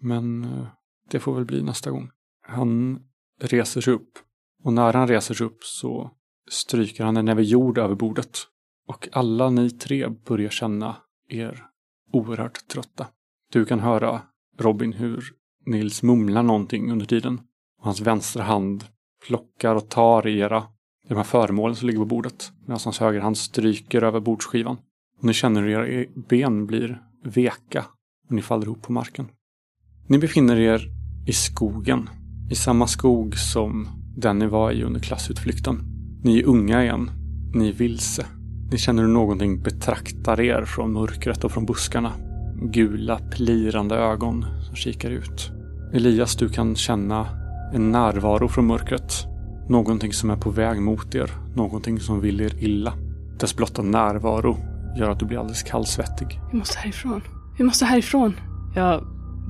Men 0.01 0.45
eh, 0.45 0.67
det 1.11 1.21
får 1.21 1.35
väl 1.35 1.45
bli 1.45 1.63
nästa 1.63 1.91
gång. 1.91 2.11
Han 2.43 3.01
reser 3.41 3.81
sig 3.81 3.95
upp. 3.95 4.19
Och 4.65 4.73
när 4.73 4.93
han 4.93 5.09
reser 5.09 5.35
sig 5.35 5.47
upp 5.47 5.65
så 5.65 6.11
stryker 6.51 7.05
han 7.05 7.17
en 7.17 7.25
näve 7.25 7.43
jord 7.43 7.79
över 7.79 7.95
bordet. 7.95 8.39
Och 8.87 9.09
alla 9.13 9.51
ni 9.51 9.71
tre 9.71 10.09
börjar 10.09 10.51
känna 10.51 10.97
er 11.29 11.67
oerhört 12.13 12.69
trötta. 12.69 13.07
Du 13.53 13.65
kan 13.65 13.81
höra, 13.81 14.23
Robin, 14.59 14.93
hur 14.93 15.25
Nils 15.67 16.03
mumlar 16.03 16.43
någonting 16.43 16.93
under 16.93 17.07
tiden. 17.07 17.41
Och 17.79 17.85
hans 17.85 18.01
vänstra 18.01 18.43
hand 18.43 18.85
plockar 19.27 19.75
och 19.75 19.89
tar 19.89 20.27
i 20.27 20.39
era, 20.39 20.59
i 21.05 21.09
de 21.09 21.15
här 21.15 21.25
föremålen 21.25 21.77
som 21.77 21.87
ligger 21.87 22.01
på 22.01 22.07
bordet. 22.07 22.53
Medan 22.67 22.81
hans 22.85 22.99
höger 22.99 23.21
hand 23.21 23.39
stryker 23.39 24.03
över 24.03 24.21
bordsskivan. 24.21 24.77
Och 25.19 25.25
ni 25.25 25.33
känner 25.33 25.63
hur 25.63 25.71
era 25.71 25.89
e- 25.89 26.09
ben 26.29 26.67
blir 26.67 27.03
veka 27.25 27.85
och 28.29 28.35
ni 28.35 28.43
faller 28.43 28.65
ihop 28.65 28.83
på 28.83 28.93
marken. 28.93 29.29
Ni 30.07 30.19
befinner 30.19 30.57
er 30.57 30.89
i 31.27 31.33
skogen. 31.33 32.09
I 32.51 32.55
samma 32.55 32.87
skog 32.87 33.37
som 33.37 33.89
den 34.17 34.39
ni 34.39 34.47
var 34.47 34.73
i 34.73 34.83
under 34.83 35.01
klassutflykten. 35.01 35.83
Ni 36.23 36.39
är 36.39 36.45
unga 36.45 36.83
igen. 36.83 37.11
Ni 37.55 37.69
är 37.69 37.73
vilse. 37.73 38.27
Ni 38.71 38.79
känner 38.79 39.03
hur 39.03 39.11
någonting 39.11 39.63
betraktar 39.63 40.41
er 40.41 40.65
från 40.65 40.93
mörkret 40.93 41.45
och 41.45 41.53
från 41.53 41.67
buskarna. 41.67 42.13
Gula, 42.63 43.19
plirande 43.19 43.95
ögon 43.95 44.45
som 44.67 44.77
kikar 44.77 45.11
ut. 45.11 45.56
Elias, 45.97 46.37
du 46.37 46.49
kan 46.49 46.77
känna 46.77 47.27
en 47.75 47.93
närvaro 47.93 48.49
från 48.49 48.67
mörkret. 48.67 49.27
Någonting 49.69 50.13
som 50.13 50.31
är 50.31 50.37
på 50.37 50.51
väg 50.51 50.83
mot 50.83 51.15
er. 51.15 51.31
Någonting 51.55 52.01
som 52.01 52.21
vill 52.21 52.41
er 52.41 52.55
illa. 52.59 52.93
Dess 53.41 53.57
blotta 53.57 53.83
närvaro 53.83 54.57
gör 54.99 55.11
att 55.11 55.21
du 55.21 55.27
blir 55.27 55.39
alldeles 55.39 55.63
kallsvettig. 55.63 56.41
Vi 56.53 56.59
måste 56.59 56.79
härifrån. 56.79 57.23
Vi 57.59 57.65
måste 57.65 57.85
härifrån. 57.85 58.35
Jag 58.75 59.05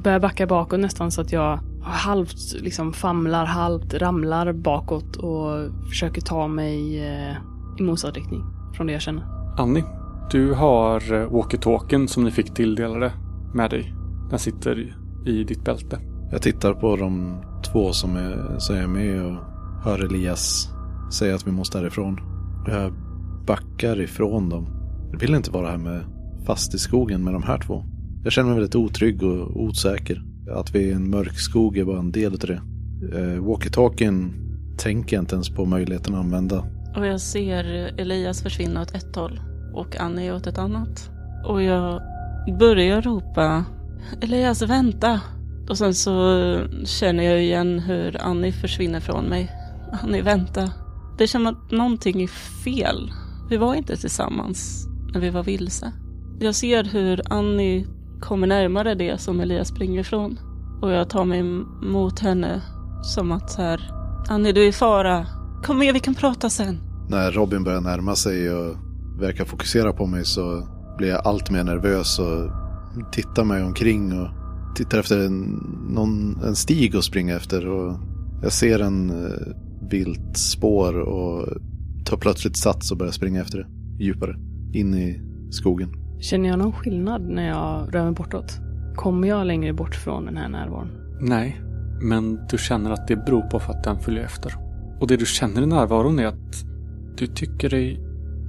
börjar 0.04 0.20
backa 0.20 0.46
bakåt 0.46 0.80
nästan 0.80 1.10
så 1.10 1.20
att 1.20 1.32
jag 1.32 1.60
halvt 1.82 2.52
liksom 2.60 2.92
famlar, 2.92 3.44
halvt 3.44 3.94
ramlar 3.94 4.52
bakåt 4.52 5.16
och 5.16 5.70
försöker 5.88 6.20
ta 6.20 6.48
mig 6.48 7.06
eh, 7.06 7.36
i 7.78 7.82
motsatt 7.82 8.14
riktning 8.14 8.44
från 8.76 8.86
det 8.86 8.92
jag 8.92 9.02
känner. 9.02 9.24
Annie, 9.58 9.84
du 10.30 10.52
har 10.52 11.12
eh, 11.12 11.30
walkie-talkien 11.30 12.06
som 12.06 12.24
ni 12.24 12.30
fick 12.30 12.54
tilldelade 12.54 13.12
med 13.54 13.70
dig. 13.70 13.94
Den 14.30 14.38
sitter 14.38 14.96
i 15.26 15.44
ditt 15.44 15.64
bälte. 15.64 15.98
Jag 16.30 16.42
tittar 16.42 16.72
på 16.72 16.96
de 16.96 17.36
två 17.72 17.92
som 17.92 18.16
är, 18.16 18.58
som 18.58 18.76
är 18.76 18.86
med 18.86 19.22
och 19.22 19.36
hör 19.84 20.04
Elias 20.04 20.68
säga 21.12 21.34
att 21.34 21.46
vi 21.46 21.52
måste 21.52 21.78
härifrån. 21.78 22.20
Jag 22.66 22.92
backar 23.46 24.00
ifrån 24.00 24.48
dem. 24.48 24.66
Jag 25.12 25.18
vill 25.18 25.34
inte 25.34 25.50
vara 25.50 25.70
här 25.70 25.76
med 25.76 26.04
fast 26.46 26.74
i 26.74 26.78
skogen 26.78 27.24
med 27.24 27.32
de 27.32 27.42
här 27.42 27.58
två. 27.58 27.84
Jag 28.24 28.32
känner 28.32 28.48
mig 28.48 28.54
väldigt 28.54 28.74
otrygg 28.74 29.22
och 29.22 29.62
osäker. 29.62 30.22
Att 30.50 30.74
vi 30.74 30.84
är 30.84 30.88
i 30.88 30.92
en 30.92 31.10
mörk 31.10 31.38
skog 31.38 31.78
är 31.78 31.84
bara 31.84 31.98
en 31.98 32.12
del 32.12 32.32
av 32.32 32.38
det. 32.38 32.60
Eh, 33.18 33.44
Walkie-talkien 33.44 34.32
tänker 34.78 35.16
jag 35.16 35.22
inte 35.22 35.34
ens 35.34 35.48
på 35.48 35.64
möjligheten 35.64 36.14
att 36.14 36.20
använda. 36.20 36.64
Och 36.96 37.06
jag 37.06 37.20
ser 37.20 37.64
Elias 38.00 38.42
försvinna 38.42 38.82
åt 38.82 38.94
ett 38.94 39.16
håll 39.16 39.40
och 39.74 40.00
Annie 40.00 40.32
åt 40.32 40.46
ett 40.46 40.58
annat. 40.58 41.10
Och 41.46 41.62
jag 41.62 42.00
börjar 42.58 43.02
ropa 43.02 43.64
Elias, 44.22 44.62
vänta! 44.62 45.20
Och 45.68 45.78
sen 45.78 45.94
så 45.94 46.12
känner 46.84 47.24
jag 47.24 47.42
igen 47.42 47.78
hur 47.78 48.22
Annie 48.22 48.52
försvinner 48.52 49.00
från 49.00 49.24
mig. 49.24 49.52
Annie, 50.02 50.22
vänta. 50.22 50.72
Det 51.18 51.26
känns 51.26 51.44
som 51.44 51.46
att 51.46 51.70
någonting 51.70 52.22
är 52.22 52.26
fel. 52.64 53.12
Vi 53.50 53.56
var 53.56 53.74
inte 53.74 53.96
tillsammans 53.96 54.86
när 55.12 55.20
vi 55.20 55.30
var 55.30 55.42
vilse. 55.42 55.92
Jag 56.40 56.54
ser 56.54 56.84
hur 56.84 57.20
Annie 57.30 57.86
kommer 58.20 58.46
närmare 58.46 58.94
det 58.94 59.20
som 59.20 59.40
Elias 59.40 59.68
springer 59.68 60.00
ifrån. 60.00 60.38
Och 60.82 60.90
jag 60.90 61.10
tar 61.10 61.24
mig 61.24 61.42
mot 61.82 62.18
henne 62.18 62.62
som 63.02 63.32
att 63.32 63.50
så 63.50 63.62
här, 63.62 63.90
Annie 64.28 64.52
du 64.52 64.64
är 64.64 64.68
i 64.68 64.72
fara. 64.72 65.26
Kom 65.64 65.78
med, 65.78 65.94
vi 65.94 66.00
kan 66.00 66.14
prata 66.14 66.50
sen. 66.50 66.80
När 67.08 67.32
Robin 67.32 67.64
börjar 67.64 67.80
närma 67.80 68.16
sig 68.16 68.50
och 68.50 68.76
verkar 69.20 69.44
fokusera 69.44 69.92
på 69.92 70.06
mig 70.06 70.24
så 70.24 70.68
blir 70.98 71.08
jag 71.08 71.26
allt 71.26 71.50
mer 71.50 71.64
nervös 71.64 72.18
och 72.18 72.50
tittar 73.12 73.44
mig 73.44 73.62
omkring 73.62 74.20
och 74.20 74.28
tittar 74.76 74.98
efter 74.98 75.26
en, 75.26 75.42
någon, 75.88 76.44
en 76.44 76.56
stig 76.56 76.96
att 76.96 77.04
springa 77.04 77.36
efter. 77.36 77.68
Och 77.68 77.98
jag 78.42 78.52
ser 78.52 78.78
en 78.78 79.10
eh, 79.10 79.54
vilt 79.90 80.36
spår 80.36 80.98
och 80.98 81.48
tar 82.04 82.16
plötsligt 82.16 82.56
sats 82.56 82.90
och 82.90 82.98
börjar 82.98 83.12
springa 83.12 83.40
efter 83.40 83.58
det 83.58 84.04
djupare 84.04 84.36
in 84.72 84.94
i 84.94 85.20
skogen. 85.50 85.88
Känner 86.20 86.48
jag 86.48 86.58
någon 86.58 86.72
skillnad 86.72 87.22
när 87.22 87.48
jag 87.48 87.94
rör 87.94 88.04
mig 88.04 88.12
bortåt? 88.12 88.60
Kommer 88.94 89.28
jag 89.28 89.46
längre 89.46 89.72
bort 89.72 89.94
från 89.94 90.24
den 90.24 90.36
här 90.36 90.48
närvaron? 90.48 90.88
Nej, 91.20 91.60
men 92.02 92.38
du 92.50 92.58
känner 92.58 92.90
att 92.90 93.08
det 93.08 93.16
beror 93.16 93.42
på 93.42 93.60
för 93.60 93.72
att 93.72 93.84
den 93.84 93.98
följer 93.98 94.24
efter. 94.24 94.54
Och 95.00 95.06
det 95.06 95.16
du 95.16 95.26
känner 95.26 95.62
i 95.62 95.66
närvaron 95.66 96.18
är 96.18 96.26
att 96.26 96.64
du 97.16 97.26
tycker 97.26 97.70
dig 97.70 98.00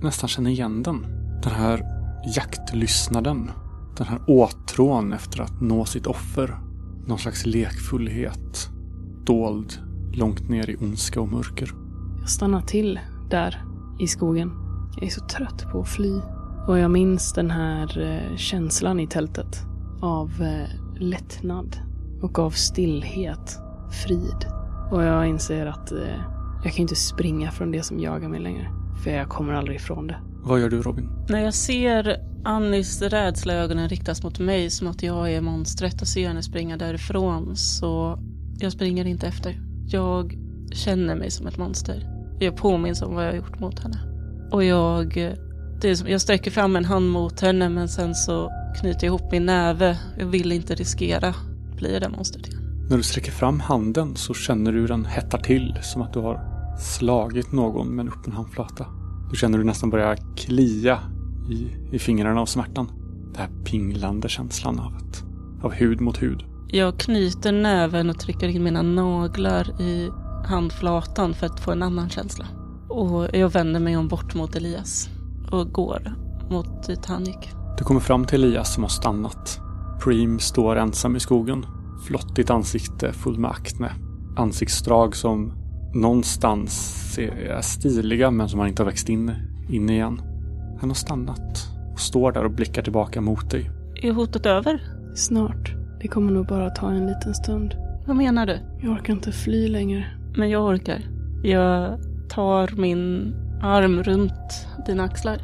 nästan 0.01 0.27
känna 0.27 0.49
igen 0.49 0.83
den. 0.83 1.05
Den 1.43 1.53
här 1.53 1.81
jaktlystnaden. 2.35 3.51
Den 3.97 4.07
här 4.07 4.19
åtrån 4.27 5.13
efter 5.13 5.41
att 5.41 5.61
nå 5.61 5.85
sitt 5.85 6.07
offer. 6.07 6.57
Någon 7.07 7.17
slags 7.17 7.45
lekfullhet. 7.45 8.69
Dold 9.25 9.73
långt 10.13 10.49
ner 10.49 10.69
i 10.69 10.75
ondska 10.75 11.21
och 11.21 11.27
mörker. 11.27 11.71
Jag 12.19 12.29
stannar 12.29 12.61
till 12.61 12.99
där 13.29 13.63
i 13.99 14.07
skogen. 14.07 14.51
Jag 14.95 15.03
är 15.03 15.09
så 15.09 15.25
trött 15.25 15.71
på 15.71 15.81
att 15.81 15.89
fly. 15.89 16.21
Och 16.67 16.79
jag 16.79 16.91
minns 16.91 17.33
den 17.33 17.51
här 17.51 18.01
eh, 18.01 18.37
känslan 18.37 18.99
i 18.99 19.07
tältet. 19.07 19.61
Av 20.01 20.31
eh, 20.41 21.01
lättnad. 21.01 21.77
Och 22.21 22.39
av 22.39 22.51
stillhet. 22.51 23.59
Frid. 24.05 24.45
Och 24.91 25.03
jag 25.03 25.27
inser 25.27 25.65
att 25.65 25.91
eh, 25.91 26.21
jag 26.63 26.73
kan 26.73 26.81
inte 26.81 26.95
springa 26.95 27.51
från 27.51 27.71
det 27.71 27.83
som 27.83 27.99
jagar 27.99 28.29
mig 28.29 28.39
längre. 28.39 28.71
För 29.03 29.11
jag 29.11 29.29
kommer 29.29 29.53
aldrig 29.53 29.75
ifrån 29.75 30.07
det. 30.07 30.17
Vad 30.43 30.59
gör 30.59 30.69
du 30.69 30.81
Robin? 30.81 31.09
När 31.29 31.43
jag 31.43 31.53
ser 31.53 32.17
Annis 32.47 33.01
rädsla 33.01 33.53
i 33.53 33.57
ögonen 33.57 33.89
riktas 33.89 34.23
mot 34.23 34.39
mig 34.39 34.69
som 34.69 34.87
att 34.87 35.03
jag 35.03 35.33
är 35.33 35.41
monstret 35.41 36.01
och 36.01 36.07
ser 36.07 36.27
henne 36.27 36.43
springa 36.43 36.77
därifrån 36.77 37.55
så 37.55 38.19
jag 38.59 38.71
springer 38.71 39.05
inte 39.05 39.27
efter. 39.27 39.61
Jag 39.87 40.37
känner 40.71 41.15
mig 41.15 41.31
som 41.31 41.47
ett 41.47 41.57
monster. 41.57 42.03
Jag 42.39 42.55
påminns 42.55 43.01
om 43.01 43.15
vad 43.15 43.25
jag 43.25 43.29
har 43.31 43.37
gjort 43.37 43.59
mot 43.59 43.79
henne. 43.79 43.99
Och 44.51 44.63
jag, 44.63 45.13
det 45.81 45.89
är 45.89 45.95
som, 45.95 46.07
jag 46.07 46.21
sträcker 46.21 46.51
fram 46.51 46.75
en 46.75 46.85
hand 46.85 47.09
mot 47.09 47.39
henne 47.39 47.69
men 47.69 47.89
sen 47.89 48.15
så 48.15 48.51
knyter 48.79 49.07
jag 49.07 49.19
ihop 49.19 49.31
min 49.31 49.45
näve. 49.45 49.97
Jag 50.17 50.25
vill 50.25 50.51
inte 50.51 50.75
riskera 50.75 51.27
att 51.27 51.77
bli 51.77 51.91
det 51.91 51.99
där 51.99 52.09
monstret 52.09 52.47
igen. 52.47 52.87
När 52.89 52.97
du 52.97 53.03
sträcker 53.03 53.31
fram 53.31 53.59
handen 53.59 54.15
så 54.15 54.33
känner 54.33 54.71
du 54.71 54.79
hur 54.79 54.87
den 54.87 55.05
hettar 55.05 55.39
till 55.39 55.77
som 55.81 56.01
att 56.01 56.13
du 56.13 56.19
har 56.19 56.39
slagit 56.79 57.51
någon 57.51 57.95
med 57.95 58.05
en 58.05 58.11
öppen 58.11 58.33
handflata. 58.33 58.85
Du 59.31 59.37
känner 59.37 59.57
hur 59.57 59.63
du 59.63 59.69
nästan 59.69 59.89
börjar 59.89 60.17
klia 60.35 60.99
i, 61.49 61.67
i 61.91 61.99
fingrarna 61.99 62.41
av 62.41 62.45
smärtan. 62.45 62.91
Den 63.33 63.35
här 63.35 63.49
pinglande 63.63 64.29
känslan 64.29 64.79
av, 64.79 64.95
ett, 64.95 65.23
av 65.63 65.73
hud 65.73 66.01
mot 66.01 66.21
hud. 66.21 66.43
Jag 66.67 66.99
knyter 66.99 67.51
näven 67.51 68.09
och 68.09 68.19
trycker 68.19 68.47
in 68.47 68.63
mina 68.63 68.81
naglar 68.81 69.81
i 69.81 70.09
handflatan 70.45 71.33
för 71.33 71.45
att 71.45 71.59
få 71.59 71.71
en 71.71 71.83
annan 71.83 72.09
känsla. 72.09 72.45
Och 72.89 73.27
jag 73.33 73.49
vänder 73.49 73.79
mig 73.79 73.97
om 73.97 74.07
bort 74.07 74.35
mot 74.35 74.55
Elias 74.55 75.09
och 75.51 75.71
går 75.71 76.13
mot 76.49 76.83
Titanic. 76.83 77.37
Du 77.77 77.83
kommer 77.83 78.01
fram 78.01 78.25
till 78.25 78.43
Elias 78.43 78.73
som 78.73 78.83
har 78.83 78.89
stannat. 78.89 79.59
Preem 80.03 80.39
står 80.39 80.75
ensam 80.75 81.15
i 81.15 81.19
skogen. 81.19 81.65
Flottigt 82.07 82.49
ansikte 82.49 83.13
full 83.13 83.39
med 83.39 83.51
akne. 83.51 83.91
Ansiktsdrag 84.37 85.15
som 85.15 85.53
någonstans 85.93 87.17
är 87.17 87.61
stiliga 87.61 88.31
men 88.31 88.49
som 88.49 88.59
han 88.59 88.69
inte 88.69 88.83
har 88.83 88.89
växt 88.89 89.09
in, 89.09 89.31
in 89.69 89.89
igen. 89.89 90.21
Han 90.79 90.89
har 90.89 90.95
stannat 90.95 91.67
och 91.93 91.99
står 91.99 92.31
där 92.31 92.43
och 92.43 92.51
blickar 92.51 92.81
tillbaka 92.81 93.21
mot 93.21 93.51
dig. 93.51 93.71
Är 94.03 94.11
hotet 94.11 94.45
över? 94.45 94.81
Snart. 95.15 95.73
Det 96.01 96.07
kommer 96.07 96.31
nog 96.31 96.47
bara 96.47 96.69
ta 96.69 96.91
en 96.91 97.07
liten 97.07 97.33
stund. 97.33 97.75
Vad 98.07 98.15
menar 98.15 98.45
du? 98.45 98.59
Jag 98.81 98.91
orkar 98.91 99.13
inte 99.13 99.31
fly 99.31 99.67
längre. 99.67 100.05
Men 100.35 100.49
jag 100.49 100.65
orkar. 100.65 101.01
Jag 101.43 101.99
tar 102.29 102.69
min 102.77 103.33
arm 103.61 104.03
runt 104.03 104.67
dina 104.85 105.03
axlar. 105.03 105.37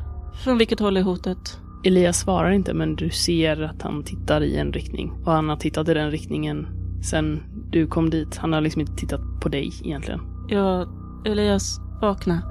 Från 0.43 0.57
vilket 0.57 0.79
håll 0.79 0.97
är 0.97 1.01
hotet? 1.01 1.59
Elias 1.85 2.19
svarar 2.19 2.51
inte 2.51 2.73
men 2.73 2.95
du 2.95 3.09
ser 3.09 3.61
att 3.61 3.81
han 3.81 4.03
tittar 4.03 4.41
i 4.41 4.57
en 4.57 4.73
riktning. 4.73 5.11
Och 5.25 5.31
han 5.31 5.49
har 5.49 5.55
tittat 5.55 5.89
i 5.89 5.93
den 5.93 6.11
riktningen 6.11 6.67
sen 7.03 7.43
du 7.69 7.87
kom 7.87 8.09
dit. 8.09 8.37
Han 8.37 8.53
har 8.53 8.61
liksom 8.61 8.81
inte 8.81 8.95
tittat 8.95 9.21
på 9.41 9.49
dig 9.49 9.71
egentligen. 9.83 10.21
Ja, 10.47 10.87
Elias, 11.25 11.79
vakna. 12.01 12.41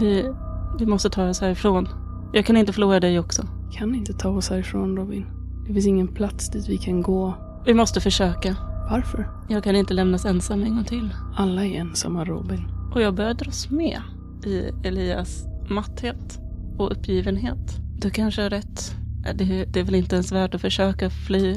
Vi, 0.00 0.32
vi 0.78 0.86
måste 0.86 1.10
ta 1.10 1.28
oss 1.28 1.40
härifrån. 1.40 1.88
Jag 2.32 2.46
kan 2.46 2.56
inte 2.56 2.72
förlora 2.72 3.00
dig 3.00 3.18
också. 3.18 3.42
Kan 3.72 3.94
inte 3.94 4.12
ta 4.12 4.28
oss 4.28 4.50
härifrån 4.50 4.96
Robin. 4.96 5.26
Det 5.66 5.74
finns 5.74 5.86
ingen 5.86 6.08
plats 6.08 6.50
dit 6.50 6.68
vi 6.68 6.78
kan 6.78 7.02
gå. 7.02 7.34
Vi 7.66 7.74
måste 7.74 8.00
försöka. 8.00 8.56
Varför? 8.90 9.28
Jag 9.48 9.64
kan 9.64 9.76
inte 9.76 9.94
lämnas 9.94 10.24
ensam 10.24 10.62
en 10.62 10.74
gång 10.74 10.84
till. 10.84 11.14
Alla 11.36 11.64
är 11.64 11.74
ensamma 11.74 12.24
Robin. 12.24 12.60
Och 12.94 13.00
jag 13.00 13.14
börjar 13.14 13.34
dras 13.34 13.70
med 13.70 14.00
i 14.46 14.70
Elias 14.84 15.44
matthet 15.70 16.40
och 16.78 16.92
uppgivenhet. 16.92 17.78
Du 17.98 18.10
kanske 18.10 18.42
har 18.42 18.50
rätt. 18.50 18.94
Det, 19.34 19.64
det 19.64 19.80
är 19.80 19.84
väl 19.84 19.94
inte 19.94 20.14
ens 20.14 20.32
värt 20.32 20.54
att 20.54 20.60
försöka 20.60 21.10
fly. 21.10 21.56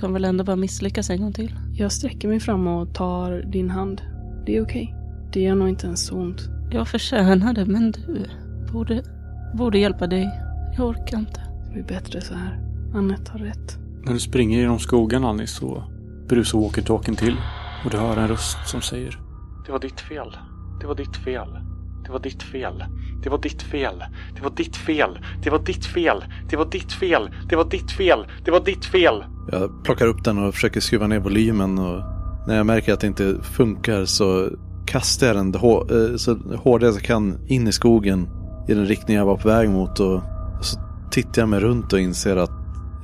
Kommer 0.00 0.12
väl 0.12 0.24
ändå 0.24 0.44
bara 0.44 0.56
misslyckas 0.56 1.10
en 1.10 1.20
gång 1.20 1.32
till. 1.32 1.54
Jag 1.74 1.92
sträcker 1.92 2.28
mig 2.28 2.40
fram 2.40 2.66
och 2.66 2.94
tar 2.94 3.42
din 3.52 3.70
hand. 3.70 4.02
Det 4.46 4.56
är 4.56 4.62
okej. 4.62 4.94
Det 5.32 5.40
gör 5.40 5.54
nog 5.54 5.68
inte 5.68 5.86
ens 5.86 6.06
så 6.06 6.16
ont. 6.16 6.48
Jag 6.70 6.88
förtjänar 6.88 7.54
det, 7.54 7.66
men 7.66 7.90
du 7.90 8.26
borde, 8.72 9.02
borde 9.54 9.78
hjälpa 9.78 10.06
dig. 10.06 10.30
Jag 10.76 10.86
orkar 10.88 11.18
inte. 11.18 11.40
Det 11.66 11.72
blir 11.72 11.82
bättre 11.82 12.20
så 12.20 12.34
här. 12.34 12.58
Annette 12.94 13.32
har 13.32 13.38
rätt. 13.38 13.78
När 14.04 14.12
du 14.12 14.20
springer 14.20 14.58
genom 14.58 14.78
skogen 14.78 15.24
Annie 15.24 15.46
så 15.46 15.84
brusar 16.28 16.58
walkie-talkien 16.58 17.16
till 17.16 17.36
och 17.84 17.90
du 17.90 17.96
hör 17.96 18.16
en 18.16 18.28
röst 18.28 18.58
som 18.66 18.80
säger 18.80 19.18
Det 19.66 19.72
var 19.72 19.78
ditt 19.78 20.00
fel. 20.00 20.36
Det 20.80 20.86
var 20.86 20.94
ditt 20.94 21.16
fel. 21.16 21.48
Det 22.04 22.12
var 22.12 22.18
ditt 22.18 22.42
fel. 22.42 22.84
Det 23.22 23.30
var 23.30 23.38
ditt 23.38 23.62
fel. 23.62 24.04
Det 24.34 24.40
var 24.40 24.50
ditt 24.56 24.76
fel. 24.76 25.18
Det 25.42 25.50
var 25.50 25.58
ditt 25.64 25.86
fel. 25.86 26.24
Det 26.50 26.56
var 26.56 26.64
ditt 26.70 26.92
fel. 26.92 27.30
Det 27.48 27.56
var 27.56 27.64
ditt 27.64 27.90
fel. 27.92 28.26
Det 28.44 28.50
var 28.50 28.60
ditt 28.60 28.84
fel. 28.84 29.24
Jag 29.52 29.84
plockar 29.84 30.06
upp 30.06 30.24
den 30.24 30.38
och 30.38 30.54
försöker 30.54 30.80
skruva 30.80 31.06
ner 31.06 31.18
volymen 31.20 31.78
och 31.78 32.02
när 32.48 32.56
jag 32.56 32.66
märker 32.66 32.92
att 32.92 33.00
det 33.00 33.06
inte 33.06 33.36
funkar 33.42 34.04
så 34.04 34.48
kastar 34.86 35.26
jag 35.26 35.36
den 35.36 35.54
hå- 35.54 36.16
så 36.16 36.34
hårt 36.56 36.82
jag 36.82 37.00
kan 37.02 37.38
in 37.46 37.68
i 37.68 37.72
skogen 37.72 38.28
i 38.68 38.74
den 38.74 38.86
riktning 38.86 39.16
jag 39.16 39.26
var 39.26 39.36
på 39.36 39.48
väg 39.48 39.70
mot 39.70 40.00
och 40.00 40.20
så 40.60 40.80
tittar 41.10 41.42
jag 41.42 41.48
mig 41.48 41.60
runt 41.60 41.92
och 41.92 42.00
inser 42.00 42.36
att 42.36 42.50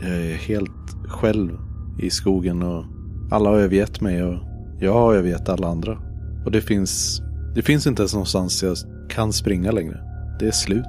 jag 0.01 0.11
är 0.11 0.35
helt 0.35 0.97
själv 1.09 1.59
i 1.99 2.11
skogen 2.11 2.63
och 2.63 2.85
alla 3.31 3.51
har 3.51 3.57
övergett 3.57 4.01
mig 4.01 4.23
och 4.23 4.39
jag 4.81 4.93
har 4.93 5.15
övergett 5.15 5.49
alla 5.49 5.69
andra. 5.69 5.99
Och 6.45 6.51
det 6.51 6.61
finns, 6.61 7.23
det 7.55 7.63
finns 7.63 7.87
inte 7.87 8.03
ens 8.03 8.15
någonstans 8.15 8.63
jag 8.63 8.77
kan 9.11 9.33
springa 9.33 9.71
längre. 9.71 10.01
Det 10.41 10.47
är 10.47 10.51
slut. 10.51 10.87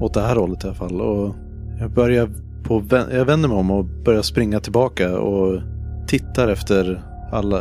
Åt 0.00 0.14
det 0.14 0.20
här 0.20 0.36
hållet 0.36 0.64
i 0.64 0.66
alla 0.66 0.76
fall. 0.76 1.00
Och 1.00 1.34
jag 1.80 1.90
börjar 1.90 2.30
på, 2.64 2.82
jag 2.90 3.24
vänder 3.24 3.48
mig 3.48 3.58
om 3.58 3.70
och 3.70 3.84
börjar 3.84 4.22
springa 4.22 4.60
tillbaka 4.60 5.18
och 5.18 5.62
tittar 6.06 6.48
efter 6.48 7.02
alla 7.32 7.60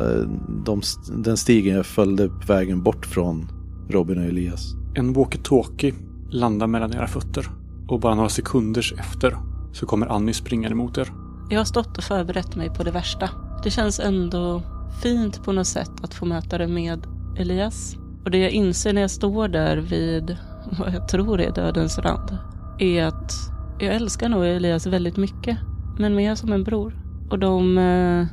de, 0.65 0.81
den 1.23 1.37
stigen 1.37 1.75
jag 1.75 1.85
följde 1.85 2.27
på 2.27 2.53
vägen 2.53 2.83
bort 2.83 3.05
från 3.05 3.51
Robin 3.89 4.17
och 4.17 4.25
Elias. 4.25 4.75
En 4.95 5.15
walkie-talkie 5.15 5.93
landar 6.29 6.67
mellan 6.67 6.93
era 6.93 7.07
fötter 7.07 7.49
och 7.87 7.99
bara 7.99 8.15
några 8.15 8.29
sekunders 8.29 8.93
efter 8.97 9.37
så 9.73 9.85
kommer 9.85 10.07
Annie 10.07 10.33
springande 10.33 10.75
mot 10.75 10.97
er. 10.97 11.11
Jag 11.49 11.59
har 11.59 11.65
stått 11.65 11.97
och 11.97 12.03
förberett 12.03 12.55
mig 12.55 12.69
på 12.69 12.83
det 12.83 12.91
värsta. 12.91 13.29
Det 13.63 13.69
känns 13.69 13.99
ändå 13.99 14.61
fint 15.03 15.43
på 15.43 15.51
något 15.51 15.67
sätt 15.67 15.91
att 16.03 16.13
få 16.13 16.25
möta 16.25 16.57
det 16.57 16.67
med 16.67 17.07
Elias. 17.37 17.95
Och 18.25 18.31
det 18.31 18.37
jag 18.37 18.51
inser 18.51 18.93
när 18.93 19.01
jag 19.01 19.11
står 19.11 19.47
där 19.47 19.77
vid 19.77 20.37
vad 20.79 20.93
jag 20.93 21.07
tror 21.07 21.41
är 21.41 21.51
dödens 21.51 21.99
rand 21.99 22.37
är 22.79 23.03
att 23.03 23.33
jag 23.79 23.95
älskar 23.95 24.29
nog 24.29 24.45
Elias 24.45 24.87
väldigt 24.87 25.17
mycket. 25.17 25.57
Men 25.99 26.15
mer 26.15 26.35
som 26.35 26.53
en 26.53 26.63
bror. 26.63 26.93
Och 27.29 27.39
de... 27.39 27.77
Eh, 27.77 28.25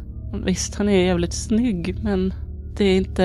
visst, 0.45 0.75
han 0.75 0.89
är 0.89 1.07
jävligt 1.07 1.33
snygg 1.33 1.99
men 2.03 2.35
det 2.77 2.85
är 2.85 2.97
inte 2.97 3.25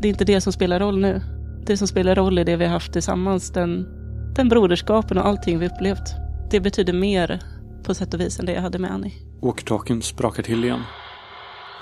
det, 0.00 0.08
är 0.08 0.10
inte 0.10 0.24
det 0.24 0.40
som 0.40 0.52
spelar 0.52 0.80
roll 0.80 1.00
nu. 1.00 1.20
Det 1.66 1.76
som 1.76 1.88
spelar 1.88 2.14
roll 2.14 2.38
är 2.38 2.44
det 2.44 2.56
vi 2.56 2.64
har 2.64 2.72
haft 2.72 2.92
tillsammans. 2.92 3.50
Den, 3.50 3.86
den 4.34 4.48
broderskapen 4.48 5.18
och 5.18 5.26
allting 5.26 5.58
vi 5.58 5.66
upplevt. 5.66 6.14
Det 6.50 6.60
betyder 6.60 6.92
mer 6.92 7.40
på 7.84 7.94
sätt 7.94 8.14
och 8.14 8.20
vis 8.20 8.38
än 8.38 8.46
det 8.46 8.52
jag 8.52 8.62
hade 8.62 8.78
med 8.78 8.90
Annie. 8.90 9.12
Walkie-talkien 9.42 10.00
sprakar 10.00 10.42
till 10.42 10.64
igen. 10.64 10.82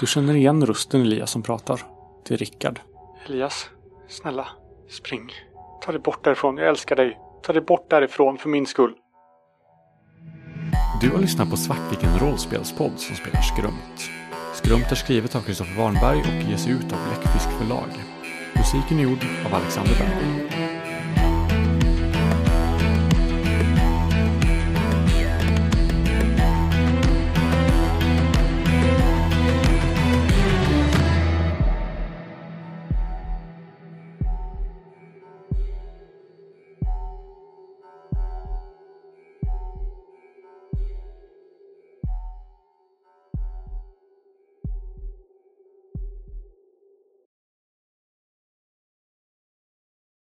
Du 0.00 0.06
känner 0.06 0.34
igen 0.34 0.66
rösten 0.66 1.00
Elias 1.00 1.30
som 1.30 1.42
pratar. 1.42 1.80
Till 2.24 2.36
Rickard. 2.36 2.80
Elias, 3.26 3.70
snälla, 4.08 4.48
spring. 4.90 5.30
Ta 5.84 5.92
dig 5.92 6.00
bort 6.00 6.24
därifrån, 6.24 6.56
jag 6.56 6.68
älskar 6.68 6.96
dig. 6.96 7.18
Ta 7.42 7.52
dig 7.52 7.62
bort 7.62 7.90
därifrån 7.90 8.38
för 8.38 8.48
min 8.48 8.66
skull. 8.66 8.92
Du 11.00 11.10
har 11.10 11.18
lyssnat 11.18 11.50
på 11.50 11.56
Svartviken 11.56 12.18
rollspelspodd 12.18 12.92
som 12.96 13.16
spelar 13.16 13.40
Skrumt. 13.40 14.10
Skrumt 14.54 14.90
är 14.90 14.94
skrivet 14.94 15.34
av 15.34 15.40
Kristoffer 15.40 15.78
Warnberg 15.78 16.18
och 16.18 16.50
ges 16.50 16.68
ut 16.68 16.92
av 16.92 16.98
Bläckfisk 17.08 17.48
förlag. 17.58 18.11
Musiken 18.62 18.98
är 18.98 19.02
gjord 19.02 19.26
av 19.46 19.54
Alexander 19.54 19.94
Berg. 19.98 20.41